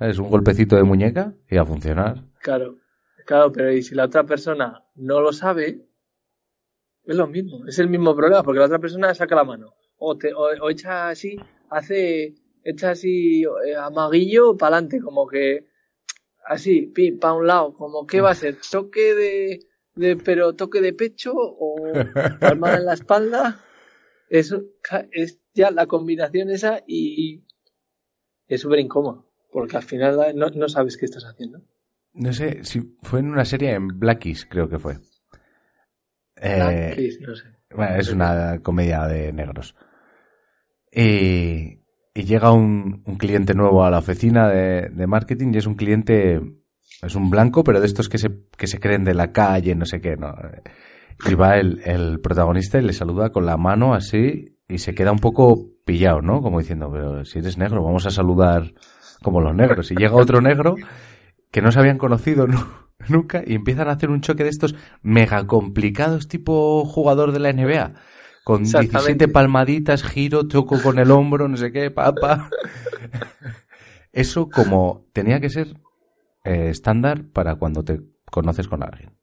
Es 0.00 0.18
un 0.18 0.28
golpecito 0.28 0.76
de 0.76 0.82
muñeca 0.82 1.34
y 1.48 1.56
a 1.58 1.64
funcionar. 1.64 2.24
Claro, 2.40 2.78
claro, 3.26 3.52
pero 3.52 3.70
y 3.72 3.82
si 3.82 3.94
la 3.94 4.06
otra 4.06 4.24
persona 4.24 4.84
no 4.96 5.20
lo 5.20 5.32
sabe, 5.32 5.86
es 7.04 7.16
lo 7.16 7.26
mismo, 7.28 7.66
es 7.66 7.78
el 7.78 7.88
mismo 7.88 8.14
problema, 8.16 8.42
porque 8.42 8.58
la 8.58 8.66
otra 8.66 8.78
persona 8.80 9.14
saca 9.14 9.34
la 9.36 9.44
mano, 9.44 9.74
o, 10.02 10.16
te, 10.16 10.34
o, 10.34 10.48
o 10.60 10.70
echa 10.70 11.08
así, 11.08 11.36
hace, 11.70 12.34
echa 12.64 12.90
así 12.90 13.42
eh, 13.42 13.76
amaguillo 13.76 14.56
para 14.56 14.76
adelante, 14.76 15.00
como 15.00 15.26
que, 15.26 15.66
así, 16.46 16.86
pim, 16.86 17.18
para 17.18 17.34
un 17.34 17.46
lado, 17.46 17.72
como 17.74 18.06
que 18.06 18.20
va 18.20 18.30
a 18.30 18.34
ser, 18.34 18.56
toque 18.70 19.14
de, 19.14 19.60
de, 19.94 20.16
pero 20.16 20.54
toque 20.54 20.80
de 20.80 20.92
pecho 20.92 21.32
o 21.34 21.76
palmada 22.40 22.78
en 22.78 22.86
la 22.86 22.94
espalda, 22.94 23.60
eso 24.28 24.64
es 25.12 25.38
ya 25.54 25.70
la 25.70 25.86
combinación 25.86 26.50
esa 26.50 26.82
y 26.86 27.44
es 28.48 28.60
súper 28.60 28.80
incómodo, 28.80 29.30
porque 29.52 29.76
al 29.76 29.82
final 29.82 30.18
no, 30.34 30.48
no 30.48 30.68
sabes 30.68 30.96
qué 30.96 31.04
estás 31.04 31.24
haciendo. 31.24 31.62
No 32.14 32.32
sé 32.32 32.64
si 32.64 32.80
fue 33.02 33.20
en 33.20 33.30
una 33.30 33.44
serie 33.44 33.72
en 33.72 33.88
Blackies, 33.98 34.46
creo 34.46 34.68
que 34.68 34.78
fue. 34.78 34.98
Eh, 36.36 36.56
Black 36.56 36.96
Kiss, 36.96 37.20
no 37.20 37.34
sé. 37.34 37.44
Bueno, 37.74 37.96
es 37.96 38.10
una 38.10 38.58
comedia 38.62 39.06
de 39.06 39.32
negros. 39.32 39.74
Y, 40.94 41.80
llega 42.14 42.52
un, 42.52 43.02
cliente 43.18 43.54
nuevo 43.54 43.84
a 43.84 43.90
la 43.90 43.98
oficina 43.98 44.48
de, 44.48 44.90
de 44.90 45.06
marketing 45.06 45.52
y 45.54 45.58
es 45.58 45.66
un 45.66 45.74
cliente, 45.74 46.40
es 47.02 47.14
un 47.14 47.30
blanco, 47.30 47.64
pero 47.64 47.80
de 47.80 47.86
estos 47.86 48.08
que 48.08 48.18
se, 48.18 48.30
que 48.56 48.66
se 48.66 48.78
creen 48.78 49.04
de 49.04 49.14
la 49.14 49.32
calle, 49.32 49.74
no 49.74 49.86
sé 49.86 50.00
qué, 50.00 50.16
¿no? 50.16 50.34
Y 51.28 51.34
va 51.34 51.56
el, 51.56 51.80
el 51.84 52.20
protagonista 52.20 52.78
y 52.78 52.82
le 52.82 52.92
saluda 52.92 53.30
con 53.30 53.46
la 53.46 53.56
mano 53.56 53.94
así 53.94 54.58
y 54.68 54.78
se 54.78 54.94
queda 54.94 55.12
un 55.12 55.18
poco 55.18 55.68
pillado, 55.84 56.20
¿no? 56.20 56.42
Como 56.42 56.58
diciendo, 56.58 56.90
pero 56.92 57.24
si 57.24 57.38
eres 57.38 57.58
negro, 57.58 57.82
vamos 57.82 58.06
a 58.06 58.10
saludar 58.10 58.72
como 59.22 59.40
los 59.40 59.54
negros. 59.54 59.90
Y 59.90 59.94
llega 59.94 60.14
otro 60.14 60.40
negro 60.40 60.74
que 61.50 61.62
no 61.62 61.70
se 61.72 61.78
habían 61.78 61.98
conocido 61.98 62.46
nu- 62.46 62.66
nunca 63.08 63.42
y 63.46 63.54
empiezan 63.54 63.88
a 63.88 63.92
hacer 63.92 64.10
un 64.10 64.20
choque 64.20 64.44
de 64.44 64.50
estos 64.50 64.74
mega 65.02 65.46
complicados 65.46 66.28
tipo 66.28 66.84
jugador 66.84 67.32
de 67.32 67.38
la 67.40 67.52
NBA. 67.52 67.94
Con 68.44 68.62
Exactamente. 68.62 68.98
17 69.26 69.28
palmaditas, 69.28 70.02
giro, 70.02 70.48
choco 70.48 70.80
con 70.82 70.98
el 70.98 71.10
hombro, 71.10 71.48
no 71.48 71.56
sé 71.56 71.70
qué, 71.70 71.90
papa. 71.90 72.50
Eso 74.12 74.48
como 74.48 75.06
tenía 75.12 75.40
que 75.40 75.48
ser 75.48 75.68
eh, 76.44 76.68
estándar 76.70 77.24
para 77.32 77.54
cuando 77.56 77.84
te 77.84 78.00
conoces 78.30 78.68
con 78.68 78.82
alguien. 78.82 79.16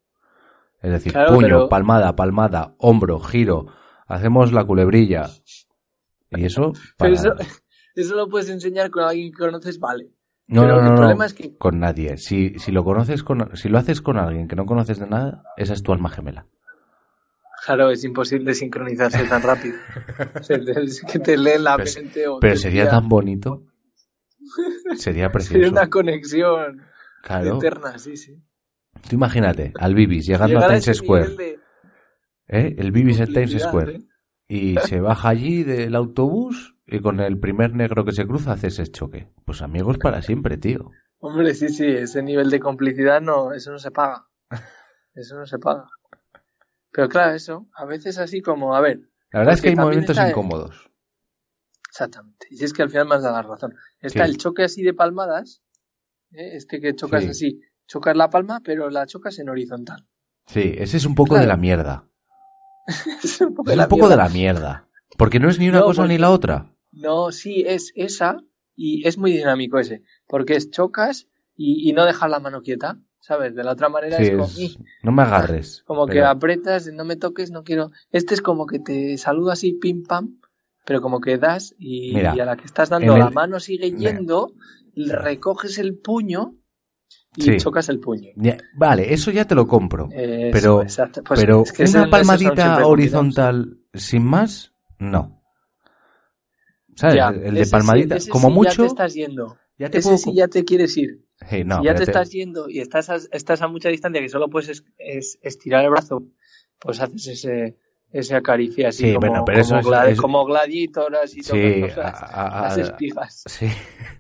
Es 0.82 0.92
decir, 0.92 1.12
Claro, 1.12 1.34
puño, 1.36 1.48
pero- 1.48 1.70
palmada, 1.70 2.16
palmada, 2.16 2.76
hombro, 2.78 3.20
giro, 3.20 3.68
hacemos 4.08 4.54
la 4.54 4.64
culebrilla. 4.64 5.30
Y 6.32 6.46
eso 6.46 6.72
para... 6.98 7.12
Pero 7.12 7.14
eso, 7.16 7.36
eso 7.96 8.16
lo 8.16 8.30
puedes 8.30 8.50
enseñar 8.50 8.90
con 8.90 9.04
alguien 9.04 9.32
que 9.32 9.38
conoces, 9.40 9.80
vale. 9.80 10.10
No, 10.48 10.62
pero 10.64 10.78
no, 10.78 10.82
no, 10.82 10.88
el 10.88 10.92
no, 10.94 10.98
problema 11.02 11.26
es 11.26 11.34
que- 11.34 11.58
con 11.58 11.80
nadie. 11.80 12.18
Si, 12.18 12.58
si 12.58 12.72
lo 12.72 12.84
conoces 12.84 13.24
con, 13.24 13.56
si 13.58 13.68
lo 13.70 13.78
haces 13.78 14.02
con 14.02 14.18
alguien 14.18 14.48
que 14.48 14.56
no 14.56 14.66
conoces 14.66 14.98
de 15.00 15.08
nada, 15.08 15.44
esa 15.58 15.74
es 15.74 15.84
tu 15.84 15.92
alma 15.92 16.10
gemela. 16.10 16.48
Claro, 17.66 17.90
es 17.92 18.04
imposible 18.04 18.54
sincronizarse 18.54 19.24
tan 19.26 19.42
rápido. 19.42 19.76
O 20.40 20.44
sea, 20.44 20.58
es 20.58 21.02
que 21.02 21.20
te 21.20 21.38
lee 21.38 21.58
la 21.60 21.76
Pero- 21.78 21.92
mente 21.96 22.28
o 22.28 22.40
Pero 22.40 22.56
sería 22.56 22.90
tan 22.90 23.08
bonito. 23.10 23.64
Sería 24.98 25.30
precioso. 25.32 25.54
Sería 25.54 25.70
una 25.70 25.90
conexión 25.90 26.82
Claro. 27.24 27.58
eterna, 27.58 27.98
sí, 27.98 28.16
sí. 28.18 28.42
Tú 29.08 29.16
imagínate, 29.16 29.74
al 29.80 29.94
Bibis 29.96 30.26
llegando 30.26 30.56
Llegar 30.60 30.72
a 30.72 30.80
Times 30.80 30.98
Square. 30.98 31.36
de 31.36 31.60
¿eh? 32.48 32.76
El 32.78 32.92
Bibis 32.92 33.20
en 33.20 33.34
Times 33.34 33.62
Square. 33.62 33.96
¿eh? 33.96 34.00
Y 34.48 34.78
se 34.78 35.00
baja 35.00 35.30
allí 35.30 35.64
del 35.64 35.96
autobús 35.96 36.76
y 36.88 37.00
con 37.02 37.20
el 37.20 37.40
primer 37.40 37.76
negro 37.76 38.04
que 38.04 38.14
se 38.14 38.26
cruza 38.26 38.54
hace 38.54 38.68
ese 38.68 38.88
choque. 38.88 39.30
Pues 39.46 39.62
amigos 39.62 39.98
para 40.00 40.22
siempre, 40.24 40.58
tío. 40.58 40.90
Hombre, 41.20 41.54
sí, 41.54 41.70
sí, 41.70 41.86
ese 41.86 42.24
nivel 42.24 42.50
de 42.50 42.60
complicidad 42.60 43.22
no, 43.22 43.54
eso 43.54 43.72
no 43.72 43.78
se 43.78 43.92
paga. 43.92 44.26
Eso 45.14 45.36
no 45.38 45.46
se 45.46 45.60
paga. 45.60 45.86
Pero 46.92 47.08
claro, 47.10 47.36
eso, 47.36 47.68
a 47.76 47.86
veces 47.86 48.18
así 48.18 48.42
como, 48.42 48.76
a 48.76 48.82
ver, 48.82 49.02
La 49.32 49.40
verdad 49.40 49.54
es 49.56 49.62
que 49.62 49.70
hay 49.70 49.76
movimientos 49.76 50.18
incómodos. 50.18 50.90
Exactamente. 51.90 52.48
Y 52.50 52.58
si 52.58 52.66
es 52.66 52.74
que 52.74 52.84
al 52.84 52.90
final 52.90 53.08
me 53.08 53.16
has 53.16 53.24
dado 53.24 53.36
la 53.36 53.42
razón. 53.44 53.76
Está 54.00 54.26
Sí. 54.26 54.32
el 54.32 54.38
choque 54.38 54.64
así 54.64 54.84
de 54.84 54.94
palmadas, 54.94 55.62
¿eh? 56.32 56.56
este 56.56 56.80
que 56.80 56.96
chocas 56.96 57.24
Sí. 57.24 57.30
así. 57.30 57.62
Chocas 57.88 58.16
la 58.16 58.30
palma, 58.30 58.62
pero 58.64 58.90
la 58.90 59.06
chocas 59.08 59.40
en 59.40 59.50
horizontal. 59.50 60.08
Sí, 60.46 60.74
ese 60.78 60.98
es 60.98 61.06
un 61.06 61.16
poco 61.16 61.30
Claro. 61.30 61.42
de 61.42 61.48
la 61.48 61.58
mierda. 61.58 62.08
es 63.24 63.42
un 63.42 63.54
poco, 63.56 63.70
Es 63.70 63.74
de 63.74 63.78
la 63.78 63.84
un 63.84 63.90
poco 63.90 64.10
de 64.10 64.16
mierda. 64.16 64.24
la 64.24 64.30
mierda. 64.34 64.88
Porque 65.18 65.40
no 65.40 65.50
es 65.50 65.60
ni 65.60 65.70
una 65.70 65.80
No, 65.80 65.86
cosa 65.86 66.08
ni 66.08 66.18
la 66.18 66.30
otra. 66.32 66.76
No, 66.92 67.32
sí, 67.32 67.64
es 67.68 67.92
esa 67.96 68.38
y 68.76 69.08
es 69.08 69.18
muy 69.18 69.32
dinámico 69.32 69.80
ese. 69.80 70.04
Porque 70.28 70.56
es 70.56 70.70
chocas 70.72 71.28
y, 71.56 71.90
y 71.90 71.94
no 71.94 72.06
dejas 72.06 72.30
la 72.30 72.40
mano 72.40 72.62
quieta, 72.62 73.00
¿sabes? 73.20 73.56
De 73.56 73.64
la 73.64 73.72
otra 73.74 73.90
manera 73.90 74.18
Sí, 74.18 74.24
es 74.24 74.30
como, 74.32 74.48
no 75.04 75.12
me 75.12 75.22
agarres. 75.24 75.84
como 75.86 76.08
que 76.08 76.22
apretas, 76.22 76.88
no 76.94 77.06
me 77.06 77.16
toques, 77.16 77.52
no 77.52 77.64
quiero. 77.64 77.92
Este 78.12 78.34
es 78.34 78.42
como 78.42 78.66
que 78.66 78.80
te 78.80 79.18
saluda 79.18 79.54
así, 79.54 79.74
pim 79.74 80.04
pam, 80.04 80.40
pero 80.86 81.02
como 81.02 81.20
que 81.22 81.38
das 81.38 81.76
y, 81.78 82.14
Mira, 82.16 82.34
y 82.36 82.40
a 82.40 82.46
la 82.46 82.56
que 82.58 82.66
estás 82.66 82.90
dando 82.90 83.18
la 83.18 83.28
el- 83.28 83.34
mano 83.34 83.60
sigue 83.60 83.92
yendo, 83.92 84.54
recoges 84.96 85.78
el 85.78 85.98
puño 85.98 86.56
y 87.36 87.42
Sí. 87.44 87.58
chocas 87.58 87.90
el 87.90 88.00
puño. 88.00 88.32
Ya, 88.36 88.58
Vale, 88.76 89.14
eso 89.14 89.30
ya 89.32 89.46
te 89.46 89.54
lo 89.56 89.68
compro. 89.68 90.08
Eso, 90.12 90.50
Pero- 90.52 90.82
exacto. 90.82 91.22
Pues 91.24 91.40
pero 91.40 91.62
es 91.64 91.72
que 91.74 91.84
eso- 91.84 91.98
una 91.98 92.04
son 92.06 92.12
palmadita 92.12 92.86
horizontal 92.88 93.78
sin 93.94 94.24
más, 94.26 94.74
no. 94.98 95.42
¿Sabes? 96.96 97.16
Ya, 97.16 97.30
el 97.30 97.54
de 97.56 97.66
sí- 97.66 97.72
palmadita, 97.72 98.18
como 98.30 98.48
sí 98.50 98.54
mucho, 98.54 98.72
Ya 98.72 98.78
te 98.78 98.86
estás 98.88 99.14
yendo. 99.14 99.58
ya 99.78 99.90
te 99.90 100.00
ese 100.00 100.08
puedo... 100.10 100.18
sí 100.18 100.34
ya 100.34 100.48
te 100.48 100.66
quieres 100.66 100.98
ir. 100.98 101.24
Hey, 101.42 101.64
no, 101.66 101.80
si 101.80 101.86
ya 101.86 101.96
te 101.96 102.04
estás 102.04 102.30
yendo 102.32 102.70
y 102.70 102.80
estás 102.80 103.10
a, 103.10 103.16
estás 103.32 103.62
a 103.62 103.68
mucha 103.68 103.90
distancia 103.90 104.22
que 104.22 104.30
solo 104.30 104.50
puedes 104.50 104.70
es- 104.70 104.84
es- 104.98 105.40
estirar 105.42 105.84
el 105.86 105.92
brazo, 105.92 106.24
pues 106.80 107.00
haces 107.00 107.28
ese, 107.28 107.78
ese 108.12 108.36
acaricia 108.36 108.90
así 108.90 109.04
Sí, 109.08 109.14
como, 109.16 109.28
bueno, 109.28 109.46
pero 109.46 109.60
eso 109.62 109.70
como, 109.76 109.80
es- 109.80 109.88
gladi- 109.88 110.12
es- 110.12 110.22
como 110.22 110.46
gladiadoras 110.46 111.36
y 111.36 111.44
Sí, 111.44 111.84
a- 111.84 111.88
cosas. 111.88 112.16
a- 112.24 112.62
Las 112.64 112.78
a- 112.78 112.82
espigas. 112.82 113.44
sí. 113.46 113.68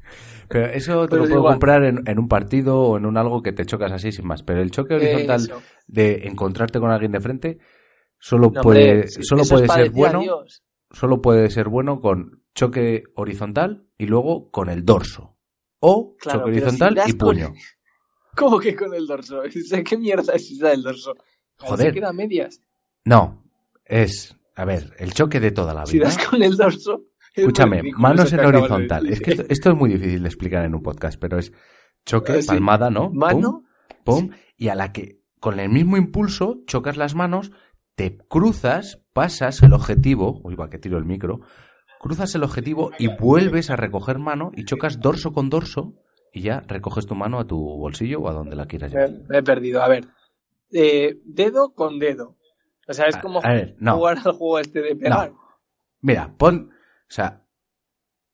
Pero 0.52 0.66
eso 0.66 1.02
te 1.04 1.10
Pero 1.12 1.22
lo 1.24 1.28
puedo 1.30 1.40
igual. 1.42 1.54
comprar 1.54 1.84
en, 1.84 2.02
en 2.08 2.18
un 2.18 2.28
partido 2.28 2.80
o 2.82 2.98
en 2.98 3.06
un 3.06 3.18
algo 3.18 3.44
que 3.44 3.52
te 3.54 3.68
chocas 3.68 3.92
así 3.92 4.12
sin 4.12 4.26
más. 4.26 4.42
Pero 4.42 4.62
el 4.64 4.72
choque 4.72 4.96
horizontal 4.96 5.42
Eso. 5.42 5.62
de 5.86 6.28
encontrarte 6.28 6.80
con 6.80 6.90
alguien 6.90 7.12
de 7.12 7.20
frente 7.22 7.60
solo 8.18 8.50
No, 8.52 8.62
puede, 8.62 8.92
hombre, 8.94 9.08
solo 9.10 9.44
eso 9.44 9.54
puede 9.56 9.68
ser 9.68 9.92
bueno, 9.92 10.24
solo 10.90 11.22
puede 11.22 11.52
ser 11.52 11.70
bueno 11.70 12.02
con 12.02 12.42
choque 12.56 13.04
horizontal 13.14 13.86
y 14.00 14.08
luego 14.08 14.50
con 14.50 14.70
el 14.70 14.84
dorso. 14.86 15.38
O 15.80 16.16
Claro, 16.20 16.40
choque 16.40 16.52
horizontal 16.52 17.00
si 17.06 17.12
y 17.12 17.14
con- 17.18 17.36
puño. 17.36 17.54
¿Cómo 18.36 18.60
que 18.60 18.76
con 18.76 18.94
el 18.94 19.08
dorso? 19.08 19.42
¿Qué 19.86 19.98
mierda 19.98 20.34
es 20.34 20.52
esa 20.52 20.70
del 20.70 20.84
dorso? 20.84 21.16
Joder. 21.58 21.88
Se 21.88 21.94
queda 21.94 22.14
medias. 22.14 22.62
No, 23.06 23.44
es, 23.86 24.36
a 24.56 24.66
ver, 24.66 24.94
el 25.00 25.14
choque 25.14 25.40
de 25.40 25.52
toda 25.52 25.74
la 25.74 25.86
Si 25.86 25.98
vida. 25.98 26.06
das 26.06 26.18
con 26.28 26.42
el 26.42 26.56
dorso. 26.56 27.06
es 27.34 27.40
Escúchame, 27.44 27.82
manos 27.98 28.32
en 28.32 28.40
de 28.40 28.46
horizontal. 28.48 29.08
Es 29.08 29.20
que 29.20 29.32
esto, 29.32 29.44
esto 29.50 29.70
es 29.72 29.76
muy 29.76 29.90
difícil 29.90 30.22
de 30.22 30.28
explicar 30.30 30.64
en 30.66 30.76
un 30.76 30.82
podcast, 30.84 31.20
pero 31.20 31.38
es 31.38 31.52
choque, 32.06 32.34
Ah, 32.34 32.42
sí. 32.42 32.48
palmada, 32.48 32.90
¿no? 32.90 33.10
Mano, 33.10 33.64
Pum, 34.04 34.30
pum, 34.30 34.36
y 34.58 34.68
a 34.70 34.76
la 34.76 34.92
que 34.94 35.20
con 35.40 35.60
el 35.60 35.70
mismo 35.70 35.98
impulso 35.98 36.60
chocas 36.66 36.98
las 36.98 37.16
manos, 37.16 37.52
te 37.96 38.18
cruzas, 38.18 39.02
pasas 39.14 39.62
el 39.64 39.74
objetivo, 39.74 40.40
uy, 40.44 40.56
va 40.56 40.70
que 40.70 40.78
tiro 40.80 40.98
el 40.98 41.06
micro, 41.06 41.42
cruzas 42.00 42.34
el 42.36 42.44
objetivo 42.44 42.92
y 42.98 43.08
vuelves 43.08 43.70
a 43.70 43.76
recoger 43.76 44.18
mano 44.20 44.52
y 44.56 44.66
chocas 44.66 45.00
dorso 45.00 45.32
con 45.34 45.50
dorso 45.50 45.94
y 46.34 46.42
ya 46.42 46.62
recoges 46.62 47.06
tu 47.06 47.16
mano 47.16 47.40
a 47.40 47.46
tu 47.46 47.58
bolsillo 47.60 48.22
o 48.22 48.30
a 48.30 48.34
donde 48.34 48.56
la 48.56 48.66
quieras 48.66 48.92
llevar. 48.92 49.12
me 49.28 49.38
he 49.40 49.44
perdido. 49.44 49.82
A 49.84 49.88
ver, 49.88 50.06
eh, 50.72 51.20
dedo 51.26 51.74
con 51.74 52.00
dedo. 52.00 52.38
O 52.88 52.94
sea, 52.94 53.06
es 53.08 53.16
A- 53.18 53.22
como 53.22 53.40
a 53.44 53.50
ver, 53.50 53.76
no. 53.80 53.98
jugar 53.98 54.18
al 54.26 54.32
juego 54.34 54.60
este 54.60 54.82
de 54.82 54.96
pegar. 54.96 55.32
Mira, 56.02 56.34
pon, 56.38 56.72
o 56.72 57.12
sea, 57.12 57.44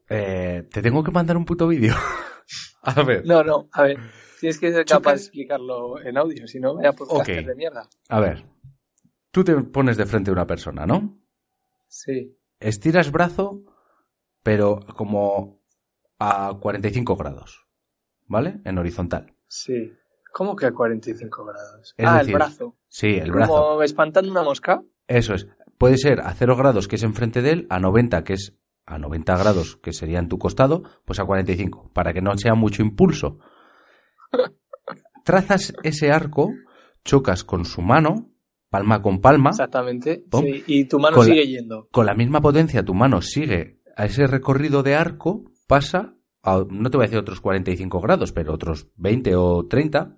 eh, 0.09 0.67
te 0.71 0.81
tengo 0.81 1.03
que 1.03 1.11
mandar 1.11 1.35
un 1.37 1.45
puto 1.45 1.67
vídeo. 1.67 1.93
a 2.83 3.01
ver. 3.03 3.25
No, 3.25 3.43
no, 3.43 3.67
a 3.71 3.83
ver. 3.83 3.97
Tienes 4.39 4.59
que 4.59 4.71
ser 4.71 4.85
capaz 4.85 5.11
de 5.13 5.17
explicarlo 5.17 5.99
en 6.01 6.17
audio, 6.17 6.45
si 6.47 6.59
no, 6.59 6.75
vaya 6.75 6.91
podcast 6.93 7.21
Ok. 7.21 7.27
de 7.45 7.55
mierda. 7.55 7.87
A 8.09 8.19
ver, 8.19 8.45
tú 9.31 9.43
te 9.43 9.55
pones 9.55 9.97
de 9.97 10.05
frente 10.05 10.29
a 10.29 10.33
una 10.33 10.45
persona, 10.45 10.85
¿no? 10.85 11.17
Sí. 11.87 12.37
Estiras 12.59 13.11
brazo, 13.11 13.63
pero 14.43 14.79
como 14.95 15.61
a 16.19 16.57
45 16.59 17.15
grados. 17.15 17.67
¿Vale? 18.27 18.59
En 18.65 18.77
horizontal. 18.77 19.35
Sí. 19.47 19.91
¿Cómo 20.33 20.55
que 20.55 20.65
a 20.65 20.73
45 20.73 21.45
grados? 21.45 21.93
Es 21.95 22.05
ah, 22.07 22.17
decir, 22.17 22.29
el 22.31 22.35
brazo. 22.35 22.77
Sí, 22.87 23.07
el 23.15 23.31
brazo. 23.31 23.53
Como 23.53 23.83
espantando 23.83 24.31
una 24.31 24.43
mosca. 24.43 24.83
Eso 25.07 25.33
es. 25.33 25.47
Puede 25.77 25.97
ser 25.97 26.21
a 26.21 26.33
0 26.33 26.55
grados, 26.55 26.87
que 26.87 26.95
es 26.95 27.03
enfrente 27.03 27.41
de 27.41 27.51
él, 27.51 27.67
a 27.69 27.79
90, 27.79 28.23
que 28.23 28.33
es 28.33 28.53
a 28.85 28.97
90 28.97 29.37
grados, 29.37 29.77
que 29.77 29.93
sería 29.93 30.19
en 30.19 30.29
tu 30.29 30.37
costado, 30.37 30.83
pues 31.05 31.19
a 31.19 31.25
45, 31.25 31.91
para 31.93 32.13
que 32.13 32.21
no 32.21 32.37
sea 32.37 32.55
mucho 32.55 32.81
impulso. 32.81 33.39
Trazas 35.23 35.73
ese 35.83 36.11
arco, 36.11 36.51
chocas 37.03 37.43
con 37.43 37.65
su 37.65 37.81
mano, 37.81 38.34
palma 38.77 39.01
con 39.01 39.19
palma, 39.21 39.49
Exactamente. 39.51 40.23
Sí, 40.31 40.63
Y 40.67 40.85
tu 40.85 40.99
mano 40.99 41.17
la- 41.17 41.23
sigue 41.25 41.47
yendo. 41.47 41.87
con 41.91 42.05
la 42.05 42.13
misma 42.13 42.41
potencia 42.41 42.83
tu 42.83 42.93
mano 42.93 43.21
sigue 43.21 43.79
a 43.95 44.05
ese 44.05 44.27
recorrido 44.27 44.83
de 44.83 44.95
arco, 44.95 45.43
pasa 45.67 46.15
a, 46.43 46.63
no 46.69 46.89
te 46.89 46.97
voy 46.97 47.05
a 47.05 47.07
decir 47.07 47.17
otros 47.19 47.41
45 47.41 48.01
grados, 48.01 48.31
pero 48.31 48.53
otros 48.53 48.87
20 48.97 49.35
o 49.35 49.65
30, 49.67 50.17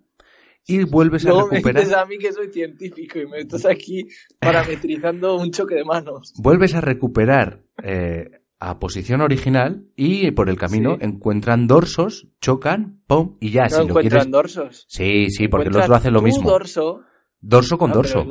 y 0.69 0.83
vuelves 0.83 1.25
a 1.25 1.29
Luego 1.29 1.47
me 1.47 1.57
recuperar, 1.57 1.83
dices 1.83 1.97
a 1.97 2.05
mí 2.05 2.17
que 2.17 2.33
soy 2.33 2.51
científico 2.51 3.19
y 3.19 3.27
me 3.27 3.37
estás 3.39 3.65
aquí 3.65 4.07
parametrizando 4.39 5.35
un 5.37 5.51
choque 5.51 5.75
de 5.75 5.83
manos. 5.85 6.33
vuelves 6.37 6.73
a 6.75 6.81
recuperar 6.81 7.61
eh, 7.83 8.29
a 8.59 8.79
posición 8.79 9.21
original 9.21 9.85
y 9.95 10.31
por 10.31 10.49
el 10.49 10.57
camino 10.57 10.95
Sí. 10.99 11.05
encuentran 11.05 11.67
dorsos, 11.67 12.27
chocan, 12.41 13.01
pum, 13.07 13.37
y 13.39 13.51
ya, 13.51 13.63
no 13.65 13.69
si 13.69 13.75
lo 13.75 13.83
encuentran 13.83 14.09
quieres... 14.23 14.31
dorsos. 14.31 14.85
Sí, 14.89 15.29
sí, 15.29 15.47
porque 15.47 15.69
el 15.69 15.77
otro 15.77 15.93
hace 15.95 16.09
lo 16.11 16.21
mismo. 16.21 16.49
dorso. 16.49 17.01
Dorso 17.39 17.77
con 17.77 17.91
Ah, 17.91 17.93
dorso. 17.95 18.25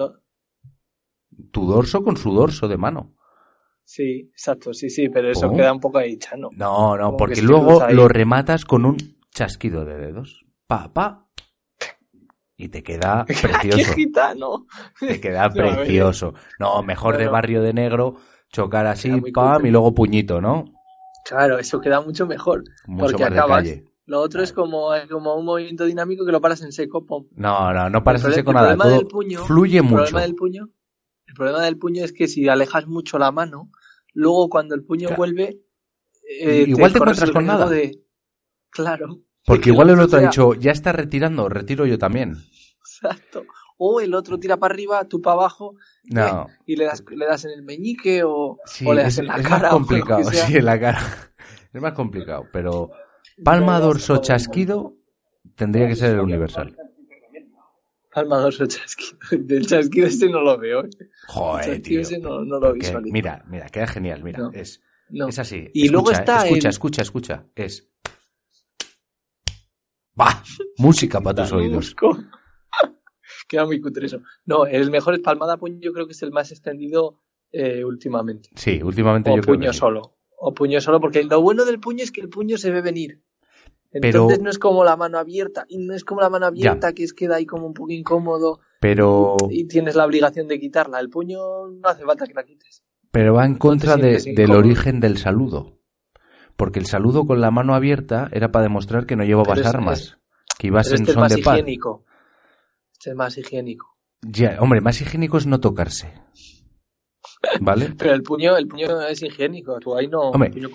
Tu 1.52 1.66
dorso 1.66 2.02
con 2.02 2.16
su 2.16 2.32
dorso 2.32 2.68
de 2.68 2.76
mano. 2.76 3.14
Sí, 3.84 4.30
exacto, 4.32 4.74
sí, 4.74 4.90
sí, 4.90 5.08
pero 5.08 5.30
eso 5.30 5.46
¿Cómo? 5.46 5.56
queda 5.58 5.72
un 5.72 5.80
poco 5.80 5.98
ahí 5.98 6.18
chano. 6.18 6.48
No, 6.52 6.96
no, 6.96 7.04
Como 7.06 7.16
porque 7.16 7.40
luego 7.42 7.86
lo 7.90 8.08
rematas 8.08 8.64
con 8.64 8.84
un 8.84 8.96
chasquido 9.30 9.84
de 9.84 9.96
dedos. 9.96 10.44
Pa, 10.66 10.92
pa. 10.92 11.28
Y 12.56 12.68
te 12.68 12.82
queda 12.82 13.24
¡Qué 13.28 13.34
precioso. 13.34 13.92
gitano! 13.94 14.66
Te 14.98 15.20
queda 15.20 15.48
precioso. 15.52 16.34
No, 16.58 16.82
mejor 16.82 17.16
de 17.16 17.28
barrio 17.28 17.62
de 17.62 17.72
negro, 17.74 18.16
chocar 18.50 18.86
así, 18.86 19.20
pam, 19.32 19.66
y 19.66 19.70
luego 19.70 19.94
puñito, 19.94 20.40
¿no? 20.40 20.64
Claro, 21.24 21.58
eso 21.58 21.80
queda 21.80 22.00
mucho 22.00 22.26
mejor. 22.26 22.64
Mucho 22.86 23.12
Porque 23.12 23.22
más 23.24 23.32
de 23.32 23.38
acabas- 23.38 23.58
calle. 23.62 23.84
Lo 24.06 24.20
otro 24.20 24.42
es 24.42 24.52
como, 24.52 24.94
es 24.94 25.08
como 25.08 25.34
un 25.34 25.44
movimiento 25.44 25.84
dinámico 25.84 26.24
que 26.24 26.32
lo 26.32 26.40
paras 26.40 26.62
en 26.62 26.72
seco. 26.72 27.04
pum. 27.04 27.26
No, 27.32 27.72
no, 27.74 27.90
no 27.90 28.04
paras 28.04 28.22
El 28.24 28.28
en 28.30 28.34
seco 28.36 28.50
el 28.50 28.54
nada. 28.54 28.66
problema 28.76 28.84
Todo 28.84 28.96
del 28.98 29.06
puño- 29.08 29.44
fluye 29.46 29.78
El 29.78 29.82
mucho. 29.84 29.96
problema 29.96 30.20
del 30.22 30.34
puño, 30.36 30.68
el 31.26 31.34
problema 31.34 31.62
del 31.64 31.76
puño 31.78 32.04
es 32.04 32.12
que 32.12 32.28
si 32.28 32.48
alejas 32.48 32.86
mucho 32.86 33.18
la 33.18 33.32
mano, 33.32 33.70
luego 34.14 34.48
cuando 34.48 34.74
el 34.76 34.84
puño 34.84 35.08
Claro. 35.08 35.16
vuelve, 35.18 35.60
eh, 36.40 36.64
Igual 36.68 36.92
te 36.92 36.98
corres 36.98 37.18
encuentras 37.18 37.28
el 37.28 37.32
con 37.34 37.46
nada. 37.46 37.68
de- 37.68 38.00
Claro. 38.70 39.20
Porque 39.44 39.62
que 39.64 39.70
igual 39.70 39.90
el 39.90 40.00
otro 40.00 40.18
ha 40.18 40.22
dicho, 40.22 40.54
ya 40.54 40.70
está 40.72 40.92
retirando, 40.92 41.48
retiro 41.48 41.84
yo 41.86 41.98
también. 41.98 42.36
Exacto. 42.78 43.44
O 43.78 44.00
el 44.00 44.14
otro 44.14 44.38
tira 44.38 44.56
para 44.56 44.72
arriba, 44.72 45.04
tú 45.06 45.20
para 45.20 45.34
abajo, 45.34 45.74
No. 46.04 46.46
y 46.64 46.76
le 46.76 46.84
das, 46.86 47.04
le 47.10 47.26
das 47.26 47.44
en 47.44 47.50
el 47.50 47.62
meñique 47.62 48.22
o, 48.24 48.58
Sí, 48.64 48.86
o 48.86 48.94
le 48.94 49.02
das 49.02 49.14
es, 49.14 49.18
en 49.18 49.26
la 49.26 49.36
es 49.36 49.42
cara. 49.46 49.62
más 49.62 49.70
complicado. 49.72 50.22
Sí, 50.32 50.56
en 50.56 50.64
la 50.64 50.80
cara. 50.80 51.00
Es 51.72 51.82
más 51.82 51.92
complicado, 51.92 52.44
pero 52.52 52.90
palma, 53.44 53.80
dorso, 53.80 54.18
chasquido 54.18 54.96
tendría 55.54 55.86
que 55.88 55.96
ser 55.96 56.14
el 56.14 56.20
universal. 56.20 56.76
Palma 58.12 58.38
dorso 58.38 58.66
chasquido. 58.66 59.18
Del 59.30 59.66
chasquido 59.66 60.06
este 60.06 60.28
no 60.28 60.40
lo 60.40 60.56
veo. 60.58 60.84
¿eh? 60.84 60.90
El 60.98 61.10
Joder, 61.28 61.82
tío. 61.82 62.00
ese 62.00 62.18
no, 62.18 62.44
no 62.44 62.58
lo 62.58 62.72
Que- 62.72 62.78
visualizo. 62.80 63.12
mira, 63.12 63.44
mira, 63.48 63.66
queda 63.68 63.86
genial, 63.86 64.22
mira, 64.24 64.38
No. 64.38 64.50
es, 64.52 64.80
No. 65.10 65.28
es 65.28 65.38
así. 65.38 65.68
Y 65.74 65.88
luego 65.88 66.10
Escucha, 66.10 66.20
está 66.34 66.46
escucha, 66.46 66.68
el- 66.68 66.70
escucha, 66.72 67.02
escucha, 67.02 67.46
es 67.54 67.88
¡Bah! 70.14 70.42
Música 70.78 71.20
para 71.20 71.42
tus 71.42 71.52
oídos. 71.52 71.94
Queda 73.48 73.66
muy 73.66 73.80
cutre 73.80 74.06
eso. 74.06 74.22
No, 74.46 74.64
el 74.66 74.90
mejor 74.90 75.14
es 75.14 75.20
palmada 75.20 75.56
puño, 75.58 75.78
yo 75.80 75.92
creo 75.92 76.06
que 76.06 76.12
es 76.12 76.22
el 76.22 76.32
más 76.32 76.50
extendido 76.52 77.20
eh, 77.52 77.84
últimamente. 77.84 78.48
Sí, 78.56 78.80
últimamente 78.82 79.30
O 79.30 79.36
yo 79.36 79.42
creo 79.42 79.54
puño 79.56 79.68
que 79.68 79.72
sí. 79.74 79.78
solo. 79.78 80.15
O 80.38 80.52
puño 80.54 80.80
solo, 80.80 81.00
porque 81.00 81.24
lo 81.24 81.40
bueno 81.40 81.64
del 81.64 81.80
puño 81.80 82.02
es 82.04 82.12
que 82.12 82.20
el 82.20 82.28
puño 82.28 82.58
se 82.58 82.70
ve 82.70 82.82
venir. 82.82 83.22
Pero- 83.90 84.06
Entonces 84.22 84.40
no 84.42 84.50
es 84.50 84.58
como 84.58 84.84
la 84.84 84.96
mano 84.96 85.18
abierta. 85.18 85.64
Y 85.68 85.78
no 85.78 85.94
es 85.94 86.04
como 86.04 86.20
la 86.20 86.28
mano 86.28 86.46
abierta 86.46 86.92
que 86.92 87.04
es 87.04 87.14
queda 87.14 87.36
ahí 87.36 87.46
como 87.46 87.66
un 87.66 87.72
poco 87.72 87.92
incómodo 87.92 88.60
Pero, 88.80 89.36
y 89.48 89.66
tienes 89.66 89.94
la 89.94 90.04
obligación 90.04 90.48
de 90.48 90.60
quitarla. 90.60 91.00
El 91.00 91.08
puño 91.08 91.38
no 91.68 91.88
hace 91.88 92.04
falta 92.04 92.26
que 92.26 92.34
la 92.34 92.44
quites. 92.44 92.82
pero 93.10 93.32
va 93.32 93.46
en 93.46 93.54
contra 93.56 93.96
de- 93.96 94.18
del 94.36 94.50
origen 94.50 95.00
del 95.00 95.16
saludo. 95.16 95.78
Porque 96.56 96.78
el 96.78 96.86
saludo 96.86 97.26
con 97.26 97.40
la 97.40 97.50
mano 97.50 97.74
abierta 97.74 98.28
era 98.32 98.50
para 98.52 98.64
demostrar 98.64 99.06
que 99.06 99.16
no 99.16 99.24
llevabas 99.24 99.60
es- 99.60 99.66
armas. 99.66 100.00
es- 100.00 100.16
que 100.58 100.66
ibas 100.66 100.88
en 100.88 100.94
este 100.96 101.10
es 101.10 101.14
son 101.14 101.20
más 101.22 101.34
de 101.34 101.42
paz. 101.42 101.54
higiénico. 101.58 102.04
Este 102.92 103.10
es 103.10 103.16
más 103.16 103.38
higiénico. 103.38 103.96
Ya, 104.22 104.58
hombre, 104.60 104.80
más 104.82 105.00
higiénico 105.00 105.38
es 105.38 105.46
no 105.46 105.60
tocarse. 105.60 106.12
¿Vale? 107.60 107.92
Pero 107.98 108.12
el 108.14 108.22
puño, 108.22 108.56
el 108.56 108.66
puño 108.68 109.00
es 109.02 109.22
higiénico. 109.22 109.78
Tú 109.80 109.94
ahí 109.96 110.08
no, 110.08 110.30
Hombre, 110.30 110.50
no 110.50 110.70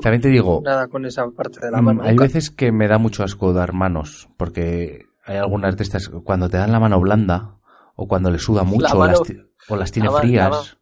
También 0.00 0.20
te 0.22 0.28
digo, 0.28 0.60
nada 0.64 0.88
con 0.88 1.04
esa 1.06 1.28
parte 1.30 1.60
de 1.60 1.70
la 1.70 1.80
mm, 1.80 1.84
mano. 1.84 2.02
hay 2.02 2.10
nunca. 2.10 2.24
veces 2.24 2.50
que 2.50 2.72
me 2.72 2.88
da 2.88 2.98
mucho 2.98 3.22
asco 3.24 3.52
dar 3.52 3.72
manos, 3.72 4.28
porque 4.36 5.06
hay 5.24 5.36
algunas 5.38 5.76
de 5.76 5.82
estas, 5.84 6.08
cuando 6.08 6.48
te 6.48 6.56
dan 6.56 6.72
la 6.72 6.80
mano 6.80 7.00
blanda, 7.00 7.58
o 7.96 8.06
cuando 8.08 8.30
le 8.30 8.38
suda 8.38 8.64
mucho, 8.64 8.94
o, 8.94 8.98
mano- 8.98 9.12
las, 9.18 9.22
ti- 9.22 9.38
o 9.68 9.76
las 9.76 9.92
tiene 9.92 10.06
La 10.08 10.12
ma- 10.12 10.18
la 10.18 10.22
frías. 10.22 10.78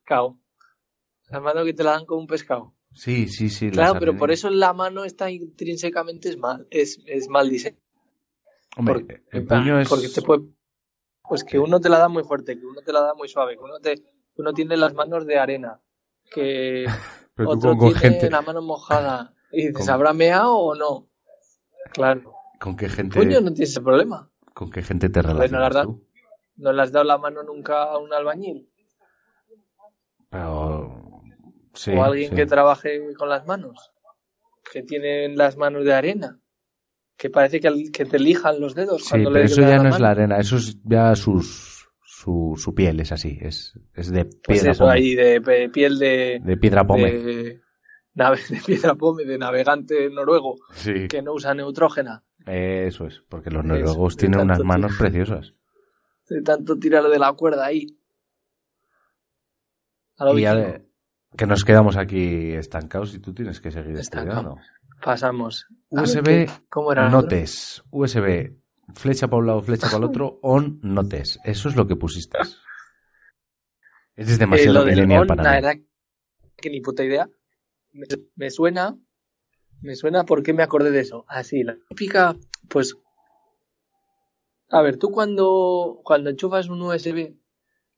La 1.30 1.40
mano 1.40 1.64
que 1.64 1.72
te 1.72 1.82
la 1.84 1.92
dan 1.92 2.04
como 2.06 2.20
un 2.20 2.26
pescado. 2.26 2.74
Sí, 2.94 3.26
sí, 3.28 3.48
sí. 3.48 3.70
Claro, 3.70 3.98
pero 3.98 4.16
por 4.16 4.30
eso 4.30 4.50
la 4.50 4.74
mano 4.74 5.04
está 5.04 5.30
intrínsecamente 5.30 6.28
es 6.28 6.36
mal, 6.36 6.66
es, 6.70 7.00
es 7.06 7.28
mal 7.28 7.48
diseño. 7.48 7.78
Hombre, 8.76 8.94
Porque, 8.94 9.22
el 9.30 9.46
puño 9.46 9.78
es... 9.80 9.88
porque 9.88 10.08
te 10.08 10.20
puede, 10.22 10.42
pues 11.28 11.42
que 11.44 11.58
uno 11.58 11.80
te 11.80 11.88
la 11.88 11.98
da 11.98 12.08
muy 12.08 12.22
fuerte, 12.22 12.58
que 12.58 12.66
uno 12.66 12.80
te 12.82 12.92
la 12.92 13.00
da 13.00 13.14
muy 13.14 13.28
suave, 13.28 13.54
que 13.56 13.62
uno 13.62 13.78
te, 13.80 13.94
uno 14.36 14.52
tiene 14.52 14.76
las 14.76 14.94
manos 14.94 15.26
de 15.26 15.38
arena, 15.38 15.80
que 16.30 16.84
pero 17.34 17.50
otro 17.50 17.76
tiene 17.78 17.94
gente... 17.94 18.30
la 18.30 18.42
mano 18.42 18.62
mojada. 18.62 19.34
Y 19.50 19.68
dices, 19.68 19.86
Con- 19.86 19.90
¿habrá 19.90 20.12
meado 20.14 20.56
o 20.56 20.74
no? 20.74 21.08
Claro. 21.92 22.32
¿Con 22.58 22.76
qué 22.76 22.88
gente, 22.88 23.18
Puño 23.18 23.40
no 23.40 23.50
tiene 23.52 23.64
ese 23.64 23.80
problema. 23.80 24.30
con 24.54 24.70
qué 24.70 24.82
gente 24.82 25.08
te 25.10 25.20
Joder, 25.20 25.34
no, 25.34 25.58
la 25.58 25.68
relacionas 25.68 25.68
verdad. 25.68 25.84
tú? 25.84 26.06
¿No 26.56 26.72
le 26.72 26.82
has 26.82 26.92
dado 26.92 27.04
la 27.04 27.18
mano 27.18 27.42
nunca 27.42 27.82
a 27.84 27.98
un 27.98 28.12
albañil? 28.14 28.68
Pero... 30.30 31.22
Sí, 31.74 31.90
o 31.92 32.04
alguien 32.04 32.30
sí. 32.30 32.36
que 32.36 32.46
trabaje 32.46 33.14
con 33.14 33.28
las 33.30 33.46
manos, 33.46 33.92
que 34.70 34.82
tienen 34.82 35.36
las 35.38 35.56
manos 35.56 35.84
de 35.84 35.94
arena, 35.94 36.38
que 37.16 37.30
parece 37.30 37.60
que, 37.60 38.04
te 38.04 38.18
lijan 38.18 38.60
los 38.60 38.74
dedos 38.74 39.04
Sí, 39.04 39.10
cuando 39.10 39.30
pero 39.32 39.44
le 39.44 39.50
eso 39.50 39.60
ya 39.62 39.76
no 39.78 39.84
mano. 39.84 39.94
es 39.94 40.00
la 40.00 40.10
arena, 40.10 40.36
eso 40.38 40.56
es 40.56 40.78
ya 40.84 41.14
sus, 41.16 41.71
su, 42.22 42.54
su 42.56 42.74
piel, 42.74 43.00
es 43.00 43.10
así, 43.12 43.38
es, 43.40 43.74
es 43.94 44.10
de 44.10 44.24
Pues 44.26 44.36
piedra 44.60 44.72
eso 44.72 44.88
ahí 44.88 45.14
de 45.14 45.40
piel 45.72 45.98
de, 45.98 46.40
De 46.44 46.56
piedra 46.56 46.86
pómez. 46.86 47.24
de, 47.24 47.60
nave, 48.14 48.38
de 48.50 48.60
piedra 48.64 48.94
pómez, 48.94 49.26
de 49.26 49.38
navegante 49.38 50.08
noruego 50.10 50.56
Sí. 50.74 51.08
que 51.08 51.20
no 51.22 51.32
usa 51.32 51.54
neutrógena, 51.54 52.22
Eso 52.46 53.06
es, 53.06 53.22
porque 53.28 53.50
los 53.50 53.64
noruegos 53.64 54.16
tienen 54.16 54.40
unas 54.40 54.60
manos 54.60 54.92
preciosas. 54.98 55.54
de 56.28 56.42
tanto 56.42 56.78
tirar 56.78 57.04
de 57.08 57.18
la 57.18 57.32
cuerda 57.32 57.66
ahí. 57.66 57.98
A 60.18 60.24
lo 60.26 60.38
Y 60.38 60.44
que 61.36 61.46
nos 61.46 61.64
quedamos 61.64 61.96
aquí 61.96 62.52
estancados 62.52 63.14
y 63.14 63.18
tú 63.18 63.32
tienes 63.34 63.60
que 63.60 63.70
seguir 63.70 63.96
Estancado. 63.96 64.40
estudiando. 64.58 64.62
Pasamos. 65.02 65.66
USB 65.90 66.22
¿qué- 66.24 66.50
¿Cómo 66.68 66.92
era? 66.92 67.08
Notes, 67.08 67.82
USB, 67.90 68.52
flecha 68.94 69.28
para 69.28 69.38
un 69.40 69.46
lado, 69.46 69.62
flecha 69.62 69.86
para 69.86 69.98
el 69.98 70.04
otro, 70.04 70.38
on 70.42 70.78
notes. 70.82 71.38
Eso 71.44 71.68
es 71.68 71.76
lo 71.76 71.86
que 71.86 71.96
pusiste. 71.96 72.38
Es 74.14 74.28
Eh, 74.28 74.36
demasiado 74.38 74.84
millennial 74.84 75.22
on, 75.22 75.26
para 75.26 75.42
la 75.42 75.50
mí. 75.50 75.56
verdad 75.56 75.74
que 76.56 76.70
ni 76.70 76.80
puta 76.80 77.02
idea. 77.04 77.28
Me, 77.92 78.06
me 78.36 78.50
suena, 78.50 78.96
me 79.80 79.94
suena 79.96 80.24
porque 80.24 80.52
me 80.52 80.62
acordé 80.62 80.90
de 80.90 81.00
eso. 81.00 81.24
Así, 81.28 81.62
la 81.62 81.76
típica, 81.88 82.36
pues. 82.68 82.94
A 84.70 84.80
ver, 84.80 84.96
tú 84.96 85.10
cuando, 85.10 86.00
cuando 86.04 86.30
enchufas 86.30 86.68
un 86.68 86.80
USB 86.80 87.34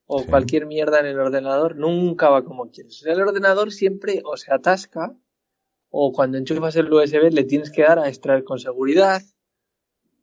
o 0.07 0.21
Sí. 0.21 0.27
cualquier 0.29 0.67
mierda 0.67 1.01
en 1.01 1.07
el 1.07 1.19
ordenador, 1.19 1.77
nunca 1.77 2.29
va 2.29 2.45
como 2.45 2.71
quieres. 2.71 3.03
El 3.07 3.21
ordenador 3.23 3.73
siempre 3.73 4.23
o 4.25 4.37
se 4.37 4.53
atasca 4.53 5.17
o 5.91 6.13
cuando 6.13 6.37
enchufas 6.39 6.75
el 6.77 6.93
USB 6.93 7.31
le 7.33 7.45
tienes 7.45 7.71
que 7.71 7.83
dar 7.83 7.99
a 8.01 8.09
extraer 8.09 8.43
con 8.45 8.59
seguridad 8.59 9.23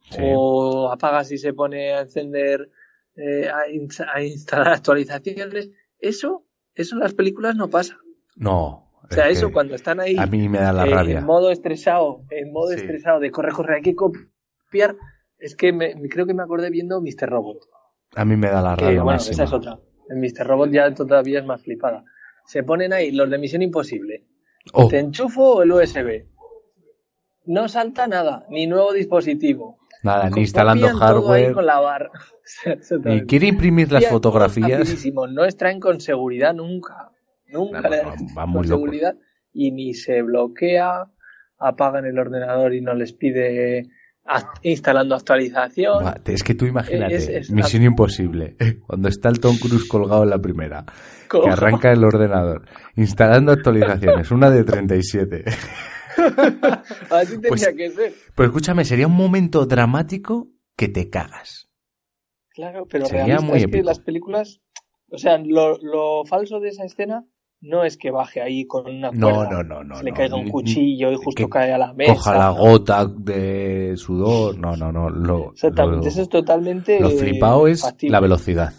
Sí. 0.10 0.22
o 0.36 0.92
apagas 0.92 1.32
y 1.32 1.38
se 1.38 1.54
pone 1.54 1.94
a 1.94 2.02
encender, 2.02 2.70
eh, 3.16 3.48
a, 3.50 3.68
ins- 3.72 4.06
a 4.14 4.22
instalar 4.24 4.68
actualizaciones. 4.74 5.70
Eso, 6.00 6.46
eso 6.74 6.96
en 6.96 7.00
las 7.02 7.14
películas 7.14 7.56
no 7.56 7.70
pasa. 7.70 7.98
No. 8.36 8.92
O 9.04 9.14
sea, 9.14 9.30
es 9.30 9.38
eso 9.38 9.48
que 9.48 9.54
cuando 9.54 9.76
están 9.76 10.00
ahí 10.00 10.16
A 10.18 10.26
mí 10.26 10.48
me 10.50 10.58
da 10.60 10.72
la 10.74 10.86
eh, 10.86 10.90
rabia. 10.90 11.20
en 11.20 11.26
modo 11.26 11.52
estresado, 11.52 12.24
en 12.30 12.52
modo 12.52 12.70
Sí. 12.70 12.76
estresado 12.76 13.20
de 13.20 13.30
corre, 13.32 13.52
corre, 13.52 13.76
hay 13.78 13.82
que 13.82 13.96
copiar. 13.96 14.96
Es 15.38 15.56
que 15.56 15.74
me, 15.74 15.94
creo 16.10 16.26
que 16.26 16.34
me 16.34 16.44
acordé 16.44 16.70
viendo 16.70 17.02
Mr. 17.02 17.30
Robot. 17.30 17.58
A 18.16 18.26
mí 18.26 18.36
me 18.38 18.48
da 18.50 18.62
la 18.62 18.76
Que, 18.76 18.86
rabia 18.86 19.04
bueno, 19.04 19.18
máxima. 19.18 19.34
esa 19.34 19.44
es 19.44 19.54
otra. 19.54 19.80
En 20.10 20.20
Mr. 20.22 20.46
Robot 20.48 20.72
ya 20.72 20.94
todavía 20.94 21.40
es 21.40 21.46
más 21.46 21.62
flipada. 21.62 22.04
Se 22.46 22.64
ponen 22.64 22.94
ahí 22.94 23.12
los 23.12 23.30
de 23.30 23.38
Misión 23.38 23.62
Imposible. 23.62 24.26
Oh, 24.74 24.88
¿Te 24.88 25.00
enchufo 25.00 25.62
el 25.64 25.72
USB? 25.72 26.26
no 27.46 27.68
salta 27.68 28.08
nada, 28.08 28.46
ni 28.50 28.68
nuevo 28.68 28.94
dispositivo. 28.94 29.80
Nada, 30.04 30.30
ni 30.30 30.42
instalando 30.42 30.88
hardware, 30.98 31.54
con 31.54 31.66
la 31.66 31.80
barra. 31.80 32.10
quiere 33.28 33.48
imprimir 33.48 33.92
las 33.92 34.08
fotografías. 34.08 35.06
No 35.32 35.46
extraen 35.46 35.80
con 35.80 36.00
seguridad 36.02 36.54
nunca. 36.54 37.12
Nunca 37.48 37.82
No, 37.82 37.90
le 37.90 38.02
va 38.04 38.44
con 38.44 38.50
muy 38.50 38.68
loco. 38.68 38.76
seguridad. 38.82 39.16
Y 39.54 39.72
ni 39.72 39.94
se 39.94 40.22
bloquea, 40.22 41.06
apagan 41.60 42.06
el 42.06 42.18
ordenador 42.18 42.74
y 42.74 42.82
no 42.82 42.94
les 42.94 43.14
pide 43.14 43.88
instalando 44.62 45.16
actualización. 45.16 46.06
Es 46.26 46.44
que 46.44 46.56
tú 46.56 46.66
imagínate, 46.66 47.16
Es- 47.16 47.28
es- 47.28 47.52
Misión 47.52 47.84
Imposible, 47.84 48.56
cuando 48.88 49.10
está 49.10 49.30
el 49.30 49.40
Tom 49.40 49.58
Cruise 49.58 49.88
colgado 49.88 50.24
en 50.24 50.30
la 50.30 50.40
primera, 50.40 50.86
¿Cómo? 51.28 51.44
que 51.44 51.50
arranca 51.50 51.92
el 51.92 52.04
ordenador, 52.04 52.66
instalando 52.96 53.52
actualizaciones, 53.52 54.32
una 54.32 54.50
de 54.50 54.64
37. 54.64 55.44
Así 57.10 57.34
tenía 57.36 57.50
Pues- 57.50 57.68
que 57.76 57.90
ser. 57.92 58.14
Pero 58.36 58.48
escúchame, 58.48 58.86
sería 58.86 59.08
un 59.08 59.16
momento 59.16 59.66
dramático 59.66 60.50
que 60.76 60.88
te 60.88 61.10
cagas. 61.10 61.70
Claro, 62.54 62.86
pero 62.90 63.06
Sería 63.06 63.40
muy 63.40 63.58
es 63.60 63.64
que 63.66 63.70
épico. 63.70 63.86
las 63.86 64.00
películas, 64.00 64.62
o 65.10 65.18
sea, 65.18 65.38
lo, 65.38 65.78
lo 65.82 66.26
falso 66.26 66.60
de 66.60 66.70
esa 66.70 66.84
escena 66.84 67.26
no 67.62 67.84
es 67.86 67.96
que 67.96 68.12
baje 68.12 68.42
ahí 68.42 68.66
con 68.66 68.88
una 68.88 69.10
No, 69.12 69.34
cuerda, 69.36 69.64
no, 69.64 69.64
no, 69.64 69.84
no. 69.84 69.96
se 69.98 70.04
le 70.04 70.12
no. 70.12 70.18
caiga 70.18 70.36
un 70.36 70.50
cuchillo 70.50 71.12
y 71.12 71.16
justo 71.16 71.44
que 71.46 71.50
cae 71.50 71.72
a 71.72 71.78
la 71.78 71.94
mesa. 71.94 72.14
Coja 72.14 72.38
la 72.38 72.50
gota 72.50 73.06
de 73.06 73.94
sudor. 73.96 74.58
No, 74.58 74.76
no, 74.76 74.92
no. 74.92 75.10
Lo, 75.10 75.52
Exactamente, 75.52 76.06
lo- 76.06 76.10
eso 76.12 76.22
es 76.24 76.30
totalmente 76.30 77.00
lo 77.00 77.10
flipado 77.12 77.68
es 77.68 77.82
factible. 77.84 78.12
la 78.14 78.20
velocidad. 78.20 78.74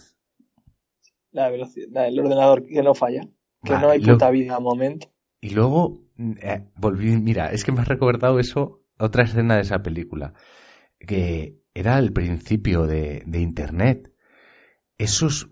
La 1.30 1.49
velocidad, 1.49 2.09
el 2.09 2.18
ordenador 2.20 2.66
que 2.66 2.83
no 2.83 2.95
falla, 2.95 3.22
que 3.64 3.72
Vale, 3.72 3.87
no 3.87 3.91
hay 3.93 4.01
puta 4.01 4.30
vida 4.30 4.57
a 4.57 4.61
momento. 4.61 5.09
Y 5.41 5.51
luego 5.51 6.01
eh, 6.42 6.64
volví, 6.76 7.16
mira, 7.16 7.52
es 7.52 7.64
que 7.64 7.72
me 7.72 7.80
has 7.80 7.88
recordado 7.88 8.38
eso, 8.38 8.82
otra 8.98 9.24
escena 9.24 9.56
de 9.56 9.62
esa 9.62 9.82
película, 9.82 10.34
que 10.98 11.58
era 11.74 11.98
el 11.98 12.12
principio 12.12 12.86
de, 12.86 13.22
de 13.26 13.40
Internet. 13.40 14.12
Esos 14.98 15.48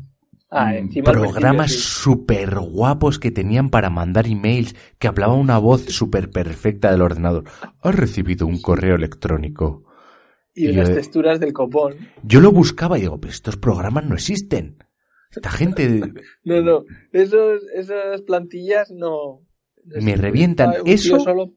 Ah, 0.52 0.72
mm, 0.72 1.04
programas 1.04 1.70
sí. 1.70 1.78
súper 1.78 2.58
guapos 2.58 3.20
que 3.20 3.30
tenían 3.30 3.70
para 3.70 3.88
mandar 3.88 4.26
emails, 4.26 4.74
que 4.98 5.06
hablaba 5.06 5.34
una 5.34 5.58
voz 5.58 5.82
súper 5.86 6.30
perfecta 6.30 6.90
del 6.90 7.02
ordenador. 7.02 7.44
Has 7.80 7.94
recibido 7.94 8.48
un 8.48 8.60
correo 8.60 8.96
electrónico. 8.96 9.84
Y 10.52 10.66
y 10.66 10.72
las 10.72 10.88
yo- 10.88 10.94
texturas 10.96 11.38
del 11.38 11.52
copón. 11.52 11.94
Yo 12.24 12.40
lo 12.40 12.50
buscaba 12.50 12.98
y 12.98 13.02
digo, 13.02 13.20
pero 13.20 13.32
estos 13.32 13.56
programas 13.56 14.04
no 14.06 14.14
existen. 14.16 14.78
Esta 15.30 15.50
gente 15.50 16.00
No, 16.44 16.60
no, 16.62 16.84
esos, 17.12 17.62
esas 17.74 18.22
plantillas 18.22 18.90
no. 18.90 19.42
Me 19.84 20.16
revientan. 20.16 20.70
Un 20.70 20.84
tío 20.84 20.94
Eso- 20.94 21.20
solo- 21.20 21.52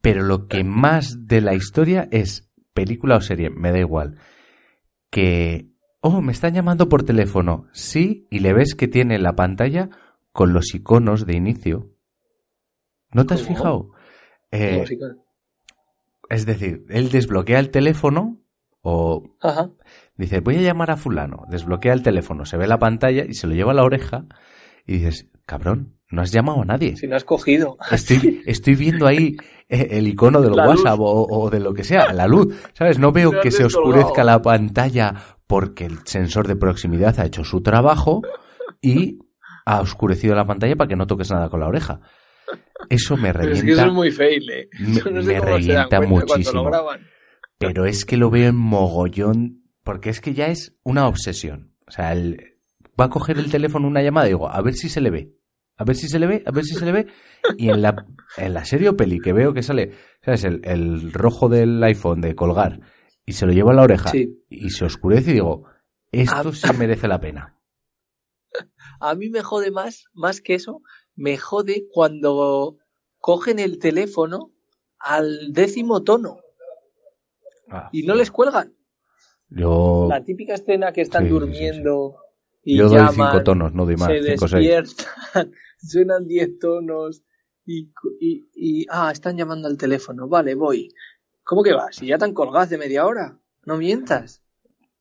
Pero 0.00 0.22
lo 0.22 0.48
que 0.48 0.64
más 0.64 1.26
de 1.26 1.40
la 1.40 1.54
historia 1.54 2.08
es 2.10 2.50
película 2.74 3.16
o 3.16 3.20
serie, 3.20 3.48
me 3.50 3.72
da 3.72 3.78
igual. 3.78 4.18
Que, 5.10 5.68
oh, 6.00 6.20
me 6.20 6.32
están 6.32 6.54
llamando 6.54 6.88
por 6.88 7.04
teléfono. 7.04 7.66
Sí, 7.72 8.26
y 8.30 8.40
le 8.40 8.52
ves 8.52 8.74
que 8.74 8.88
tiene 8.88 9.18
la 9.18 9.34
pantalla 9.34 9.88
con 10.32 10.52
los 10.52 10.74
iconos 10.74 11.24
de 11.26 11.34
inicio. 11.36 11.90
¿No 13.12 13.24
te 13.26 13.34
has 13.34 13.42
¿Cómo? 13.44 13.54
fijado? 13.56 13.90
Eh, 14.50 14.84
es 16.30 16.46
decir, 16.46 16.84
él 16.88 17.10
desbloquea 17.10 17.58
el 17.58 17.70
teléfono 17.70 18.40
o 18.82 19.36
Ajá. 19.40 19.70
dice, 20.16 20.40
voy 20.40 20.56
a 20.56 20.60
llamar 20.62 20.90
a 20.90 20.96
fulano. 20.96 21.44
Desbloquea 21.48 21.92
el 21.92 22.02
teléfono, 22.02 22.44
se 22.44 22.56
ve 22.56 22.66
la 22.66 22.78
pantalla 22.78 23.24
y 23.24 23.34
se 23.34 23.46
lo 23.46 23.54
lleva 23.54 23.72
a 23.72 23.74
la 23.74 23.84
oreja 23.84 24.26
y 24.86 24.94
dices, 24.98 25.30
cabrón, 25.46 25.96
no 26.14 26.22
has 26.22 26.32
llamado 26.32 26.62
a 26.62 26.64
nadie. 26.64 26.96
Si 26.96 27.06
no 27.06 27.16
has 27.16 27.24
cogido. 27.24 27.76
Estoy, 27.90 28.42
estoy 28.46 28.74
viendo 28.76 29.06
ahí 29.06 29.36
eh, 29.68 29.88
el 29.92 30.08
icono 30.08 30.40
del 30.40 30.54
La 30.56 30.66
WhatsApp 30.68 30.98
o, 31.00 31.26
o 31.28 31.50
de 31.50 31.60
lo 31.60 31.74
que 31.74 31.84
sea, 31.84 32.12
la 32.12 32.26
luz, 32.26 32.54
¿sabes? 32.72 32.98
No 32.98 33.12
veo 33.12 33.32
que 33.42 33.50
se 33.50 33.64
oscurezca 33.64 34.24
la 34.24 34.40
pantalla 34.40 35.14
porque 35.46 35.84
el 35.84 35.98
sensor 36.06 36.46
de 36.48 36.56
proximidad 36.56 37.18
ha 37.20 37.26
hecho 37.26 37.44
su 37.44 37.60
trabajo 37.62 38.22
y 38.80 39.18
ha 39.66 39.80
oscurecido 39.80 40.34
la 40.34 40.46
pantalla 40.46 40.76
para 40.76 40.88
que 40.88 40.96
no 40.96 41.06
toques 41.06 41.30
nada 41.30 41.48
con 41.50 41.60
la 41.60 41.66
oreja. 41.68 42.00
Eso 42.90 43.16
me 43.16 43.32
Pero 43.32 43.52
es 43.52 43.60
que 43.60 43.60
revienta, 43.60 43.82
eso 43.82 43.88
es 43.90 43.94
muy 43.94 44.10
fail, 44.10 44.50
eh. 44.50 44.68
me- 44.78 45.10
no 45.12 45.22
sé 45.22 45.40
revienta 45.40 46.00
muchísimo. 46.02 46.70
pero 47.58 47.86
es 47.86 48.04
que 48.04 48.16
lo 48.16 48.30
veo 48.30 48.48
en 48.50 48.56
mogollón, 48.56 49.62
porque 49.82 50.10
es 50.10 50.20
que 50.20 50.34
ya 50.34 50.48
es 50.48 50.76
una 50.82 51.06
obsesión. 51.08 51.72
O 51.86 51.90
sea, 51.90 52.12
el- 52.12 52.56
va 53.00 53.06
a 53.06 53.10
coger 53.10 53.38
el 53.38 53.50
teléfono 53.50 53.88
una 53.88 54.02
llamada 54.02 54.26
y 54.26 54.30
digo, 54.30 54.48
a 54.50 54.60
ver 54.62 54.74
si 54.74 54.88
se 54.88 55.00
le 55.00 55.10
ve. 55.10 55.32
A 55.76 55.84
ver 55.84 55.96
si 55.96 56.08
se 56.08 56.18
le 56.18 56.26
ve, 56.26 56.42
a 56.46 56.50
ver 56.52 56.64
si 56.64 56.74
se 56.74 56.84
le 56.84 56.92
ve. 56.92 57.06
Y 57.58 57.68
en 57.70 57.82
la, 57.82 58.06
en 58.36 58.54
la 58.54 58.64
serie 58.64 58.88
o 58.90 58.96
peli 58.96 59.18
que 59.20 59.32
veo 59.32 59.52
que 59.52 59.62
sale, 59.62 59.92
¿sabes? 60.24 60.44
El, 60.44 60.60
el 60.64 61.12
rojo 61.12 61.48
del 61.48 61.82
iPhone 61.82 62.20
de 62.20 62.34
colgar 62.34 62.80
y 63.26 63.32
se 63.32 63.46
lo 63.46 63.52
lleva 63.52 63.72
a 63.72 63.74
la 63.74 63.82
oreja 63.82 64.10
Sí. 64.10 64.44
y 64.48 64.70
se 64.70 64.84
oscurece 64.84 65.30
y 65.30 65.34
digo, 65.34 65.64
esto 66.12 66.52
sí 66.52 66.68
merece 66.78 67.08
la 67.08 67.20
pena. 67.20 67.58
A 69.00 69.14
mí 69.16 69.30
me 69.30 69.42
jode 69.42 69.70
más, 69.72 70.04
más 70.12 70.40
que 70.40 70.54
eso, 70.54 70.80
me 71.16 71.36
jode 71.38 71.86
cuando 71.92 72.78
cogen 73.18 73.58
el 73.58 73.78
teléfono 73.78 74.52
al 74.98 75.52
décimo 75.52 76.02
tono 76.04 76.38
Ah, 77.68 77.88
y 77.92 78.02
no 78.04 78.14
les 78.14 78.30
cuelgan. 78.30 78.74
yo, 79.48 80.06
La 80.08 80.22
típica 80.22 80.54
escena 80.54 80.92
que 80.92 81.00
están 81.00 81.24
sí, 81.24 81.30
durmiendo 81.30 82.16
y 82.64 82.76
yo 82.78 82.88
doy 82.88 83.06
cinco 83.12 83.42
tonos, 83.42 83.74
no 83.74 83.84
doy 83.84 83.96
más, 83.96 84.08
se 84.08 84.22
cinco 84.22 84.44
o 84.46 84.48
seis. 84.48 84.68
despiertan, 84.68 85.52
suenan 85.78 86.26
10 86.26 86.58
tonos 86.58 87.22
y, 87.66 87.90
y, 88.20 88.44
y, 88.54 88.86
ah, 88.90 89.10
están 89.12 89.36
llamando 89.36 89.68
al 89.68 89.76
teléfono, 89.76 90.28
vale, 90.28 90.54
voy. 90.54 90.92
¿Cómo 91.42 91.62
que 91.62 91.72
vas? 91.74 91.96
Si 91.96 92.06
ya 92.06 92.18
te 92.18 92.24
han 92.24 92.32
colgado 92.34 92.60
hace 92.64 92.78
media 92.78 93.06
hora, 93.06 93.38
no 93.64 93.76
mientas. 93.76 94.42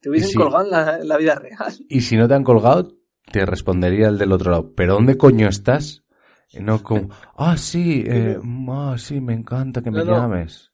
Te 0.01 0.09
hubiesen 0.09 0.33
colgado 0.39 0.65
en 0.65 0.71
la, 0.71 0.97
en 0.99 1.07
la 1.07 1.17
vida 1.17 1.35
real. 1.35 1.73
Y 1.87 2.01
si 2.01 2.17
no 2.17 2.27
te 2.27 2.33
han 2.33 2.43
colgado, 2.43 2.97
te 3.31 3.45
respondería 3.45 4.09
el 4.09 4.17
del 4.17 4.33
otro 4.33 4.51
lado. 4.51 4.73
¿Pero 4.75 4.95
dónde 4.95 5.17
coño 5.17 5.47
estás? 5.47 6.03
Y 6.51 6.59
no 6.59 6.83
como, 6.83 7.09
ah, 7.37 7.55
sí, 7.57 8.03
eh, 8.05 8.37
ah, 8.69 8.95
sí, 8.99 9.21
me 9.21 9.33
encanta 9.33 9.81
que 9.81 9.89
me 9.91 9.99
No, 9.99 10.05
no. 10.05 10.11
llames. 10.11 10.71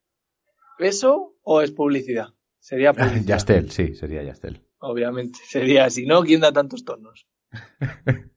¿Eso 0.79 1.35
o 1.43 1.61
es 1.61 1.71
publicidad? 1.71 2.29
Sería 2.59 2.91
publicidad. 2.93 3.25
Yastel, 3.25 3.69
sí, 3.71 3.93
sería 3.95 4.23
Yastel. 4.23 4.63
Obviamente, 4.79 5.39
sería 5.47 5.85
así, 5.85 6.05
¿no? 6.05 6.23
¿Quién 6.23 6.41
da 6.41 6.51
tantos 6.51 6.83
tonos? 6.83 7.27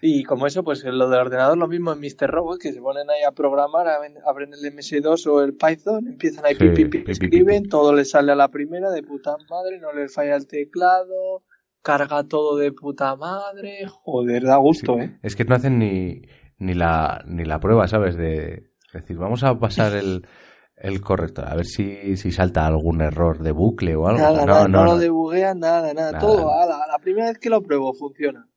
y 0.00 0.24
como 0.24 0.46
eso, 0.46 0.64
pues 0.64 0.84
en 0.84 0.98
lo 0.98 1.08
del 1.08 1.20
ordenador, 1.20 1.56
lo 1.58 1.68
mismo 1.68 1.92
en 1.92 2.00
Mr. 2.00 2.30
Robot, 2.30 2.60
que 2.60 2.72
se 2.72 2.80
ponen 2.80 3.08
ahí 3.10 3.22
a 3.22 3.32
programar, 3.32 3.88
abren 3.88 4.14
abren 4.26 4.52
el 4.52 4.74
MS2 4.74 5.26
o 5.26 5.42
el 5.42 5.54
Python, 5.54 6.08
empiezan 6.08 6.44
ahí, 6.44 6.54
Sí, 6.54 6.60
pi, 6.60 6.68
pi, 6.70 6.84
pi, 6.84 6.98
pi, 6.98 7.04
pi, 7.04 7.10
escriben, 7.10 7.68
todo 7.68 7.94
les 7.94 8.10
sale 8.10 8.32
a 8.32 8.36
la 8.36 8.48
primera 8.48 8.90
de 8.90 9.02
puta 9.02 9.36
madre, 9.48 9.78
no 9.78 9.92
les 9.92 10.12
falla 10.12 10.36
el 10.36 10.46
teclado, 10.46 11.44
carga 11.82 12.24
todo 12.24 12.56
de 12.56 12.72
puta 12.72 13.14
madre, 13.16 13.86
joder, 13.86 14.44
da 14.44 14.56
gusto, 14.56 14.98
¿eh? 14.98 15.18
Es 15.22 15.36
que 15.36 15.44
no 15.44 15.54
hacen 15.54 15.78
ni, 15.78 16.22
ni, 16.58 16.74
la, 16.74 17.22
ni 17.26 17.44
la 17.44 17.60
prueba, 17.60 17.86
¿sabes? 17.88 18.16
De 18.16 18.70
decir, 18.92 19.16
vamos 19.16 19.42
a 19.42 19.58
pasar 19.58 19.94
el, 19.94 20.26
el 20.82 21.00
corrector, 21.00 21.48
a 21.48 21.54
ver 21.54 21.64
si, 21.66 22.16
si 22.16 22.32
salta 22.32 22.66
algún 22.66 23.00
error 23.00 23.38
de 23.42 23.52
bucle 23.52 23.94
o 23.96 24.08
algo. 24.08 24.20
Nada, 24.20 24.40
no, 24.40 24.46
nada, 24.46 24.62
no, 24.68 24.68
no, 24.68 24.84
lo 24.84 24.92
no. 24.94 24.98
debuguean, 24.98 25.60
nada, 25.60 25.94
nada, 25.94 26.12
Nada. 26.12 26.18
todo, 26.26 26.52
a 26.52 26.66
la, 26.66 26.76
a 26.82 26.86
la 26.88 26.98
primera 26.98 27.28
vez 27.28 27.38
que 27.38 27.48
lo 27.50 27.62
pruebo 27.62 27.94
funciona. 27.94 28.48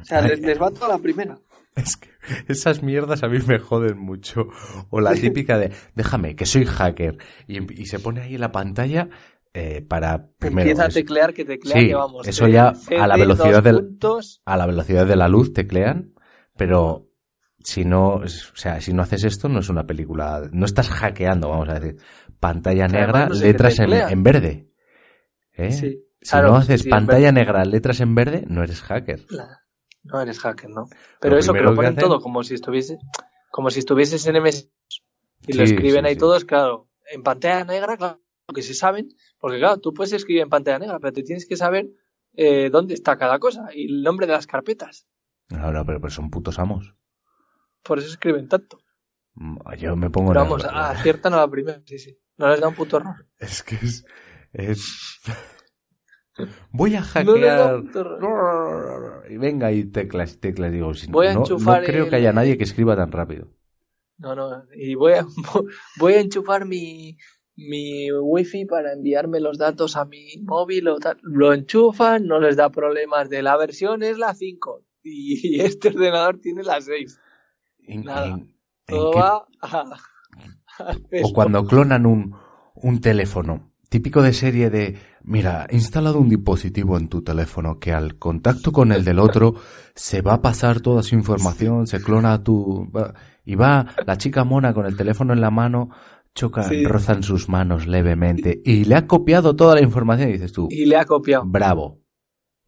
O 0.00 0.04
sea, 0.04 0.20
les, 0.22 0.40
les 0.40 0.60
va 0.60 0.70
toda 0.70 0.88
la 0.88 0.98
primera. 0.98 1.38
Es 1.76 1.98
que 1.98 2.08
esas 2.48 2.82
mierdas 2.82 3.22
a 3.22 3.28
mí 3.28 3.36
me 3.46 3.58
joden 3.58 3.98
mucho. 3.98 4.46
O 4.88 5.02
la 5.02 5.12
típica 5.12 5.58
de, 5.58 5.72
déjame, 5.94 6.34
que 6.34 6.46
soy 6.46 6.64
hacker. 6.64 7.18
Y, 7.46 7.82
y 7.82 7.84
se 7.84 7.98
pone 7.98 8.22
ahí 8.22 8.36
en 8.36 8.40
la 8.40 8.50
pantalla 8.50 9.10
eh, 9.52 9.82
para... 9.82 10.26
Primero, 10.38 10.70
Empieza 10.70 10.86
a 10.86 10.88
teclear 10.88 11.34
que 11.34 11.44
teclea 11.44 11.78
Sí, 11.78 11.88
que 11.88 11.94
vamos. 11.94 12.26
eso 12.26 12.46
de 12.46 12.52
ya 12.52 12.72
a 12.98 13.06
la 13.06 13.16
velocidad 13.18 13.62
del- 13.62 13.76
puntos, 13.88 14.40
a 14.46 14.56
la 14.56 14.64
velocidad 14.66 15.06
de 15.06 15.16
la 15.16 15.28
luz 15.28 15.52
teclean, 15.52 16.14
pero 16.56 17.08
si 17.66 17.84
no, 17.84 18.14
o 18.14 18.28
sea, 18.28 18.80
si 18.80 18.92
no 18.92 19.02
haces 19.02 19.24
esto 19.24 19.48
no 19.48 19.58
es 19.58 19.68
una 19.68 19.84
película, 19.86 20.48
no 20.52 20.66
estás 20.66 20.88
hackeando, 20.88 21.48
vamos 21.48 21.68
a 21.68 21.80
decir, 21.80 22.00
pantalla 22.38 22.86
negra, 22.86 23.26
no 23.26 23.34
sé 23.34 23.40
qué 23.40 23.46
letras 23.48 23.78
en, 23.80 24.22
verde. 24.22 24.70
¿Eh? 25.52 25.72
Sí, 25.72 25.98
Si 26.22 26.30
claro, 26.30 26.48
no 26.50 26.56
haces 26.58 26.82
sí, 26.82 26.88
pantalla 26.88 27.32
negra, 27.32 27.64
letras 27.64 27.98
en 28.00 28.14
verde, 28.14 28.44
no 28.46 28.62
eres 28.62 28.82
hacker. 28.82 29.26
No 30.04 30.20
eres 30.20 30.38
hacker, 30.38 30.70
¿no? 30.70 30.84
Pero 31.20 31.34
Lo 31.34 31.40
eso 31.40 31.52
que 31.52 31.60
lo 31.60 31.70
que 31.70 31.76
ponen 31.76 31.92
hacen- 31.94 32.04
todo 32.04 32.20
como 32.20 32.44
si 32.44 32.54
estuviese, 32.54 32.98
como 33.50 33.70
si 33.70 33.80
estuvieses 33.80 34.24
en 34.28 34.36
MS 34.36 34.70
y 35.48 35.52
lo 35.54 35.64
escriben 35.64 36.06
ahí 36.06 36.14
todos, 36.14 36.44
claro, 36.44 36.88
en 37.12 37.24
pantalla 37.24 37.64
negra, 37.64 37.96
claro, 37.96 38.20
que 38.54 38.62
se 38.62 38.74
saben, 38.74 39.08
porque 39.40 39.58
claro, 39.58 39.78
tú 39.78 39.92
puedes 39.92 40.12
escribir 40.12 40.42
en 40.42 40.50
pantalla 40.50 40.78
negra, 40.78 41.00
pero 41.00 41.12
te 41.12 41.24
tienes 41.24 41.46
que 41.48 41.56
saber 41.56 41.88
eh, 42.34 42.70
dónde 42.70 42.94
está 42.94 43.16
cada 43.16 43.40
cosa 43.40 43.70
y 43.74 43.86
el 43.92 44.02
nombre 44.04 44.28
de 44.28 44.34
las 44.34 44.46
carpetas. 44.46 45.08
No, 45.48 45.72
no, 45.72 45.84
pero, 45.84 46.00
pero 46.00 46.10
son 46.12 46.30
putos 46.30 46.60
amos. 46.60 46.94
Por 47.86 47.98
eso 47.98 48.08
escriben 48.08 48.48
tanto. 48.48 48.78
Mm, 49.34 49.58
Yo 49.78 49.96
me 49.96 50.10
pongo 50.10 50.30
Pero 50.32 50.40
vamos, 50.44 50.64
aciertan 50.64 51.34
a 51.34 51.38
la 51.38 51.50
primera, 51.50 51.80
sí, 51.84 51.98
sí. 51.98 52.18
No 52.38 52.48
les 52.50 52.60
da 52.60 52.68
un 52.68 52.74
puto 52.74 52.96
error. 52.98 53.26
Es 53.38 53.62
que 53.62 53.76
es, 53.76 54.04
es... 54.52 55.20
Voy 56.70 56.94
a 56.94 57.00
No 57.00 57.06
hackear. 57.06 57.82
Y 59.30 59.36
venga 59.38 59.72
y 59.72 59.84
teclas, 59.84 60.38
teclas. 60.38 60.70
Digo, 60.72 60.92
si- 60.94 61.10
Voy 61.10 61.26
a 61.26 61.30
no, 61.34 61.40
no 61.40 61.44
enchufar 61.44 61.84
creo 61.84 62.04
el- 62.04 62.10
que 62.10 62.16
haya 62.16 62.32
nadie 62.32 62.58
que 62.58 62.64
escriba 62.64 62.94
tan 62.96 63.10
rápido. 63.12 63.48
No, 64.18 64.34
no. 64.34 64.64
Y 64.74 64.94
voy 64.94 65.14
a, 65.14 65.26
voy 65.98 66.14
a 66.14 66.20
enchufar 66.20 66.64
mi, 66.66 67.16
mi 67.56 68.10
wifi 68.12 68.64
para 68.66 68.92
enviarme 68.92 69.40
los 69.40 69.58
datos 69.58 69.96
a 69.96 70.04
mi 70.04 70.36
móvil 70.42 70.88
o 70.88 70.98
tal. 70.98 71.18
Lo 71.22 71.52
enchufan, 71.54 72.26
no 72.26 72.38
les 72.40 72.56
da 72.56 72.70
problemas 72.70 73.28
de 73.30 73.42
la 73.42 73.56
versión 73.56 74.02
es 74.02 74.18
la 74.18 74.34
5 74.34 74.84
y 75.02 75.60
este 75.60 75.88
ordenador 75.88 76.38
tiene 76.40 76.62
la 76.64 76.80
6. 76.80 77.18
En- 77.86 78.04
Nada. 78.04 78.26
en- 78.26 78.54
Todo 78.86 79.12
va 79.12 79.46
a 79.62 79.84
O 81.22 81.32
cuando 81.32 81.64
clonan 81.66 82.06
un, 82.06 82.34
un 82.74 83.00
teléfono. 83.00 83.72
Típico 83.88 84.20
de 84.20 84.32
serie 84.32 84.68
de, 84.68 84.98
mira, 85.22 85.66
he 85.70 85.76
instalado 85.76 86.18
un 86.18 86.28
dispositivo 86.28 86.96
en 86.98 87.08
tu 87.08 87.22
teléfono 87.22 87.78
que 87.78 87.92
al 87.92 88.18
contacto 88.18 88.72
con 88.72 88.90
el 88.92 89.04
del 89.04 89.18
otro 89.20 89.54
se 89.94 90.22
va 90.22 90.34
a 90.34 90.42
pasar 90.42 90.80
toda 90.80 91.02
su 91.02 91.14
información, 91.14 91.86
se 91.86 92.02
clona 92.02 92.42
tu... 92.42 92.90
Y 93.44 93.54
va 93.54 93.86
la 94.04 94.16
chica 94.18 94.42
mona 94.44 94.74
con 94.74 94.86
el 94.86 94.96
teléfono 94.96 95.32
en 95.32 95.40
la 95.40 95.50
mano, 95.52 95.90
choca, 96.34 96.64
Sí. 96.64 96.84
rozan 96.84 97.22
sus 97.22 97.48
manos 97.48 97.86
levemente 97.86 98.60
y 98.64 98.84
le 98.84 98.96
ha 98.96 99.06
copiado 99.06 99.54
toda 99.54 99.76
la 99.76 99.82
información 99.82 100.28
y 100.28 100.32
dices 100.32 100.52
tú, 100.52 100.66
Y 100.70 100.84
le 100.86 100.96
ha 100.96 101.04
copiado. 101.04 101.44
bravo. 101.46 102.00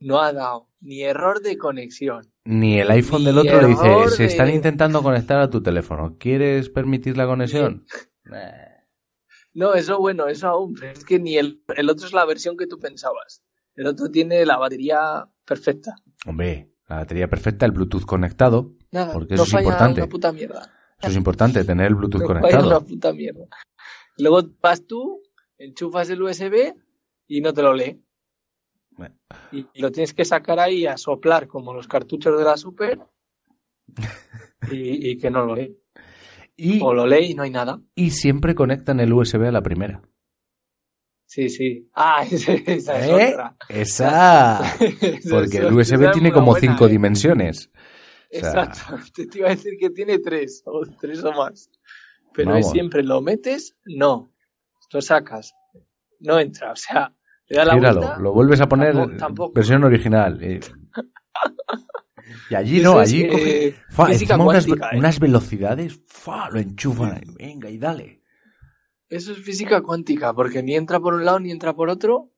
No 0.01 0.21
ha 0.21 0.33
dado 0.33 0.69
ni 0.81 1.03
error 1.03 1.41
de 1.41 1.59
conexión. 1.59 2.23
Ni 2.45 2.79
el 2.81 2.91
iPhone 2.91 3.21
Ni 3.21 3.27
del 3.27 3.39
otro 3.39 3.61
le 3.61 3.69
dice, 3.69 4.09
se 4.17 4.23
de- 4.23 4.29
están 4.29 4.51
intentando 4.51 5.03
conectar 5.03 5.41
a 5.41 5.51
tu 5.51 5.63
teléfono, 5.63 6.17
¿quieres 6.19 6.71
permitir 6.71 7.17
la 7.17 7.27
conexión? 7.27 7.85
No, 9.55 9.75
eso 9.75 9.99
bueno, 9.99 10.29
eso 10.29 10.47
aún. 10.49 10.75
pero 10.79 10.93
es 10.93 11.05
que 11.05 11.19
ni 11.19 11.37
el, 11.37 11.63
el 11.77 11.91
otro 11.91 12.07
es 12.07 12.13
la 12.13 12.25
versión 12.25 12.57
que 12.57 12.67
tú 12.67 12.79
pensabas. 12.79 13.43
El 13.75 13.87
otro 13.87 14.09
tiene 14.11 14.45
la 14.47 14.57
batería 14.57 15.27
perfecta. 15.45 15.97
Hombre, 16.27 16.71
la 16.89 16.97
batería 16.97 17.29
perfecta, 17.29 17.67
el 17.67 17.73
Bluetooth 17.73 18.05
conectado, 18.05 18.75
Nada, 18.93 19.13
Porque 19.13 19.35
no 19.35 19.43
eso 19.43 19.57
es 19.57 19.63
importante. 19.65 20.01
una 20.03 20.09
puta 20.11 20.33
mierda. 20.33 20.73
Eso 21.01 21.11
es 21.11 21.17
importante, 21.17 21.65
tener 21.65 21.87
el 21.87 21.95
Bluetooth 21.95 22.21
No 22.23 22.27
falla 22.29 22.41
conectado. 22.41 22.69
una 22.69 22.81
puta 22.81 23.13
mierda. 23.13 23.47
Luego 24.19 24.43
vas 24.63 24.87
tú, 24.87 25.23
enchufas 25.59 26.09
el 26.11 26.23
USB 26.23 26.75
y 27.27 27.41
no 27.41 27.53
te 27.53 27.63
lo 27.63 27.75
lee. 27.75 28.01
Y 29.53 29.67
lo 29.81 29.91
tienes 29.91 30.15
que 30.15 30.25
sacar 30.25 30.59
ahí 30.59 30.87
a 30.87 30.97
soplar 30.97 31.47
como 31.47 31.73
los 31.73 31.87
cartuchos 31.89 32.39
de 32.39 32.45
la 32.45 32.57
Super 32.57 32.99
y, 34.71 35.11
y 35.11 35.19
que 35.19 35.31
no 35.31 35.45
lo 35.47 35.55
lee. 35.55 35.77
Y, 36.57 36.81
O 36.83 36.93
lo 36.93 37.07
lee 37.07 37.31
y 37.31 37.35
no 37.35 37.45
hay 37.45 37.51
nada. 37.51 37.81
y 37.95 38.11
siempre 38.11 38.55
conectan 38.55 38.99
el 39.01 39.13
USB 39.13 39.45
a 39.47 39.53
la 39.53 39.63
primera. 39.63 40.03
Sí, 41.27 41.51
sí. 41.51 41.89
Ah, 41.95 42.25
esa 42.31 42.55
es 42.55 42.89
¿Eh? 42.89 43.31
otra. 43.33 43.57
Esa. 43.69 44.61
Porque 45.31 45.59
el 45.59 45.73
USB 45.73 46.03
esa 46.03 46.11
tiene 46.11 46.33
como 46.33 46.53
buena, 46.53 46.61
cinco 46.61 46.87
¿eh? 46.87 46.91
dimensiones. 46.91 47.71
O 48.33 48.39
sea, 48.41 48.65
Exacto. 48.65 48.99
Te 49.31 49.39
iba 49.39 49.49
a 49.49 49.51
decir 49.51 49.75
que 49.79 49.91
tiene 49.91 50.19
tres, 50.19 50.63
o 50.67 50.85
tres 51.01 51.23
o 51.23 51.33
más. 51.33 51.71
Pero 52.35 52.57
es 52.57 52.71
siempre 52.71 53.03
lo 53.03 53.21
metes, 53.21 53.77
no. 53.85 54.33
Lo 54.93 55.01
sacas. 55.03 55.55
No 56.21 56.39
entra. 56.41 56.73
O 56.73 56.77
sea, 56.77 57.15
le 57.49 57.65
la 57.65 57.75
vuelta. 57.77 58.19
lo 58.19 58.33
vuelves 58.33 58.61
a 58.61 58.69
poner 58.69 58.95
Tampoco- 58.95 59.17
tampoco. 59.19 59.53
versión 59.55 59.85
original. 59.85 60.43
Y, 60.43 60.61
y 62.51 62.55
allí 62.55 62.81
no, 62.81 63.01
es, 63.01 63.09
allí 63.11 63.23
eh, 63.23 63.29
coge- 63.31 63.75
fa, 63.91 64.05
unas, 64.05 64.67
cuántica, 64.67 64.91
¿eh? 64.93 64.99
unas 64.99 65.21
velocidades, 65.21 66.01
fa, 66.07 66.51
lo 66.51 66.59
enchufan 66.61 67.13
ahí, 67.13 67.23
venga 67.39 67.71
y 67.71 67.79
dale. 67.79 68.23
Eso 69.09 69.33
es 69.33 69.39
física 69.39 69.81
cuántica, 69.83 70.35
porque 70.35 70.63
ni 70.63 70.75
entra 70.75 71.01
por 71.01 71.15
un 71.15 71.25
lado 71.25 71.41
ni 71.41 71.51
entra 71.51 71.75
por 71.75 71.89
otro, 71.89 72.31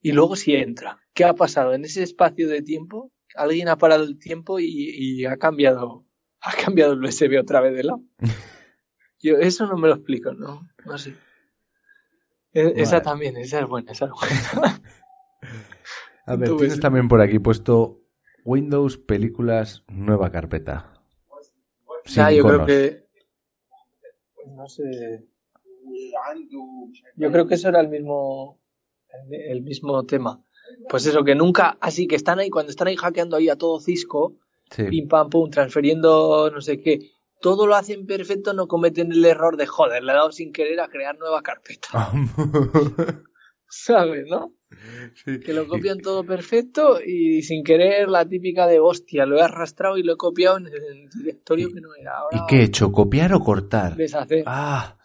y 0.00 0.12
luego 0.12 0.36
sí 0.36 0.54
entra. 0.54 0.98
¿Qué 1.12 1.24
ha 1.24 1.34
pasado? 1.34 1.74
En 1.74 1.84
ese 1.84 2.02
espacio 2.02 2.48
de 2.48 2.62
tiempo, 2.62 3.12
alguien 3.34 3.68
ha 3.68 3.76
parado 3.76 4.04
el 4.04 4.18
tiempo 4.18 4.58
y, 4.60 4.66
y 4.68 5.26
ha 5.26 5.36
cambiado, 5.36 6.06
ha 6.40 6.52
cambiado 6.54 6.94
el 6.94 7.04
USB 7.04 7.38
otra 7.38 7.60
vez 7.60 7.74
de 7.74 7.84
lado. 7.84 8.02
Yo 9.20 9.36
eso 9.36 9.66
no 9.66 9.76
me 9.76 9.88
lo 9.88 9.94
explico, 9.96 10.32
no, 10.32 10.68
no 10.86 10.96
sé. 10.96 11.14
E- 12.60 12.82
Esa 12.82 13.02
también, 13.02 13.36
esa 13.36 13.60
es 13.60 13.66
buena, 13.68 13.92
esa 13.92 14.06
es 14.06 14.10
buena. 14.12 14.82
A 16.26 16.36
ver, 16.36 16.48
tienes 16.50 16.72
ves. 16.76 16.80
también 16.80 17.08
por 17.08 17.20
aquí 17.22 17.38
puesto 17.38 18.00
Windows, 18.44 18.98
películas, 18.98 19.84
nueva 19.88 20.30
carpeta. 20.30 20.92
Sin 22.04 22.22
Ah, 22.22 22.32
yo 22.32 22.42
creo 22.44 22.66
que, 22.66 23.06
no 24.54 24.68
sé, 24.68 25.24
yo 27.16 27.30
creo 27.32 27.46
que 27.46 27.54
eso 27.54 27.68
era 27.68 27.80
el 27.80 27.88
mismo, 27.88 28.58
el, 29.30 29.34
el 29.52 29.62
mismo 29.62 30.04
tema. 30.04 30.42
Pues 30.88 31.06
eso, 31.06 31.24
que 31.24 31.34
nunca, 31.34 31.78
así 31.80 32.06
que 32.06 32.16
están 32.16 32.38
ahí, 32.38 32.50
cuando 32.50 32.70
están 32.70 32.88
ahí 32.88 32.96
hackeando 32.96 33.36
ahí 33.36 33.48
a 33.48 33.56
todo 33.56 33.80
Cisco, 33.80 34.34
Sí. 34.70 34.84
pim 34.84 35.08
pam 35.08 35.30
pum, 35.30 35.48
transfiriendo 35.48 36.50
no 36.50 36.60
sé 36.60 36.78
qué, 36.78 37.10
todo 37.40 37.66
lo 37.66 37.74
hacen 37.76 38.06
perfecto, 38.06 38.52
no 38.52 38.66
cometen 38.66 39.12
el 39.12 39.24
error 39.24 39.56
de 39.56 39.66
joder, 39.66 40.02
le 40.02 40.12
he 40.12 40.14
dado 40.14 40.32
sin 40.32 40.52
querer 40.52 40.80
a 40.80 40.88
crear 40.88 41.18
nueva 41.18 41.42
carpeta. 41.42 41.88
¿Sabes, 43.70 44.26
no? 44.28 44.54
Sí. 45.24 45.40
Que 45.40 45.52
lo 45.52 45.66
copian 45.66 45.98
todo 45.98 46.24
perfecto 46.24 47.00
y 47.04 47.42
sin 47.42 47.62
querer 47.64 48.08
la 48.08 48.26
típica 48.26 48.66
de 48.66 48.80
hostia, 48.80 49.26
lo 49.26 49.38
he 49.38 49.42
arrastrado 49.42 49.98
y 49.98 50.02
lo 50.02 50.14
he 50.14 50.16
copiado 50.16 50.58
en 50.58 50.66
el 50.66 51.08
directorio 51.10 51.68
que 51.72 51.80
no 51.80 51.94
era. 51.94 52.12
¿Y 52.32 52.36
Ahora 52.36 52.46
qué 52.48 52.56
he 52.60 52.64
hecho? 52.64 52.90
¿Copiar 52.92 53.32
o 53.34 53.40
cortar? 53.40 53.96
deshacer. 53.96 54.44
Ah. 54.46 54.96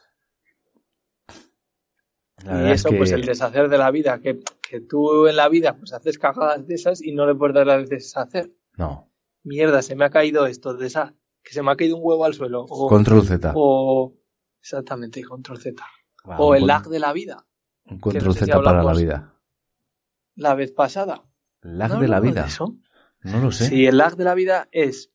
La 2.46 2.70
y 2.70 2.72
eso, 2.72 2.88
es 2.88 2.92
que 2.92 2.98
pues 2.98 3.12
el 3.12 3.26
deshacer 3.26 3.70
de 3.70 3.78
la 3.78 3.90
vida, 3.92 4.20
que, 4.20 4.40
que 4.62 4.82
tú 4.82 5.28
en 5.28 5.36
la 5.38 5.48
vida 5.48 5.78
pues 5.78 5.94
haces 5.94 6.18
cagadas 6.18 6.68
de 6.68 6.76
esas 6.76 7.02
y 7.02 7.14
no 7.14 7.26
le 7.26 7.36
puedes 7.36 7.56
dar 7.56 7.70
a 7.70 7.78
deshacer. 7.84 8.52
no. 8.78 9.10
Mierda, 9.46 9.82
se 9.82 9.98
me 9.98 10.06
ha 10.06 10.10
caído 10.10 10.46
esto, 10.46 10.74
de 10.74 10.88
esa, 10.88 11.16
que 11.44 11.54
se 11.54 11.62
me 11.62 11.72
ha 11.72 11.76
caído 11.76 11.98
un 11.98 12.02
huevo 12.06 12.26
al 12.26 12.34
suelo. 12.34 12.66
O, 12.70 12.88
Control 12.88 13.26
Z. 13.26 13.52
o 13.56 14.14
exactamente, 14.62 15.24
control 15.24 15.60
Z. 15.60 15.84
O 16.38 16.56
el 16.56 16.62
con- 16.62 16.68
lag 16.68 16.84
de 16.88 17.00
la 17.00 17.12
vida, 17.14 17.46
Un 17.86 18.00
control 18.00 18.26
no 18.28 18.34
sé 18.34 18.40
si 18.40 18.46
Z 18.46 18.62
para 18.62 18.84
la 18.84 18.94
vida. 18.94 19.40
la 20.36 20.56
vez 20.56 20.72
pasada. 20.72 21.26
Lag 21.62 21.92
¿No 21.94 22.00
de 22.00 22.08
la 22.08 22.20
vida. 22.20 22.46
eso? 22.46 22.78
No 23.22 23.40
lo 23.40 23.52
sé. 23.52 23.66
Sí, 23.68 23.86
el 23.86 23.98
lag 23.98 24.16
de 24.16 24.24
la 24.24 24.34
vida 24.36 24.68
es 24.72 25.12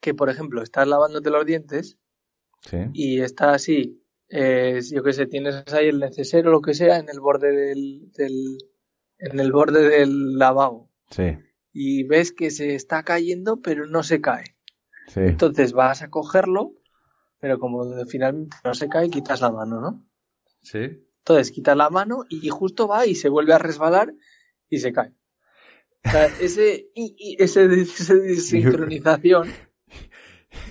que, 0.00 0.14
por 0.14 0.30
ejemplo, 0.30 0.62
estás 0.62 0.86
lavándote 0.88 1.30
los 1.30 1.44
dientes 1.46 1.98
Sí. 2.62 2.76
y 2.92 3.20
está 3.20 3.52
así, 3.54 4.02
eh, 4.28 4.80
yo 4.92 5.02
qué 5.02 5.12
sé, 5.14 5.26
tienes 5.26 5.64
ahí 5.72 5.88
el 5.88 5.98
neceser 5.98 6.46
o 6.48 6.50
lo 6.50 6.60
que 6.62 6.74
sea 6.74 6.98
en 6.98 7.08
el 7.08 7.20
borde 7.20 7.52
del, 7.52 8.10
del 8.12 8.58
en 9.18 9.38
el 9.40 9.52
borde 9.52 9.86
del 9.88 10.38
lavabo 10.38 10.90
Sí. 11.10 11.36
y 11.72 12.04
ves 12.04 12.32
que 12.32 12.50
se 12.50 12.74
está 12.74 13.02
cayendo 13.02 13.60
pero 13.60 13.86
no 13.86 14.02
se 14.02 14.20
cae. 14.20 14.56
Sí. 15.12 15.20
Entonces 15.20 15.72
vas 15.72 16.02
a 16.02 16.10
cogerlo, 16.10 16.72
pero 17.40 17.58
como 17.58 17.84
finalmente 18.06 18.56
no 18.64 18.74
se 18.74 18.88
cae, 18.88 19.10
quitas 19.10 19.40
la 19.40 19.50
mano, 19.50 19.80
¿no? 19.80 20.06
Sí. 20.62 21.04
Entonces 21.18 21.50
quitas 21.50 21.76
la 21.76 21.90
mano 21.90 22.24
y 22.28 22.48
justo 22.48 22.86
va 22.86 23.06
y 23.06 23.14
se 23.14 23.28
vuelve 23.28 23.52
a 23.54 23.58
resbalar 23.58 24.14
y 24.68 24.78
se 24.78 24.92
cae. 24.92 25.12
O 26.04 26.10
sea, 26.10 26.26
ese, 26.40 26.90
y, 26.94 27.14
y 27.18 27.42
ese, 27.42 27.66
desincronización 27.68 29.48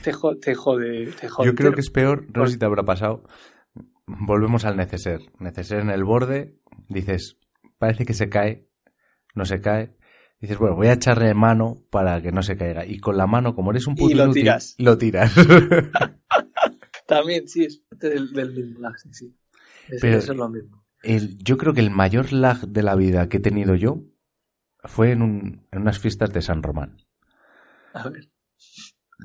te, 0.04 0.14
jo- 0.14 0.38
te 0.38 0.56
jode, 0.56 1.12
te 1.20 1.28
jode. 1.30 1.48
Yo 1.48 1.56
creo 1.56 1.74
que 1.74 1.82
es 1.82 1.90
peor, 1.90 2.26
no 2.36 2.46
sé 2.46 2.54
si 2.54 2.60
te 2.60 2.66
habrá 2.66 2.84
pasado. 2.84 3.24
Volvemos 4.06 4.66
al 4.66 4.78
neceser. 4.78 5.22
Neceser 5.40 5.80
en 5.82 5.90
el 5.90 6.04
borde, 6.04 6.56
dices, 6.88 7.38
parece 7.78 8.06
que 8.06 8.14
se 8.14 8.30
cae, 8.30 8.68
no 9.36 9.46
se 9.46 9.62
cae. 9.62 9.96
Dices, 10.40 10.58
bueno, 10.58 10.76
voy 10.76 10.88
a 10.88 10.94
echarle 10.94 11.34
mano 11.34 11.84
para 11.90 12.22
que 12.22 12.32
no 12.32 12.42
se 12.44 12.56
caiga. 12.56 12.86
Y 12.86 13.00
con 13.00 13.18
la 13.18 13.28
mano, 13.28 13.56
como 13.56 13.72
eres 13.72 13.88
un 13.88 13.96
puto 13.96 14.12
Y 14.12 14.14
lo 14.16 14.24
inútil, 14.26 14.44
tiras. 14.44 14.76
lo 14.78 14.98
tiras. 14.98 15.34
También, 17.08 17.48
sí, 17.48 17.64
es 17.66 17.78
parte 17.90 18.10
del, 18.10 18.32
del 18.34 18.54
mismo 18.54 18.80
lag, 18.80 18.98
sí, 19.00 19.10
sí. 19.14 19.36
Es- 19.90 20.02
Pero- 20.02 20.18
eso 20.18 20.32
es 20.32 20.38
lo 20.38 20.50
mismo. 20.50 20.84
El- 21.02 21.38
yo 21.38 21.58
creo 21.58 21.74
que 21.74 21.80
el 21.82 21.92
mayor 21.92 22.32
lag 22.34 22.60
de 22.68 22.84
la 22.84 22.96
vida 22.96 23.30
que 23.30 23.38
he 23.38 23.42
tenido 23.42 23.74
yo 23.76 24.04
fue 24.84 25.12
en, 25.12 25.22
un- 25.22 25.68
en 25.72 25.82
unas 25.82 26.00
fiestas 26.00 26.32
de 26.34 26.42
San 26.42 26.62
Román. 26.64 26.98
A 27.94 28.08
ver. 28.10 28.30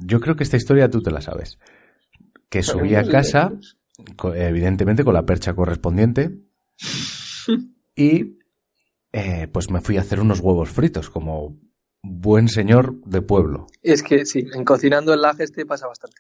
Yo 0.03 0.21
creo 0.21 0.35
que 0.37 0.45
esta 0.45 0.57
historia 0.57 0.89
tú 0.91 1.03
te 1.03 1.11
la 1.11 1.21
sabes. 1.21 1.59
Que 2.49 2.62
subí 2.62 2.95
a 2.95 3.07
casa, 3.07 3.53
evidentemente 4.35 5.05
con 5.05 5.15
la 5.15 5.27
percha 5.27 5.55
correspondiente, 5.55 6.39
y 7.97 8.39
eh, 9.17 9.47
pues 9.47 9.71
me 9.71 9.81
fui 9.81 9.97
a 9.97 10.01
hacer 10.01 10.19
unos 10.19 10.41
huevos 10.41 10.71
fritos, 10.71 11.09
como 11.09 11.57
buen 12.03 12.49
señor 12.49 13.01
de 13.05 13.23
pueblo. 13.23 13.69
Es 13.81 14.03
que 14.03 14.27
sí, 14.27 14.45
en 14.53 14.65
cocinando 14.65 15.15
el 15.15 15.21
lag 15.21 15.41
este 15.41 15.65
pasa 15.65 15.87
bastante. 15.87 16.17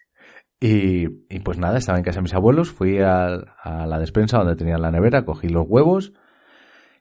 Y, 0.60 1.06
y 1.28 1.40
pues 1.40 1.58
nada, 1.58 1.76
estaba 1.76 1.98
en 1.98 2.04
casa 2.04 2.20
de 2.20 2.22
mis 2.22 2.34
abuelos, 2.34 2.70
fui 2.70 3.00
a, 3.00 3.34
a 3.34 3.86
la 3.88 3.98
despensa 3.98 4.38
donde 4.38 4.54
tenían 4.54 4.80
la 4.80 4.92
nevera, 4.92 5.24
cogí 5.24 5.48
los 5.48 5.66
huevos 5.68 6.12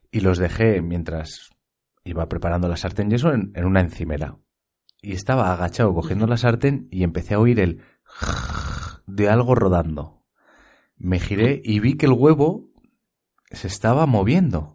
y 0.09 0.21
los 0.21 0.39
dejé 0.39 0.81
mientras 0.81 1.51
iba 2.03 2.27
preparando 2.27 2.67
la 2.67 2.75
sartén 2.75 3.11
y 3.11 3.15
eso 3.15 3.31
en, 3.31 3.51
en 3.53 3.65
una 3.65 3.81
encimera. 3.81 4.39
Y 4.99 5.13
estaba 5.13 5.53
agachado 5.53 5.93
cogiendo 5.93 6.25
la 6.25 6.37
sartén 6.37 6.87
y 6.89 7.03
empecé 7.03 7.35
a 7.35 7.39
oír 7.39 7.59
el 7.59 7.81
de 9.05 9.29
algo 9.29 9.53
rodando. 9.53 10.23
Me 10.97 11.19
giré 11.19 11.61
y 11.63 11.79
vi 11.79 11.97
que 11.97 12.07
el 12.07 12.13
huevo 12.13 12.71
se 13.51 13.67
estaba 13.67 14.07
moviendo. 14.07 14.72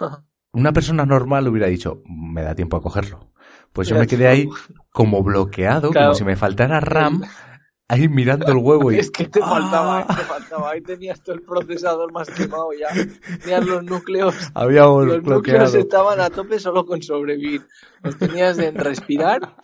Una 0.52 0.72
persona 0.72 1.06
normal 1.06 1.48
hubiera 1.48 1.66
dicho, 1.68 2.02
me 2.06 2.42
da 2.42 2.54
tiempo 2.54 2.76
a 2.76 2.82
cogerlo. 2.82 3.32
Pues 3.72 3.88
yo 3.88 3.96
me 3.96 4.06
quedé 4.06 4.28
ahí 4.28 4.48
como 4.90 5.22
bloqueado, 5.22 5.90
Claro. 5.90 6.08
como 6.08 6.14
si 6.14 6.24
me 6.24 6.36
faltara 6.36 6.78
RAM 6.80 7.22
ahí 7.88 8.06
mirando 8.08 8.46
el 8.52 8.58
huevo 8.58 8.92
y... 8.92 8.96
Es 8.98 9.10
que 9.10 9.26
te 9.28 9.40
faltaba, 9.40 10.04
¡Ah! 10.06 10.14
te 10.14 10.22
faltaba. 10.24 10.70
Ahí 10.72 10.82
tenías 10.82 11.22
todo 11.22 11.34
el 11.36 11.42
procesador 11.42 12.12
más 12.12 12.28
quemado 12.28 12.68
ya. 12.78 12.88
Tenías 13.40 13.64
los 13.66 13.82
núcleos. 13.84 14.34
Habíamos 14.54 15.06
Los 15.06 15.16
núcleos 15.16 15.42
bloqueado. 15.42 15.78
estaban 15.78 16.20
a 16.20 16.28
tope 16.28 16.58
solo 16.58 16.84
con 16.84 17.02
sobrevivir. 17.02 17.66
Los 18.02 18.18
tenías 18.18 18.58
en 18.58 18.74
respirar. 18.74 19.56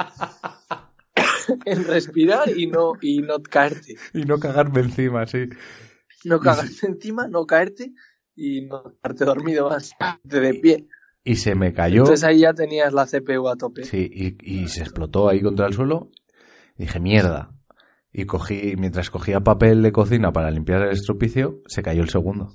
en 1.65 1.85
respirar 1.85 2.49
y 2.57 2.67
no, 2.67 2.93
y 3.01 3.21
no 3.21 3.43
caerte. 3.43 3.97
Y 4.15 4.23
no 4.25 4.39
cagarme 4.39 4.81
encima, 4.81 5.27
sí. 5.27 5.49
No 6.25 6.41
cagarte 6.41 6.87
encima, 6.87 7.29
no 7.29 7.47
caerte 7.47 7.93
y 8.39 8.63
no 8.67 8.83
quedarte 9.03 9.25
dormido 9.25 9.69
más. 9.69 9.93
De 10.23 10.55
pie. 10.55 10.87
Y 11.25 11.37
se 11.37 11.55
me 11.55 11.73
cayó. 11.73 12.03
Entonces 12.03 12.25
ahí 12.25 12.39
ya 12.41 12.55
tenías 12.55 12.93
la 12.93 13.07
CPU 13.07 13.49
a 13.49 13.57
tope. 13.57 13.85
Sí, 13.85 14.09
y, 14.13 14.37
y 14.63 14.69
se 14.69 14.81
explotó 14.83 15.29
ahí 15.29 15.43
contra 15.43 15.67
el 15.67 15.75
suelo. 15.75 16.11
Dije, 16.77 17.01
mierda. 17.01 17.51
Y 18.13 18.25
cogí, 18.25 18.75
mientras 18.79 19.11
cogía 19.11 19.41
papel 19.41 19.83
de 19.83 19.93
cocina 19.93 20.33
para 20.33 20.51
limpiar 20.51 20.83
el 20.83 20.91
estropicio, 20.93 21.61
se 21.67 21.83
cayó 21.83 22.03
el 22.03 22.09
segundo. 22.09 22.49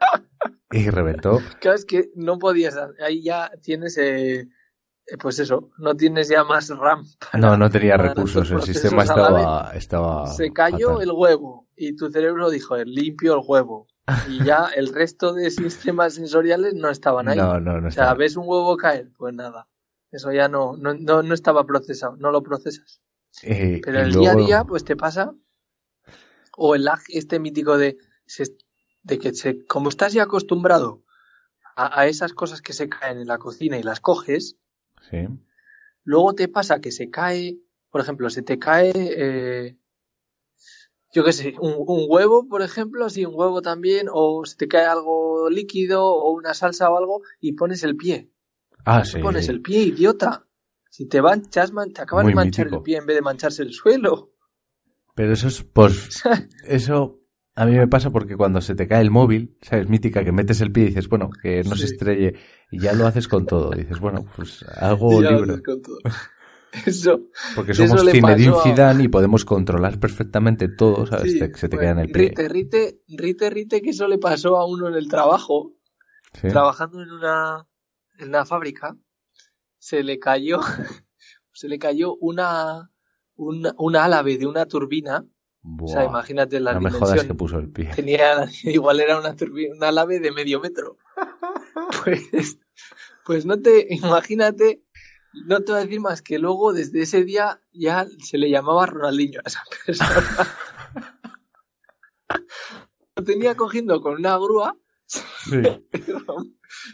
Y 0.72 0.88
reventó. 0.88 1.40
Claro, 1.60 1.76
es 1.76 1.84
que 1.84 2.10
no 2.14 2.38
podías. 2.38 2.76
Ahí 3.04 3.24
ya 3.24 3.50
tienes. 3.60 3.98
eh, 3.98 4.42
eh, 4.42 5.16
pues 5.20 5.40
eso, 5.40 5.70
no 5.78 5.96
tienes 5.96 6.28
ya 6.28 6.44
más 6.44 6.68
RAM. 6.68 7.02
para- 7.18 7.38
No, 7.40 7.56
no 7.56 7.68
tenía 7.70 7.96
recursos. 7.96 8.48
El 8.52 8.62
sistema 8.62 9.02
estaba, 9.02 9.72
estaba. 9.74 10.26
Se 10.28 10.52
cayó 10.52 10.90
fatal. 10.90 11.02
el 11.02 11.10
huevo 11.12 11.66
y 11.76 11.96
tu 11.96 12.08
cerebro 12.10 12.50
dijo, 12.50 12.76
limpio 12.84 13.34
el 13.34 13.40
huevo. 13.44 13.88
Y 14.28 14.44
ya 14.44 14.66
el 14.74 14.92
resto 14.92 15.32
de 15.34 15.50
sistemas 15.50 16.14
sensoriales 16.14 16.74
no 16.74 16.88
estaban 16.90 17.28
ahí. 17.28 17.36
No, 17.38 17.60
no, 17.60 17.80
no 17.80 17.88
o 17.88 17.90
sea, 17.90 18.04
estaba. 18.04 18.14
¿ves 18.14 18.36
un 18.36 18.44
huevo 18.46 18.76
caer? 18.76 19.10
Pues 19.16 19.34
nada. 19.34 19.68
Eso 20.10 20.32
ya 20.32 20.48
no, 20.48 20.76
no, 20.76 20.94
no, 20.94 21.22
no 21.22 21.34
estaba 21.34 21.64
procesado, 21.64 22.16
no 22.16 22.30
lo 22.30 22.42
procesas. 22.42 23.00
Eh, 23.42 23.80
Pero 23.84 24.00
el 24.00 24.08
luego- 24.12 24.20
día 24.20 24.32
a 24.32 24.34
día, 24.34 24.64
pues 24.64 24.84
te 24.84 24.96
pasa. 24.96 25.32
O 26.56 26.74
el 26.74 26.84
lag 26.84 27.00
este 27.08 27.38
mítico 27.38 27.78
de, 27.78 27.96
de 29.02 29.18
que 29.18 29.32
se, 29.34 29.64
como 29.66 29.88
estás 29.88 30.12
ya 30.12 30.24
acostumbrado 30.24 31.04
a, 31.76 32.00
a 32.00 32.06
esas 32.06 32.32
cosas 32.32 32.60
que 32.60 32.72
se 32.72 32.88
caen 32.88 33.18
en 33.18 33.28
la 33.28 33.38
cocina 33.38 33.78
y 33.78 33.82
las 33.82 34.00
coges, 34.00 34.56
Sí. 35.08 35.26
Luego 36.04 36.34
te 36.34 36.46
pasa 36.48 36.80
que 36.80 36.92
se 36.92 37.08
cae, 37.10 37.58
por 37.90 38.00
ejemplo, 38.02 38.28
se 38.30 38.42
te 38.42 38.58
cae, 38.58 38.92
eh, 38.94 39.76
yo 41.12 41.24
qué 41.24 41.32
sé, 41.32 41.54
un, 41.60 41.74
un 41.86 42.06
huevo, 42.08 42.46
por 42.48 42.62
ejemplo, 42.62 43.04
así 43.04 43.24
un 43.24 43.34
huevo 43.34 43.62
también, 43.62 44.06
o 44.12 44.44
se 44.44 44.56
te 44.56 44.68
cae 44.68 44.84
algo 44.86 45.48
líquido 45.50 46.04
o 46.04 46.32
una 46.32 46.54
salsa 46.54 46.90
o 46.90 46.96
algo 46.96 47.22
y 47.40 47.52
pones 47.52 47.82
el 47.84 47.96
pie. 47.96 48.30
Ah, 48.84 49.04
sí. 49.04 49.18
Pones 49.20 49.48
el 49.48 49.60
pie, 49.60 49.82
idiota. 49.82 50.46
Si 50.88 51.06
te 51.06 51.20
manchas, 51.22 51.72
man- 51.72 51.92
te 51.92 52.02
acabas 52.02 52.24
Muy 52.24 52.32
de 52.32 52.36
manchar 52.36 52.66
mítico. 52.66 52.78
el 52.78 52.82
pie 52.82 52.96
en 52.98 53.06
vez 53.06 53.16
de 53.16 53.22
mancharse 53.22 53.62
el 53.62 53.72
suelo. 53.72 54.32
Pero 55.14 55.32
eso 55.32 55.48
es, 55.48 55.62
pues, 55.62 56.22
eso 56.64 57.20
a 57.56 57.66
mí 57.66 57.76
me 57.76 57.88
pasa 57.88 58.10
porque 58.10 58.36
cuando 58.36 58.60
se 58.60 58.74
te 58.74 58.86
cae 58.88 59.02
el 59.02 59.10
móvil, 59.10 59.58
¿sabes? 59.60 59.88
Mítica, 59.88 60.24
que 60.24 60.32
metes 60.32 60.60
el 60.60 60.72
pie 60.72 60.84
y 60.84 60.86
dices, 60.88 61.08
bueno, 61.08 61.28
que 61.42 61.62
no 61.64 61.76
se 61.76 61.86
estrelle, 61.86 62.34
y 62.70 62.80
ya 62.80 62.92
lo 62.94 63.06
haces 63.06 63.28
con 63.28 63.44
todo. 63.46 63.70
Dices, 63.70 64.00
bueno, 64.00 64.24
pues 64.34 64.64
libre. 65.20 65.52
haces 65.54 65.62
con 65.62 65.82
todo. 65.82 65.98
Eso. 66.86 67.22
Porque 67.54 67.74
somos 67.74 68.00
Zinedine 68.10 68.50
pasó 68.52 68.60
a- 68.60 68.62
Zidane 68.64 69.04
y 69.04 69.08
podemos 69.08 69.44
controlar 69.44 69.98
perfectamente 69.98 70.68
todo, 70.68 71.06
¿sabes? 71.06 71.32
Sí, 71.32 71.38
Te- 71.38 71.54
se 71.56 71.68
te 71.68 71.76
pues, 71.76 71.80
queda 71.80 71.90
en 71.90 71.98
el 71.98 72.10
pie. 72.10 72.28
Rite, 72.28 72.48
rite, 72.48 73.00
rite, 73.08 73.50
rite, 73.50 73.82
que 73.82 73.90
eso 73.90 74.06
le 74.06 74.18
pasó 74.18 74.56
a 74.56 74.66
uno 74.66 74.88
en 74.88 74.94
el 74.94 75.08
trabajo. 75.08 75.72
Sí. 76.32 76.46
trabajando 76.46 77.02
en 77.02 77.10
una, 77.10 77.66
en 78.18 78.28
una 78.28 78.44
fábrica, 78.46 78.96
se 79.78 80.04
le 80.04 80.20
cayó, 80.20 80.60
se 81.52 81.66
le 81.66 81.76
cayó 81.80 82.14
una, 82.20 82.88
una, 83.34 83.74
una 83.78 84.04
álave 84.04 84.38
de 84.38 84.46
una 84.46 84.66
turbina. 84.66 85.24
O 85.80 85.88
sea, 85.88 86.04
imagínate 86.04 86.60
la 86.60 86.74
no 86.74 86.80
me 86.82 86.90
jodas 86.92 87.24
que 87.24 87.34
puso 87.34 87.58
el 87.58 87.68
pie. 87.68 87.90
Tenía, 87.96 88.48
igual 88.62 89.00
era 89.00 89.18
una 89.18 89.34
turbina, 89.34 89.74
una 89.74 89.88
álave 89.88 90.20
de 90.20 90.30
medio 90.30 90.60
metro. 90.60 90.98
Pues, 92.04 92.58
pues 93.24 93.44
no 93.44 93.60
te, 93.60 93.86
imagínate, 93.90 94.82
no 95.46 95.60
te 95.60 95.72
voy 95.72 95.80
a 95.80 95.84
decir 95.84 96.00
más 96.00 96.22
que 96.22 96.38
luego 96.38 96.72
desde 96.72 97.02
ese 97.02 97.24
día 97.24 97.60
ya 97.72 98.06
se 98.24 98.38
le 98.38 98.50
llamaba 98.50 98.86
Ronaldinho 98.86 99.40
a 99.44 99.48
esa 99.48 99.62
persona. 99.86 100.48
Lo 103.16 103.24
tenía 103.24 103.54
cogiendo 103.56 104.00
con 104.00 104.14
una 104.14 104.36
grúa 104.38 104.76
Sí. 105.06 105.60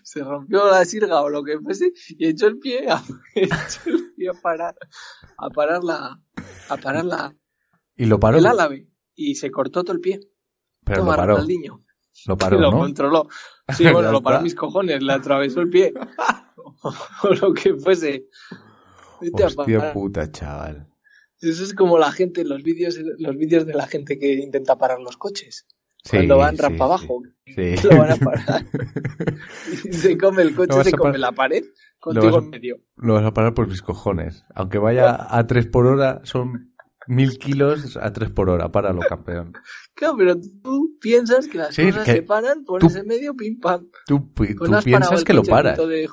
se 0.03 0.25
rompió 0.25 0.71
la 0.71 0.85
sirga 0.87 1.21
o 1.21 1.29
lo 1.29 1.45
que 1.45 1.59
fuese 1.59 1.93
y 2.09 2.29
echó 2.29 2.47
el 2.47 2.59
pie 2.59 2.89
a, 2.91 3.03
echó 3.35 3.81
el 3.91 4.15
pie 4.17 4.31
a 4.31 4.33
parar 4.33 4.75
a 5.37 5.51
parar 5.51 5.85
la 5.85 6.19
a 6.71 6.77
parar 6.79 7.05
la 7.05 7.37
Y 7.95 8.07
lo 8.07 8.19
paró. 8.19 8.39
el 8.39 8.47
álave 8.47 8.89
y 9.15 9.35
se 9.35 9.51
cortó 9.51 9.85
todo 9.85 9.93
el 9.93 10.01
pie 10.01 10.21
Pero 10.85 11.01
Toma, 11.01 11.13
lo 11.13 11.17
paró. 11.19 11.33
Ronaldinho. 11.35 11.85
Lo 12.27 12.39
paró, 12.39 12.59
lo 12.61 12.71
¿no? 12.71 12.79
controló 12.79 13.29
sí 13.77 13.85
bueno 13.91 14.11
lo 14.13 14.23
paró 14.23 14.41
mis 14.41 14.55
cojones 14.55 15.03
le 15.03 15.13
atravesó 15.13 15.61
el 15.61 15.69
pie 15.69 15.93
o 16.83 17.29
lo 17.41 17.53
que 17.55 17.75
fuese 17.75 18.27
Vete 19.21 19.45
Hostia 19.45 19.93
puta, 19.93 20.31
chaval. 20.31 20.87
eso 21.41 21.65
es 21.65 21.73
como 21.75 21.99
la 21.99 22.13
gente 22.13 22.45
los 22.45 22.63
vídeos 22.63 22.99
los 23.19 23.37
vídeos 23.37 23.65
de 23.67 23.75
la 23.75 23.87
gente 23.87 24.19
que 24.19 24.35
intenta 24.35 24.77
parar 24.77 25.01
los 25.01 25.17
coches 25.17 25.67
Sí, 26.05 26.19
cuando 26.19 26.37
van 26.39 26.55
sí, 26.57 26.63
rampa 26.63 26.77
sí. 26.77 26.83
abajo 26.85 27.23
Sí. 27.47 27.75
lo 27.89 27.99
van 27.99 28.13
a 28.13 28.17
parar 28.17 28.65
y 29.85 29.93
se 29.93 30.17
come 30.17 30.43
el 30.43 30.55
coche 30.55 30.85
se 30.85 30.93
come 30.93 31.19
la 31.19 31.33
pared 31.33 31.65
contigo 31.99 32.39
en 32.39 32.51
medio 32.51 32.77
Lo 32.97 33.15
vas 33.15 33.25
a 33.25 33.33
parar 33.33 33.55
por 33.55 33.67
mis 33.69 33.83
cojones. 33.83 34.45
Aunque 34.55 34.79
vaya 34.79 35.17
a 35.29 35.47
3 35.47 35.67
por 35.67 35.87
hora, 35.87 36.21
son 36.23 36.76
mil 37.09 37.39
kilos 37.39 37.97
a 37.97 38.13
3 38.13 38.31
por 38.31 38.51
hora. 38.51 38.71
Páralo, 38.71 39.01
campeón. 39.09 39.53
Claro, 39.97 40.15
pero 40.19 40.37
tú 40.39 40.99
piensas 41.01 41.49
que 41.49 41.57
las 41.57 41.75
Sí, 41.75 41.87
cosas 41.87 42.05
que 42.05 42.13
se 42.13 42.23
paran, 42.23 42.65
pones 42.65 42.93
tú- 42.93 42.99
en 42.99 43.07
medio, 43.07 43.35
pim 43.35 43.59
pam. 43.59 43.87
Tú, 44.07 44.31
pi- 44.35 44.55
Tú 44.55 44.67
no 44.67 44.83
piensas 44.83 45.25
que 45.25 45.33
lo 45.33 45.43
paras. 45.43 45.79
de 45.79 46.07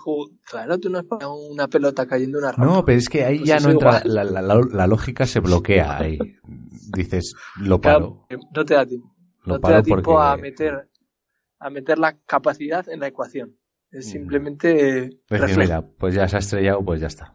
Claro, 0.49 0.77
tú 0.79 0.89
no 0.89 0.99
has 0.99 1.03
parado 1.05 1.35
una 1.35 1.67
pelota 1.67 2.05
cayendo 2.05 2.37
en 2.37 2.43
una 2.45 2.53
rampa. 2.53 2.65
No, 2.73 2.85
pero 2.85 2.97
es 2.97 3.09
que 3.09 3.25
ahí 3.25 3.39
Pues 3.39 3.49
ya 3.49 3.59
no 3.59 3.71
entra, 3.71 4.01
la, 4.05 4.23
la, 4.23 4.41
la- 4.41 4.61
la 4.71 4.87
lógica 4.87 5.25
se 5.27 5.41
bloquea 5.41 5.97
ahí. 5.97 6.17
Dices, 6.95 7.35
lo 7.59 7.81
Claro, 7.81 8.25
paro. 8.29 8.39
no 8.55 8.63
te 8.65 8.73
da 8.73 8.85
tiempo. 8.85 9.13
Lo 9.43 9.55
no 9.55 9.59
te 9.59 9.71
da 9.73 9.83
tiempo 9.83 10.11
porque... 10.13 10.25
a 10.25 10.37
meter 10.37 10.89
a 11.59 11.69
meter 11.69 11.99
la 11.99 12.17
capacidad 12.25 12.87
en 12.87 13.01
la 13.01 13.07
ecuación. 13.07 13.57
Es 13.91 14.07
Mm. 14.07 14.11
simplemente 14.11 15.19
mira, 15.57 15.81
pues 15.97 16.15
ya 16.15 16.27
se 16.29 16.37
ha 16.37 16.39
estrellado, 16.39 16.83
pues 16.85 17.01
ya 17.01 17.07
está. 17.07 17.33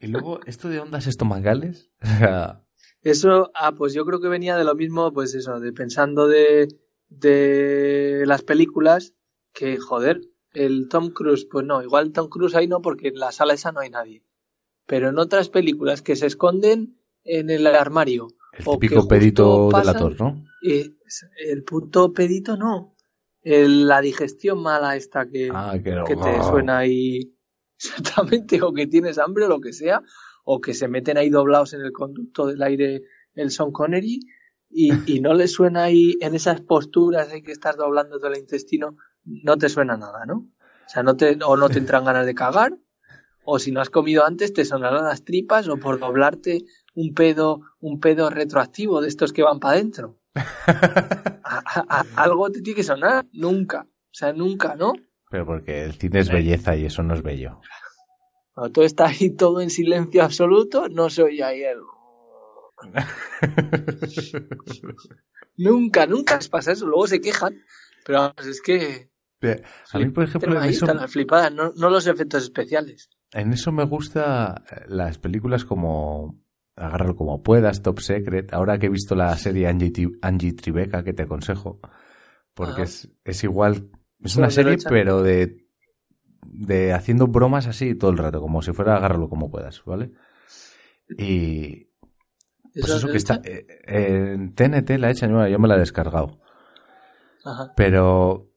Y 0.00 0.08
luego, 0.08 0.40
esto 0.46 0.68
de 0.68 0.80
ondas 0.80 1.06
estomacales, 1.06 1.90
Eso, 3.02 3.52
ah, 3.54 3.72
pues 3.72 3.94
yo 3.94 4.04
creo 4.04 4.20
que 4.20 4.26
venía 4.28 4.56
de 4.56 4.64
lo 4.64 4.74
mismo, 4.74 5.12
pues 5.12 5.32
eso, 5.34 5.60
de 5.60 5.72
pensando 5.72 6.26
de, 6.26 6.66
de 7.08 8.24
las 8.26 8.42
películas, 8.42 9.14
que 9.52 9.76
joder, 9.78 10.22
el 10.52 10.88
Tom 10.88 11.10
Cruise, 11.10 11.46
pues 11.48 11.64
no, 11.64 11.82
igual 11.82 12.12
Tom 12.12 12.28
Cruise 12.28 12.56
ahí 12.56 12.66
no, 12.66 12.82
porque 12.82 13.08
en 13.08 13.18
la 13.20 13.30
sala 13.30 13.54
esa 13.54 13.70
no 13.70 13.78
hay 13.80 13.90
nadie. 13.90 14.24
Pero 14.86 15.08
en 15.10 15.18
otras 15.18 15.48
películas 15.48 16.02
que 16.02 16.16
se 16.16 16.26
esconden 16.26 16.98
en 17.22 17.50
el 17.50 17.66
armario. 17.68 18.28
el 18.52 18.64
típico 18.64 19.06
pedito 19.06 19.68
delator, 19.68 20.20
¿no? 20.20 20.44
el 21.38 21.62
puto 21.64 22.12
pedito 22.12 22.56
no. 22.56 22.96
El- 23.42 23.86
la 23.86 24.00
digestión 24.00 24.60
mala 24.60 24.96
esta 24.96 25.28
que, 25.28 25.50
Ah, 25.52 25.72
que, 25.74 25.94
que 26.06 26.16
te 26.16 26.42
suena 26.42 26.78
ahí 26.78 27.35
exactamente, 27.78 28.62
o 28.62 28.72
que 28.72 28.86
tienes 28.86 29.18
hambre 29.18 29.44
o 29.44 29.48
lo 29.48 29.60
que 29.60 29.72
sea, 29.72 30.02
o 30.44 30.60
que 30.60 30.74
se 30.74 30.88
meten 30.88 31.18
ahí 31.18 31.30
doblados 31.30 31.72
en 31.74 31.82
el 31.82 31.92
conducto 31.92 32.46
del 32.46 32.62
aire 32.62 33.02
el 33.34 33.50
Son 33.50 33.72
Connery 33.72 34.20
y, 34.70 34.92
y 35.12 35.20
no 35.20 35.34
le 35.34 35.48
suena 35.48 35.84
ahí 35.84 36.16
en 36.20 36.34
esas 36.34 36.60
posturas 36.60 37.30
de 37.30 37.42
que 37.42 37.52
estás 37.52 37.76
doblando 37.76 38.18
todo 38.18 38.32
el 38.32 38.38
intestino, 38.38 38.96
no 39.24 39.56
te 39.56 39.68
suena 39.68 39.96
nada, 39.96 40.24
¿no? 40.26 40.48
O 40.86 40.88
sea, 40.88 41.02
no 41.02 41.16
te, 41.16 41.38
o 41.44 41.56
no 41.56 41.68
te 41.68 41.78
entran 41.78 42.04
ganas 42.04 42.26
de 42.26 42.34
cagar, 42.34 42.78
o 43.44 43.58
si 43.58 43.72
no 43.72 43.80
has 43.80 43.90
comido 43.90 44.24
antes 44.24 44.52
te 44.52 44.64
sonarán 44.64 45.04
las 45.04 45.24
tripas, 45.24 45.68
o 45.68 45.76
por 45.76 45.98
doblarte 45.98 46.64
un 46.94 47.14
pedo, 47.14 47.60
un 47.80 48.00
pedo 48.00 48.30
retroactivo 48.30 49.00
de 49.00 49.08
estos 49.08 49.32
que 49.32 49.42
van 49.42 49.60
para 49.60 49.74
adentro. 49.74 50.18
Algo 52.16 52.50
te 52.50 52.60
tiene 52.60 52.76
que 52.76 52.82
sonar, 52.82 53.26
nunca. 53.32 53.86
O 53.88 54.14
sea, 54.18 54.32
nunca, 54.32 54.74
¿no? 54.74 54.92
Pero 55.30 55.46
porque 55.46 55.84
el 55.84 55.94
cine 55.94 56.20
es 56.20 56.30
belleza 56.30 56.76
y 56.76 56.86
eso 56.86 57.02
no 57.02 57.14
es 57.14 57.22
bello. 57.22 57.60
Cuando 58.54 58.72
todo 58.72 58.84
está 58.84 59.06
ahí 59.06 59.30
todo 59.30 59.60
en 59.60 59.70
silencio 59.70 60.22
absoluto, 60.22 60.88
no 60.88 61.10
se 61.10 61.22
oye 61.22 61.42
ahí 61.42 61.62
el... 61.62 61.80
Nunca, 65.58 66.06
nunca 66.06 66.36
les 66.36 66.48
pasa 66.48 66.72
eso. 66.72 66.86
Luego 66.86 67.06
se 67.06 67.20
quejan. 67.20 67.62
Pero 68.04 68.32
es 68.38 68.60
que... 68.60 69.10
A 69.92 69.98
mí, 69.98 70.10
por 70.10 70.24
ejemplo, 70.24 70.62
en 70.62 70.68
eso, 70.68 70.86
están 70.86 71.00
las 71.00 71.12
flipadas, 71.12 71.52
no, 71.52 71.72
no 71.76 71.88
los 71.88 72.06
efectos 72.06 72.42
especiales. 72.42 73.10
en 73.32 73.52
eso 73.52 73.70
me 73.70 73.84
gusta 73.84 74.64
eh, 74.70 74.84
las 74.88 75.18
películas 75.18 75.64
como 75.64 76.40
Agárralo 76.76 77.16
como 77.16 77.42
puedas, 77.42 77.82
Top 77.82 78.00
Secret. 78.00 78.52
Ahora 78.52 78.78
que 78.78 78.86
he 78.86 78.90
visto 78.90 79.14
la 79.14 79.34
serie 79.38 79.66
Angie, 79.66 80.10
Angie 80.20 80.52
Tribeca, 80.52 81.02
que 81.02 81.14
te 81.14 81.22
aconsejo, 81.22 81.80
porque 82.52 82.82
es, 82.82 83.08
es 83.24 83.44
igual, 83.44 83.88
es 84.22 84.36
una 84.36 84.46
lo 84.46 84.50
serie, 84.50 84.76
pero 84.88 85.22
de, 85.22 85.66
de 86.46 86.92
haciendo 86.92 87.26
bromas 87.26 87.66
así 87.66 87.94
todo 87.94 88.10
el 88.10 88.18
rato, 88.18 88.40
como 88.40 88.62
si 88.62 88.72
fuera 88.72 88.96
Agárralo 88.96 89.28
como 89.28 89.50
puedas, 89.50 89.82
¿vale? 89.84 90.12
Y, 91.18 91.88
Pues 92.74 92.90
eso 92.92 93.08
que 93.08 93.16
está. 93.16 93.40
eh, 93.44 93.66
en 93.86 94.54
TNT 94.54 94.98
la 94.98 95.10
echan, 95.10 95.32
bueno, 95.32 95.48
yo 95.48 95.58
me 95.58 95.68
la 95.68 95.76
he 95.76 95.80
descargado. 95.80 96.40
Ajá. 97.44 97.72
Pero, 97.76 98.48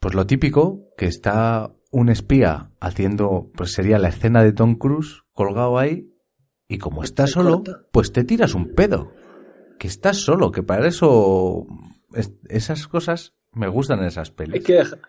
pues 0.00 0.14
lo 0.14 0.26
típico, 0.26 0.88
que 0.96 1.06
está 1.06 1.72
un 1.90 2.08
espía 2.10 2.70
haciendo, 2.80 3.50
pues 3.56 3.72
sería 3.72 3.98
la 3.98 4.08
escena 4.08 4.42
de 4.42 4.52
Tom 4.52 4.76
Cruise 4.76 5.22
colgado 5.32 5.78
ahí, 5.78 6.12
y 6.68 6.78
como 6.78 7.02
estás 7.02 7.30
Te 7.30 7.34
solo, 7.34 7.62
pues 7.92 8.12
te 8.12 8.24
tiras 8.24 8.54
un 8.54 8.74
pedo. 8.74 9.12
Que 9.78 9.88
estás 9.88 10.18
solo, 10.18 10.52
que 10.52 10.62
para 10.62 10.86
eso, 10.86 11.66
es- 12.14 12.32
esas 12.48 12.86
cosas 12.88 13.34
me 13.52 13.68
gustan 13.68 14.02
esas 14.04 14.30
Hay 14.30 14.34
pelis. 14.36 14.64
que 14.64 14.74
dejar- 14.74 15.00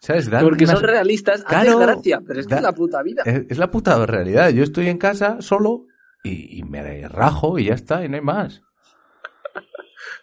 ¿Sabes? 0.00 0.30
Dan 0.30 0.44
Porque 0.44 0.64
unas- 0.64 0.78
son 0.78 0.88
realistas, 0.88 1.44
Claro, 1.44 1.78
gracia, 1.78 2.22
pero 2.26 2.40
es 2.40 2.46
que 2.46 2.50
da- 2.54 2.56
es 2.60 2.62
la 2.62 2.72
puta 2.74 3.02
vida. 3.02 3.22
es, 3.26 3.44
es 3.50 3.58
la 3.58 3.70
puta 3.70 4.06
realidad. 4.06 4.48
Yo 4.50 4.62
estoy 4.62 4.88
en 4.88 4.96
casa 4.96 5.42
solo 5.42 5.86
y, 6.24 6.58
y 6.58 6.62
me 6.62 7.06
rajo 7.08 7.58
y 7.58 7.66
ya 7.66 7.74
está, 7.74 8.02
y 8.04 8.08
no 8.08 8.14
hay 8.16 8.22
más. 8.22 8.62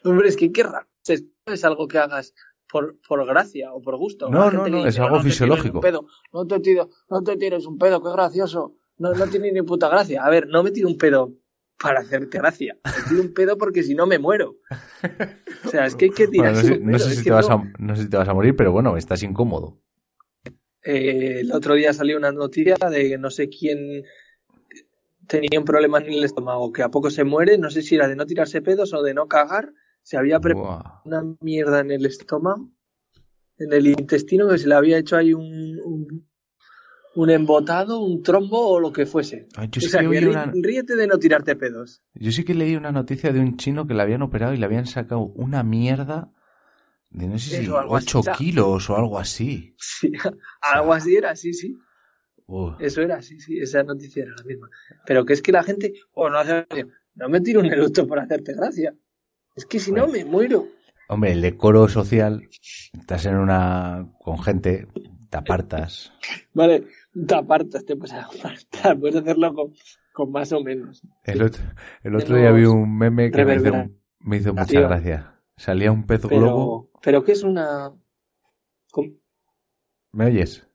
Hombre, 0.04 0.30
es 0.30 0.38
que 0.38 0.52
qué 0.52 0.64
raro. 0.64 0.88
Es, 1.46 1.64
algo 1.64 1.88
que 1.88 1.98
hagas 2.00 2.34
por, 2.70 2.98
por 3.08 3.26
gracia 3.26 3.72
o 3.72 3.82
por 3.82 3.98
gusto. 3.98 4.30
No, 4.30 4.52
no, 4.52 4.66
que 4.66 4.72
no, 4.72 4.78
dice, 4.78 4.90
es 4.90 5.00
algo 5.00 5.20
fisiológico. 5.22 5.80
pedo, 5.80 6.06
No 6.34 6.46
te, 6.46 6.60
tiro, 6.60 6.90
no 7.10 7.22
te 7.24 7.38
tires 7.38 7.66
un 7.66 7.78
pedo, 7.78 8.02
qué 8.04 8.10
gracioso. 8.12 8.76
No, 8.98 9.14
no 9.14 9.28
tiene 9.28 9.52
ni 9.52 9.62
puta 9.62 9.88
gracia. 9.90 10.26
A 10.26 10.30
ver, 10.30 10.48
no 10.48 10.64
me 10.64 10.72
tiro 10.72 10.88
un 10.90 10.98
pedo 10.98 11.32
para 11.80 12.00
hacerte 12.02 12.38
gracia. 12.38 12.78
Me 12.84 13.10
tiro 13.10 13.22
un 13.22 13.34
pedo 13.34 13.58
porque 13.58 13.84
si 13.84 13.96
no 13.96 14.06
me 14.06 14.20
muero. 14.20 14.58
O 15.66 15.70
sea, 15.70 15.86
es 15.86 15.96
que 15.96 16.06
hay 16.06 16.12
que 16.12 16.28
Bueno, 16.28 16.52
no 16.52 16.62
tirarse 16.62 16.74
sé, 16.74 16.80
un 16.80 16.92
no 16.92 17.00
sé 17.00 17.16
si 17.16 17.24
te 17.24 17.32
vas 17.32 17.50
no. 17.50 17.56
a, 17.56 17.74
no 17.80 17.96
sé 17.96 18.04
si 18.04 18.10
te 18.10 18.18
vas 18.18 18.28
a 18.28 18.34
morir, 18.34 18.56
pero 18.56 18.72
bueno, 18.72 18.98
estás 18.98 19.24
incómodo. 19.24 19.80
Eh, 20.84 21.42
el 21.42 21.52
otro 21.52 21.74
día 21.76 21.94
salió 21.94 22.18
una 22.18 22.32
noticia 22.32 22.76
de 22.90 23.10
que 23.10 23.18
no 23.18 23.30
sé 23.30 23.50
quién 23.50 24.04
tenía 25.28 25.60
un 25.60 25.66
problema 25.66 26.00
en 26.00 26.14
el 26.14 26.24
estómago, 26.24 26.72
que 26.72 26.84
a 26.84 26.90
poco 26.90 27.10
se 27.10 27.24
muere, 27.24 27.58
no 27.58 27.70
sé 27.70 27.82
si 27.82 27.96
era 27.96 28.08
de 28.08 28.16
no 28.16 28.26
tirarse 28.26 28.62
pedos 28.62 28.94
o 28.94 29.04
de 29.04 29.14
no 29.14 29.28
cagar, 29.28 29.74
se 30.02 30.18
había 30.18 30.40
preparado 30.40 31.02
una 31.04 31.36
mierda 31.42 31.82
en 31.82 31.92
el 31.92 32.06
estómago, 32.06 32.70
en 33.58 33.74
el 33.74 33.88
intestino, 33.88 34.48
que 34.48 34.58
se 34.58 34.68
le 34.68 34.76
había 34.76 34.98
hecho 34.98 35.18
ahí 35.18 35.34
un, 35.34 35.80
un, 35.84 36.28
un 37.18 37.30
embotado, 37.32 38.00
un 38.00 38.22
trombo 38.22 38.68
o 38.70 38.80
lo 38.80 38.92
que 38.94 39.06
fuese. 39.06 39.48
Ay, 39.56 39.70
yo, 39.72 39.80
O 39.80 39.82
sí 39.82 39.90
sea, 39.90 40.02
que 40.02 40.08
una, 40.08 40.52
ríete 40.54 40.96
de 40.96 41.08
no 41.08 41.18
tirarte 41.18 41.56
pedos. 41.56 42.02
yo 42.14 42.32
sí 42.32 42.44
que 42.44 42.54
leí 42.54 42.76
una 42.76 42.92
noticia 42.92 43.34
de 43.34 43.40
un 43.40 43.58
chino 43.58 43.88
que 43.88 43.94
le 43.96 44.04
habían 44.04 44.22
operado 44.22 44.54
y 44.54 44.58
le 44.58 44.66
habían 44.66 44.86
sacado 44.86 45.22
una 45.22 45.64
mierda 45.64 46.32
de 47.10 47.28
no 47.28 47.40
sé 47.40 47.50
si 47.58 47.64
Eso, 47.64 47.80
algo 47.80 47.96
así, 47.96 48.06
8 48.10 48.20
o 48.20 48.24
sea. 48.24 48.34
kilos 48.34 48.90
o 48.90 48.98
algo 48.98 49.18
así. 49.18 49.76
Sí, 49.80 50.12
algo 50.62 50.94
así 50.94 51.16
era, 51.16 51.36
sí, 51.36 51.54
sí. 51.54 51.76
Uh, 52.46 52.74
Eso 52.80 53.02
era, 53.02 53.22
sí, 53.22 53.40
sí, 53.40 53.58
esa 53.60 53.84
noticia 53.84 54.24
era 54.24 54.34
la 54.38 54.44
misma. 54.44 54.70
Pero 55.06 55.26
que 55.26 55.34
es 55.34 55.42
que 55.42 55.52
la 55.52 55.64
gente, 55.64 55.94
o 56.14 56.30
no 56.30 56.38
hace 56.38 56.66
no 57.16 57.30
me 57.30 57.42
tiro 57.42 57.62
un 57.62 57.66
eructo 57.66 58.06
por 58.08 58.20
hacerte 58.20 58.54
gracia. 58.54 58.94
Es 59.56 59.66
que 59.66 59.80
si 59.80 59.92
no 59.92 60.08
me 60.08 60.24
muero. 60.24 60.68
Hombre, 61.10 61.32
el 61.32 61.42
decoro 61.42 61.88
social, 61.88 62.48
estás 62.94 63.26
en 63.26 63.38
una 63.38 64.08
con 64.20 64.38
gente, 64.44 64.88
te 65.30 65.38
apartas. 65.38 66.14
Vale, 66.54 66.86
te 67.26 67.36
apartas, 67.36 67.86
te 67.86 67.96
puedes 67.96 68.14
apartar, 68.14 68.98
puedes 69.00 69.16
hacerlo 69.16 69.54
con, 69.54 69.74
con 70.14 70.32
más 70.32 70.52
o 70.52 70.62
menos. 70.62 71.02
El 71.24 71.42
otro, 71.42 71.64
el 72.04 72.16
otro 72.16 72.36
día 72.38 72.52
vi 72.52 72.66
un 72.66 72.98
meme 72.98 73.32
que 73.32 73.46
me 73.46 73.56
hizo, 73.56 73.72
me 74.20 74.38
hizo 74.38 74.54
mucha 74.54 74.80
gracia. 74.82 75.42
Salía 75.56 75.92
un 75.92 76.06
pez 76.06 76.24
globo. 76.26 76.92
Pero, 77.02 77.24
que 77.24 77.32
es 77.32 77.44
una... 77.44 77.92
¿Cómo? 78.92 79.10
¿Me 80.12 80.26
oyes? 80.26 80.68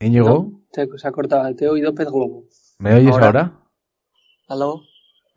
Íñigo, 0.00 0.28
No, 0.28 0.62
te, 0.72 0.88
se 0.96 1.06
ha 1.08 1.12
cortado, 1.12 1.54
te 1.54 1.64
he 1.66 1.68
oído 1.68 1.94
pez 1.94 2.08
globo. 2.08 2.44
¿me 2.78 2.94
oyes 2.94 3.12
Ahora. 3.12 3.26
ahora? 3.26 3.60
¿Aló? 4.48 4.82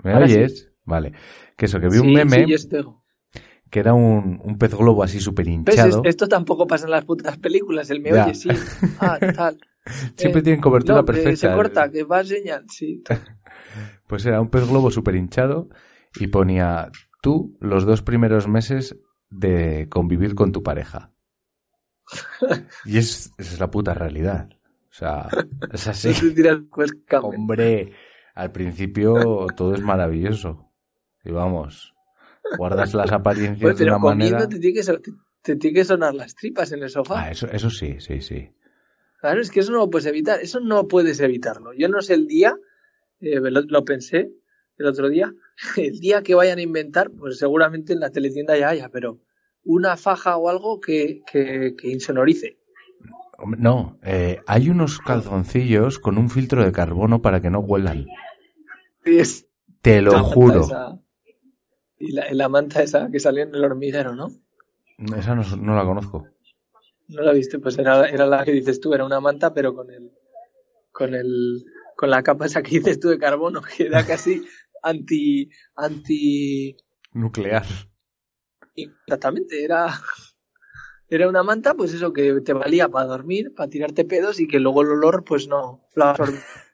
¿Me 0.03 0.13
Ahora 0.13 0.27
sí. 0.27 0.35
oyes? 0.35 0.71
Vale. 0.85 1.13
Que 1.57 1.65
eso, 1.65 1.79
que 1.79 1.89
vi 1.89 1.97
un 1.97 2.13
meme 2.13 2.45
sí, 2.45 2.67
yo. 2.71 3.03
Que 3.75 3.81
era 3.81 3.93
un, 3.93 4.39
un 4.41 4.57
pez 4.57 4.73
globo 4.73 5.03
así 5.03 5.19
súper 5.19 5.47
¿Ves? 5.47 5.53
hinchado. 5.53 6.01
Es- 6.05 6.09
Esto 6.11 6.29
tampoco 6.29 6.65
pasa 6.65 6.85
en 6.85 6.91
las 6.91 7.03
putas 7.03 7.37
películas, 7.37 7.89
el 7.89 7.99
me 7.99 8.11
Ya. 8.11 8.23
oye, 8.23 8.33
sí. 8.33 8.47
Ah, 9.01 9.19
tal. 9.19 9.59
Siempre 10.15 10.39
Eh, 10.39 10.43
tienen 10.43 10.61
cobertura 10.61 10.99
no, 10.99 11.05
que 11.05 11.11
perfecta. 11.11 11.35
se 11.49 11.53
corta, 11.53 11.91
que 11.91 12.03
va 12.05 12.19
a 12.19 12.23
señal, 12.23 12.63
sí. 12.69 13.03
Pues 14.07 14.25
era 14.25 14.39
un 14.39 14.49
pez 14.49 14.65
globo 14.69 14.91
súper 14.91 15.15
hinchado 15.17 15.67
y 16.17 16.27
ponía 16.27 16.89
tú 17.21 17.57
los 17.59 17.85
dos 17.85 18.01
primeros 18.01 18.47
meses 18.47 18.95
de 19.29 19.89
convivir 19.89 20.35
con 20.35 20.53
tu 20.53 20.63
pareja. 20.63 21.11
Y 22.85 22.97
es, 22.97 23.33
esa 23.37 23.53
es 23.55 23.59
la 23.59 23.69
puta 23.71 23.93
realidad. 23.93 24.49
O 24.89 24.93
sea, 24.93 25.27
es 25.73 25.85
así. 25.87 26.13
Pues. 26.73 26.91
Hombre, 27.21 27.91
al 28.35 28.53
principio 28.53 29.47
todo 29.57 29.75
es 29.75 29.81
maravilloso. 29.81 30.71
Y 31.25 31.31
vamos, 31.31 31.93
guardas 32.57 32.93
las 32.93 33.11
apariencias 33.11 33.61
Pues, 33.61 33.77
de 33.77 33.85
una 33.85 33.99
comiendo 33.99 34.35
manera. 34.37 34.49
te 34.49 34.59
tiene, 34.59 34.73
que, 34.75 34.83
so- 34.83 34.99
te, 34.99 35.11
te 35.41 35.55
tiene 35.55 35.75
que 35.75 35.85
sonar 35.85 36.13
las 36.13 36.35
tripas 36.35 36.71
en 36.71 36.83
el 36.83 36.89
sofá. 36.89 37.23
Ah, 37.25 37.31
eso, 37.31 37.47
eso 37.47 37.69
sí, 37.69 37.95
sí, 37.99 38.21
sí. 38.21 38.49
Claro, 39.19 39.41
es 39.41 39.49
que 39.49 39.61
eso 39.61 39.71
no 39.71 39.79
lo 39.79 39.89
puedes 39.89 40.05
evitar. 40.07 40.39
Eso 40.41 40.59
no 40.59 40.87
puedes 40.87 41.19
evitarlo. 41.19 41.73
Yo 41.73 41.87
no 41.89 42.01
sé 42.01 42.13
el 42.13 42.27
día, 42.27 42.55
eh, 43.21 43.39
lo, 43.39 43.61
lo 43.61 43.85
pensé 43.85 44.31
el 44.77 44.85
otro 44.87 45.09
día, 45.09 45.33
el 45.77 45.99
día 45.99 46.21
que 46.21 46.35
vayan 46.35 46.59
a 46.59 46.61
inventar, 46.61 47.09
pues 47.11 47.37
seguramente 47.39 47.93
en 47.93 47.99
la 48.01 48.11
teletienda 48.11 48.57
ya 48.57 48.69
haya, 48.69 48.89
pero 48.89 49.19
una 49.63 49.97
faja 49.97 50.37
o 50.37 50.49
algo 50.49 50.79
que, 50.79 51.21
que, 51.31 51.75
que 51.77 51.87
insonorice. 51.89 52.57
No, 53.57 53.99
eh, 54.03 54.39
hay 54.47 54.69
unos 54.69 54.99
calzoncillos 54.99 55.99
con 55.99 56.17
un 56.17 56.29
filtro 56.29 56.63
de 56.63 56.71
carbono 56.71 57.21
para 57.21 57.41
que 57.41 57.49
no 57.49 57.59
huelan. 57.59 58.05
Es 59.03 59.47
Te 59.81 60.01
lo 60.01 60.23
juro. 60.23 60.61
esa- 60.61 60.99
y 61.99 62.11
la, 62.11 62.31
la 62.31 62.49
manta 62.49 62.83
esa 62.83 63.09
que 63.11 63.19
salió 63.19 63.43
en 63.43 63.55
el 63.55 63.63
hormiguero, 63.63 64.15
¿no? 64.15 64.31
Esa 65.17 65.35
no, 65.35 65.43
no 65.57 65.75
la 65.75 65.83
conozco. 65.83 66.27
No 67.07 67.21
la 67.21 67.33
viste, 67.33 67.59
pues 67.59 67.77
era, 67.77 68.07
era 68.07 68.25
la 68.25 68.43
que 68.43 68.51
dices 68.51 68.79
tú, 68.79 68.93
era 68.93 69.05
una 69.05 69.19
manta, 69.19 69.53
pero 69.53 69.75
con 69.75 69.91
el, 69.91 70.11
con 70.91 71.13
el, 71.13 71.65
con 71.95 72.09
la 72.09 72.23
capa 72.23 72.45
esa 72.45 72.63
que 72.63 72.79
dices 72.79 72.99
tú 72.99 73.09
de 73.09 73.19
carbono, 73.19 73.61
que 73.61 73.85
era 73.85 74.05
casi 74.05 74.43
anti, 74.83 75.49
anti, 75.75 76.75
Nuclear. 77.13 77.65
exactamente, 78.75 79.63
era, 79.63 79.87
era 81.09 81.29
una 81.29 81.43
manta, 81.43 81.75
pues 81.75 81.93
eso 81.93 82.11
que 82.11 82.41
te 82.41 82.53
valía 82.53 82.89
para 82.89 83.05
dormir, 83.05 83.53
para 83.55 83.69
tirarte 83.69 84.05
pedos 84.05 84.39
y 84.39 84.47
que 84.47 84.59
luego 84.59 84.81
el 84.81 84.89
olor, 84.89 85.23
pues 85.23 85.47
no, 85.47 85.87
absorbía. 85.95 86.41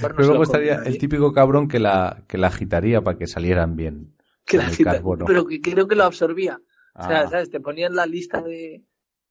Pero 0.00 0.14
luego 0.16 0.44
estaría 0.44 0.76
el 0.76 0.96
típico 0.96 1.34
cabrón 1.34 1.68
que 1.68 1.78
la, 1.78 2.24
que 2.26 2.38
la 2.38 2.46
agitaría 2.46 3.02
para 3.02 3.18
que 3.18 3.26
salieran 3.26 3.76
bien. 3.76 4.14
Que 4.48 4.56
la 4.56 4.64
cita- 4.76 4.92
pero 5.26 5.46
que 5.46 5.60
creo 5.60 5.86
que 5.86 5.94
lo 5.96 6.04
absorbía. 6.04 6.60
O 6.94 7.02
sea, 7.06 7.20
Ah, 7.20 7.28
¿sabes? 7.30 7.50
Te 7.50 7.60
ponían 7.60 7.94
la 7.94 8.06
lista 8.06 8.40
de 8.42 8.82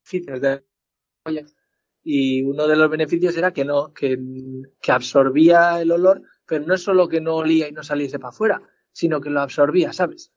beneficios 0.06 0.42
de 0.42 0.64
y 2.04 2.42
uno 2.44 2.68
de 2.68 2.78
los 2.78 2.90
beneficios 2.90 3.36
era 3.36 3.52
que 3.52 3.66
no, 3.66 3.94
que, 3.94 4.18
que 4.82 4.92
absorbía 4.94 5.82
el 5.82 5.92
olor, 5.92 6.22
pero 6.46 6.66
no 6.66 6.76
es 6.76 6.82
solo 6.82 7.10
que 7.10 7.20
no 7.20 7.36
olía 7.36 7.68
y 7.68 7.74
no 7.74 7.84
saliese 7.84 8.18
para 8.18 8.30
afuera, 8.30 8.62
sino 8.94 9.20
que 9.20 9.30
lo 9.30 9.42
absorbía, 9.42 9.92
¿sabes? 9.92 10.32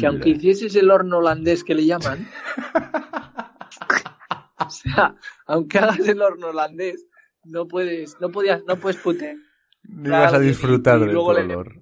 Que 0.00 0.06
aunque 0.06 0.30
hicieses 0.30 0.74
el 0.74 0.90
horno 0.90 1.18
holandés 1.18 1.62
que 1.62 1.76
le 1.76 1.84
llaman, 1.86 2.26
o 4.66 4.70
sea, 4.70 5.14
aunque 5.46 5.78
hagas 5.78 6.00
el 6.00 6.20
horno 6.22 6.48
holandés, 6.48 7.06
no 7.44 7.68
puedes, 7.68 8.20
no 8.20 8.30
podías, 8.30 8.64
no 8.64 8.76
puedes 8.76 9.00
putear. 9.00 9.36
Ni 9.84 10.10
vas 10.10 10.32
a 10.32 10.38
disfrutar 10.40 10.98
del 11.00 11.10
le- 11.10 11.16
olor. 11.16 11.72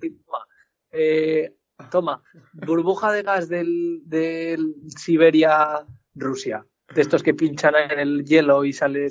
eh, 0.93 1.55
toma, 1.91 2.23
burbuja 2.53 3.13
de 3.13 3.23
gas 3.23 3.49
del, 3.49 4.03
del 4.05 4.75
Siberia, 4.89 5.87
Rusia. 6.15 6.67
De 6.95 7.03
estos 7.03 7.23
que 7.23 7.35
pinchan 7.35 7.75
en 7.91 7.99
el 8.01 8.25
hielo 8.25 8.65
y 8.65 8.73
sale, 8.73 9.09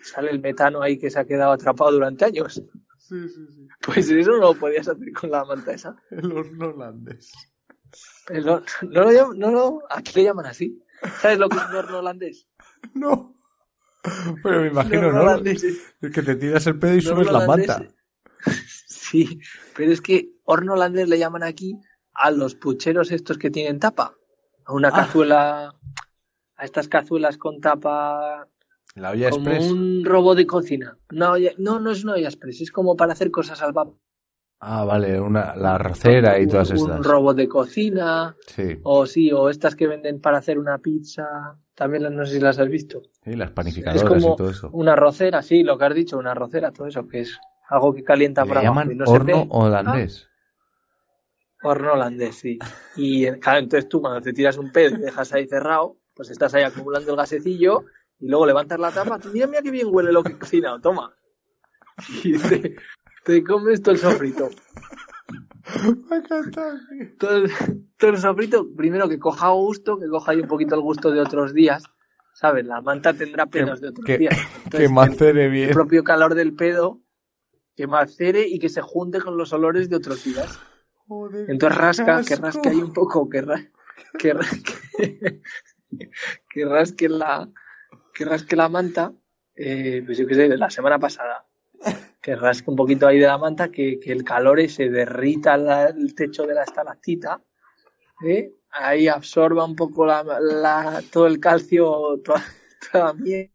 sale 0.00 0.30
el 0.30 0.40
metano 0.40 0.80
ahí 0.82 0.96
que 0.96 1.10
se 1.10 1.18
ha 1.18 1.24
quedado 1.26 1.52
atrapado 1.52 1.90
durante 1.92 2.24
años. 2.24 2.62
Pues 3.80 4.08
eso 4.10 4.30
no 4.32 4.36
lo 4.38 4.54
podías 4.54 4.86
hacer 4.88 5.12
con 5.12 5.30
la 5.30 5.44
manta 5.44 5.72
esa. 5.72 5.96
El 6.10 6.30
horno 6.32 6.68
holandés. 6.68 7.32
El 8.28 8.44
no, 8.46 8.62
lo 8.82 9.10
llaman- 9.12 9.38
no, 9.38 9.50
lo- 9.50 9.82
aquí 9.90 10.12
le 10.16 10.24
llaman 10.24 10.46
así. 10.46 10.82
¿Sabes 11.20 11.38
lo 11.38 11.48
que 11.48 11.56
es 11.56 11.62
un 11.70 11.76
horno 11.76 11.98
holandés? 11.98 12.48
No. 12.94 13.34
Pero 14.44 14.60
me 14.60 14.68
imagino, 14.68 15.10
¿no? 15.12 15.22
holandés 15.22 15.64
es- 15.64 15.94
que 16.12 16.22
te 16.22 16.36
tiras 16.36 16.64
el 16.68 16.78
pedo 16.78 16.94
y 16.94 17.00
subes 17.00 17.26
la 17.30 17.44
manta. 17.46 17.82
Sí, 18.86 19.40
pero 19.76 19.92
es 19.92 20.00
que 20.00 20.30
horno 20.44 20.74
holandés 20.74 21.08
le 21.08 21.18
llaman 21.18 21.42
aquí 21.44 21.76
a 22.18 22.30
los 22.30 22.54
pucheros 22.54 23.10
estos 23.12 23.38
que 23.38 23.50
tienen 23.50 23.78
tapa. 23.78 24.14
A 24.64 24.72
una 24.72 24.88
Ah. 24.88 24.92
cazuela, 24.92 25.74
a 26.56 26.64
estas 26.64 26.88
cazuelas 26.88 27.38
con 27.38 27.60
tapa, 27.60 28.48
La 28.94 29.10
olla 29.10 29.30
como 29.30 29.48
express. 29.50 29.70
un 29.70 30.04
robo 30.04 30.34
de 30.34 30.46
cocina. 30.46 30.96
Una 31.12 31.32
olla- 31.32 31.52
no, 31.58 31.78
no 31.80 31.90
es 31.90 32.02
una 32.04 32.14
olla 32.14 32.28
express, 32.28 32.60
es 32.62 32.72
como 32.72 32.96
para 32.96 33.12
hacer 33.12 33.30
cosas 33.30 33.62
al 33.62 33.72
vapor. 33.72 33.98
Ah, 34.58 34.84
vale, 34.86 35.20
una, 35.20 35.54
la 35.54 35.74
arrocera 35.74 36.38
y 36.40 36.44
Un- 36.44 36.48
todas 36.48 36.70
Un 36.70 36.76
estas. 36.78 37.06
robot 37.06 37.36
de 37.36 37.46
cocina, 37.46 38.34
Sí, 38.46 38.78
o 38.84 39.04
sí, 39.04 39.30
o 39.30 39.50
estas 39.50 39.76
que 39.76 39.86
venden 39.86 40.18
para 40.20 40.38
hacer 40.38 40.58
una 40.58 40.78
pizza. 40.78 41.58
También 41.74 42.04
no 42.16 42.24
sé 42.24 42.32
si 42.36 42.40
las 42.40 42.58
has 42.58 42.68
visto. 42.70 43.02
sí, 43.22 43.34
las 43.36 43.48
Es 43.50 43.54
panificadoras 43.54 44.08
como 44.08 44.32
y 44.32 44.36
todo 44.36 44.48
eso. 44.48 44.70
una 44.72 44.94
arrocera, 44.94 45.42
sí, 45.42 45.62
lo 45.62 45.76
que 45.76 45.84
has 45.84 45.94
dicho, 45.94 46.16
una 46.16 46.30
arrocera, 46.30 46.72
todo 46.72 46.86
eso 46.86 47.06
que 47.06 47.20
es 47.20 47.38
algo 47.68 47.92
que 47.94 48.02
calienta 48.02 48.42
abajo 48.42 48.62
llaman 48.62 48.92
y 48.92 48.94
no 48.94 49.04
se 49.06 49.12
horno 49.12 49.46
holandés. 49.50 50.26
Horno 51.62 51.94
holandés, 51.94 52.36
sí. 52.36 52.58
Y 52.96 53.30
claro, 53.40 53.60
entonces 53.60 53.88
tú 53.88 54.00
cuando 54.00 54.20
te 54.20 54.32
tiras 54.32 54.56
un 54.58 54.70
pedo 54.72 54.96
y 54.96 55.00
dejas 55.00 55.32
ahí 55.32 55.46
cerrado, 55.46 55.96
pues 56.14 56.30
estás 56.30 56.54
ahí 56.54 56.62
acumulando 56.64 57.10
el 57.10 57.16
gasecillo 57.16 57.84
y 58.18 58.28
luego 58.28 58.46
levantas 58.46 58.78
la 58.78 58.90
tapa, 58.92 59.18
tú 59.18 59.28
mira, 59.32 59.46
mira 59.46 59.62
qué 59.62 59.70
bien 59.70 59.88
huele 59.90 60.12
lo 60.12 60.22
que 60.22 60.32
he 60.32 60.38
cocinado, 60.38 60.80
toma. 60.80 61.14
Y 62.24 62.36
te, 62.38 62.76
te 63.24 63.42
comes 63.44 63.82
todo 63.82 63.94
el 63.94 64.00
sofrito. 64.00 64.50
Me 66.10 66.16
encanta. 66.16 66.78
Todo 67.18 67.36
el, 67.38 67.50
todo 67.98 68.10
el 68.10 68.18
sofrito, 68.18 68.68
primero 68.76 69.08
que 69.08 69.18
coja 69.18 69.48
gusto, 69.50 69.98
que 69.98 70.06
coja 70.08 70.32
ahí 70.32 70.40
un 70.40 70.48
poquito 70.48 70.74
el 70.74 70.80
gusto 70.82 71.10
de 71.10 71.20
otros 71.20 71.52
días, 71.54 71.82
¿sabes? 72.34 72.64
La 72.66 72.80
manta 72.82 73.12
tendrá 73.14 73.46
pedos 73.46 73.80
de 73.80 73.88
otros 73.88 74.04
que- 74.06 74.18
días. 74.18 74.34
Que 74.36 74.64
Entonces, 74.64 74.90
macere 74.92 75.44
el 75.46 75.50
bien. 75.50 75.70
propio 75.72 76.04
calor 76.04 76.34
del 76.34 76.54
pedo 76.54 77.00
que 77.74 77.86
macere 77.86 78.46
y 78.46 78.58
que 78.58 78.68
se 78.68 78.80
junte 78.80 79.20
con 79.20 79.36
los 79.36 79.52
olores 79.52 79.88
de 79.90 79.96
otros 79.96 80.22
días. 80.24 80.58
Joder, 81.08 81.50
Entonces 81.50 81.78
rasca, 81.78 82.22
que 82.22 82.36
rasque 82.36 82.68
ahí 82.68 82.82
un 82.82 82.92
poco, 82.92 83.28
que, 83.28 83.40
ra- 83.40 83.66
que, 84.18 84.32
ra- 84.32 84.46
que, 86.50 86.64
rasque 86.64 87.08
la 87.08 87.48
que 88.12 88.24
rasque 88.24 88.56
la 88.56 88.68
manta, 88.68 89.12
eh, 89.54 90.02
pues 90.04 90.18
yo 90.18 90.26
qué 90.26 90.34
sé, 90.34 90.48
de 90.48 90.56
la 90.56 90.70
semana 90.70 90.98
pasada. 90.98 91.46
Que 92.20 92.34
rasque 92.34 92.70
un 92.70 92.76
poquito 92.76 93.06
ahí 93.06 93.18
de 93.18 93.26
la 93.26 93.38
manta, 93.38 93.70
que, 93.70 94.00
que 94.00 94.10
el 94.10 94.24
calor 94.24 94.58
ese 94.58 94.88
derrita 94.88 95.56
la- 95.56 95.86
el 95.90 96.14
techo 96.14 96.44
de 96.46 96.54
la 96.54 96.62
estalactita, 96.64 97.40
¿eh? 98.24 98.50
ahí 98.70 99.06
absorba 99.08 99.64
un 99.64 99.76
poco 99.76 100.06
la, 100.06 100.24
la- 100.40 101.02
todo 101.12 101.26
el 101.26 101.38
calcio, 101.38 102.20
toda, 102.24 102.42
toda 102.92 103.04
la 103.06 103.12
miel. 103.14 103.52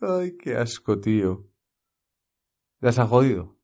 Ay, 0.00 0.36
qué 0.36 0.56
asco, 0.56 0.98
tío. 1.00 1.46
¿Ya 2.80 2.92
se 2.92 3.00
ha 3.00 3.06
jodido? 3.06 3.55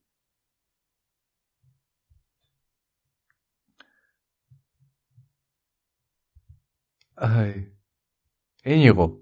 Ay. 7.22 7.72
Íñigo. 8.64 9.21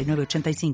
906985. 0.03 0.73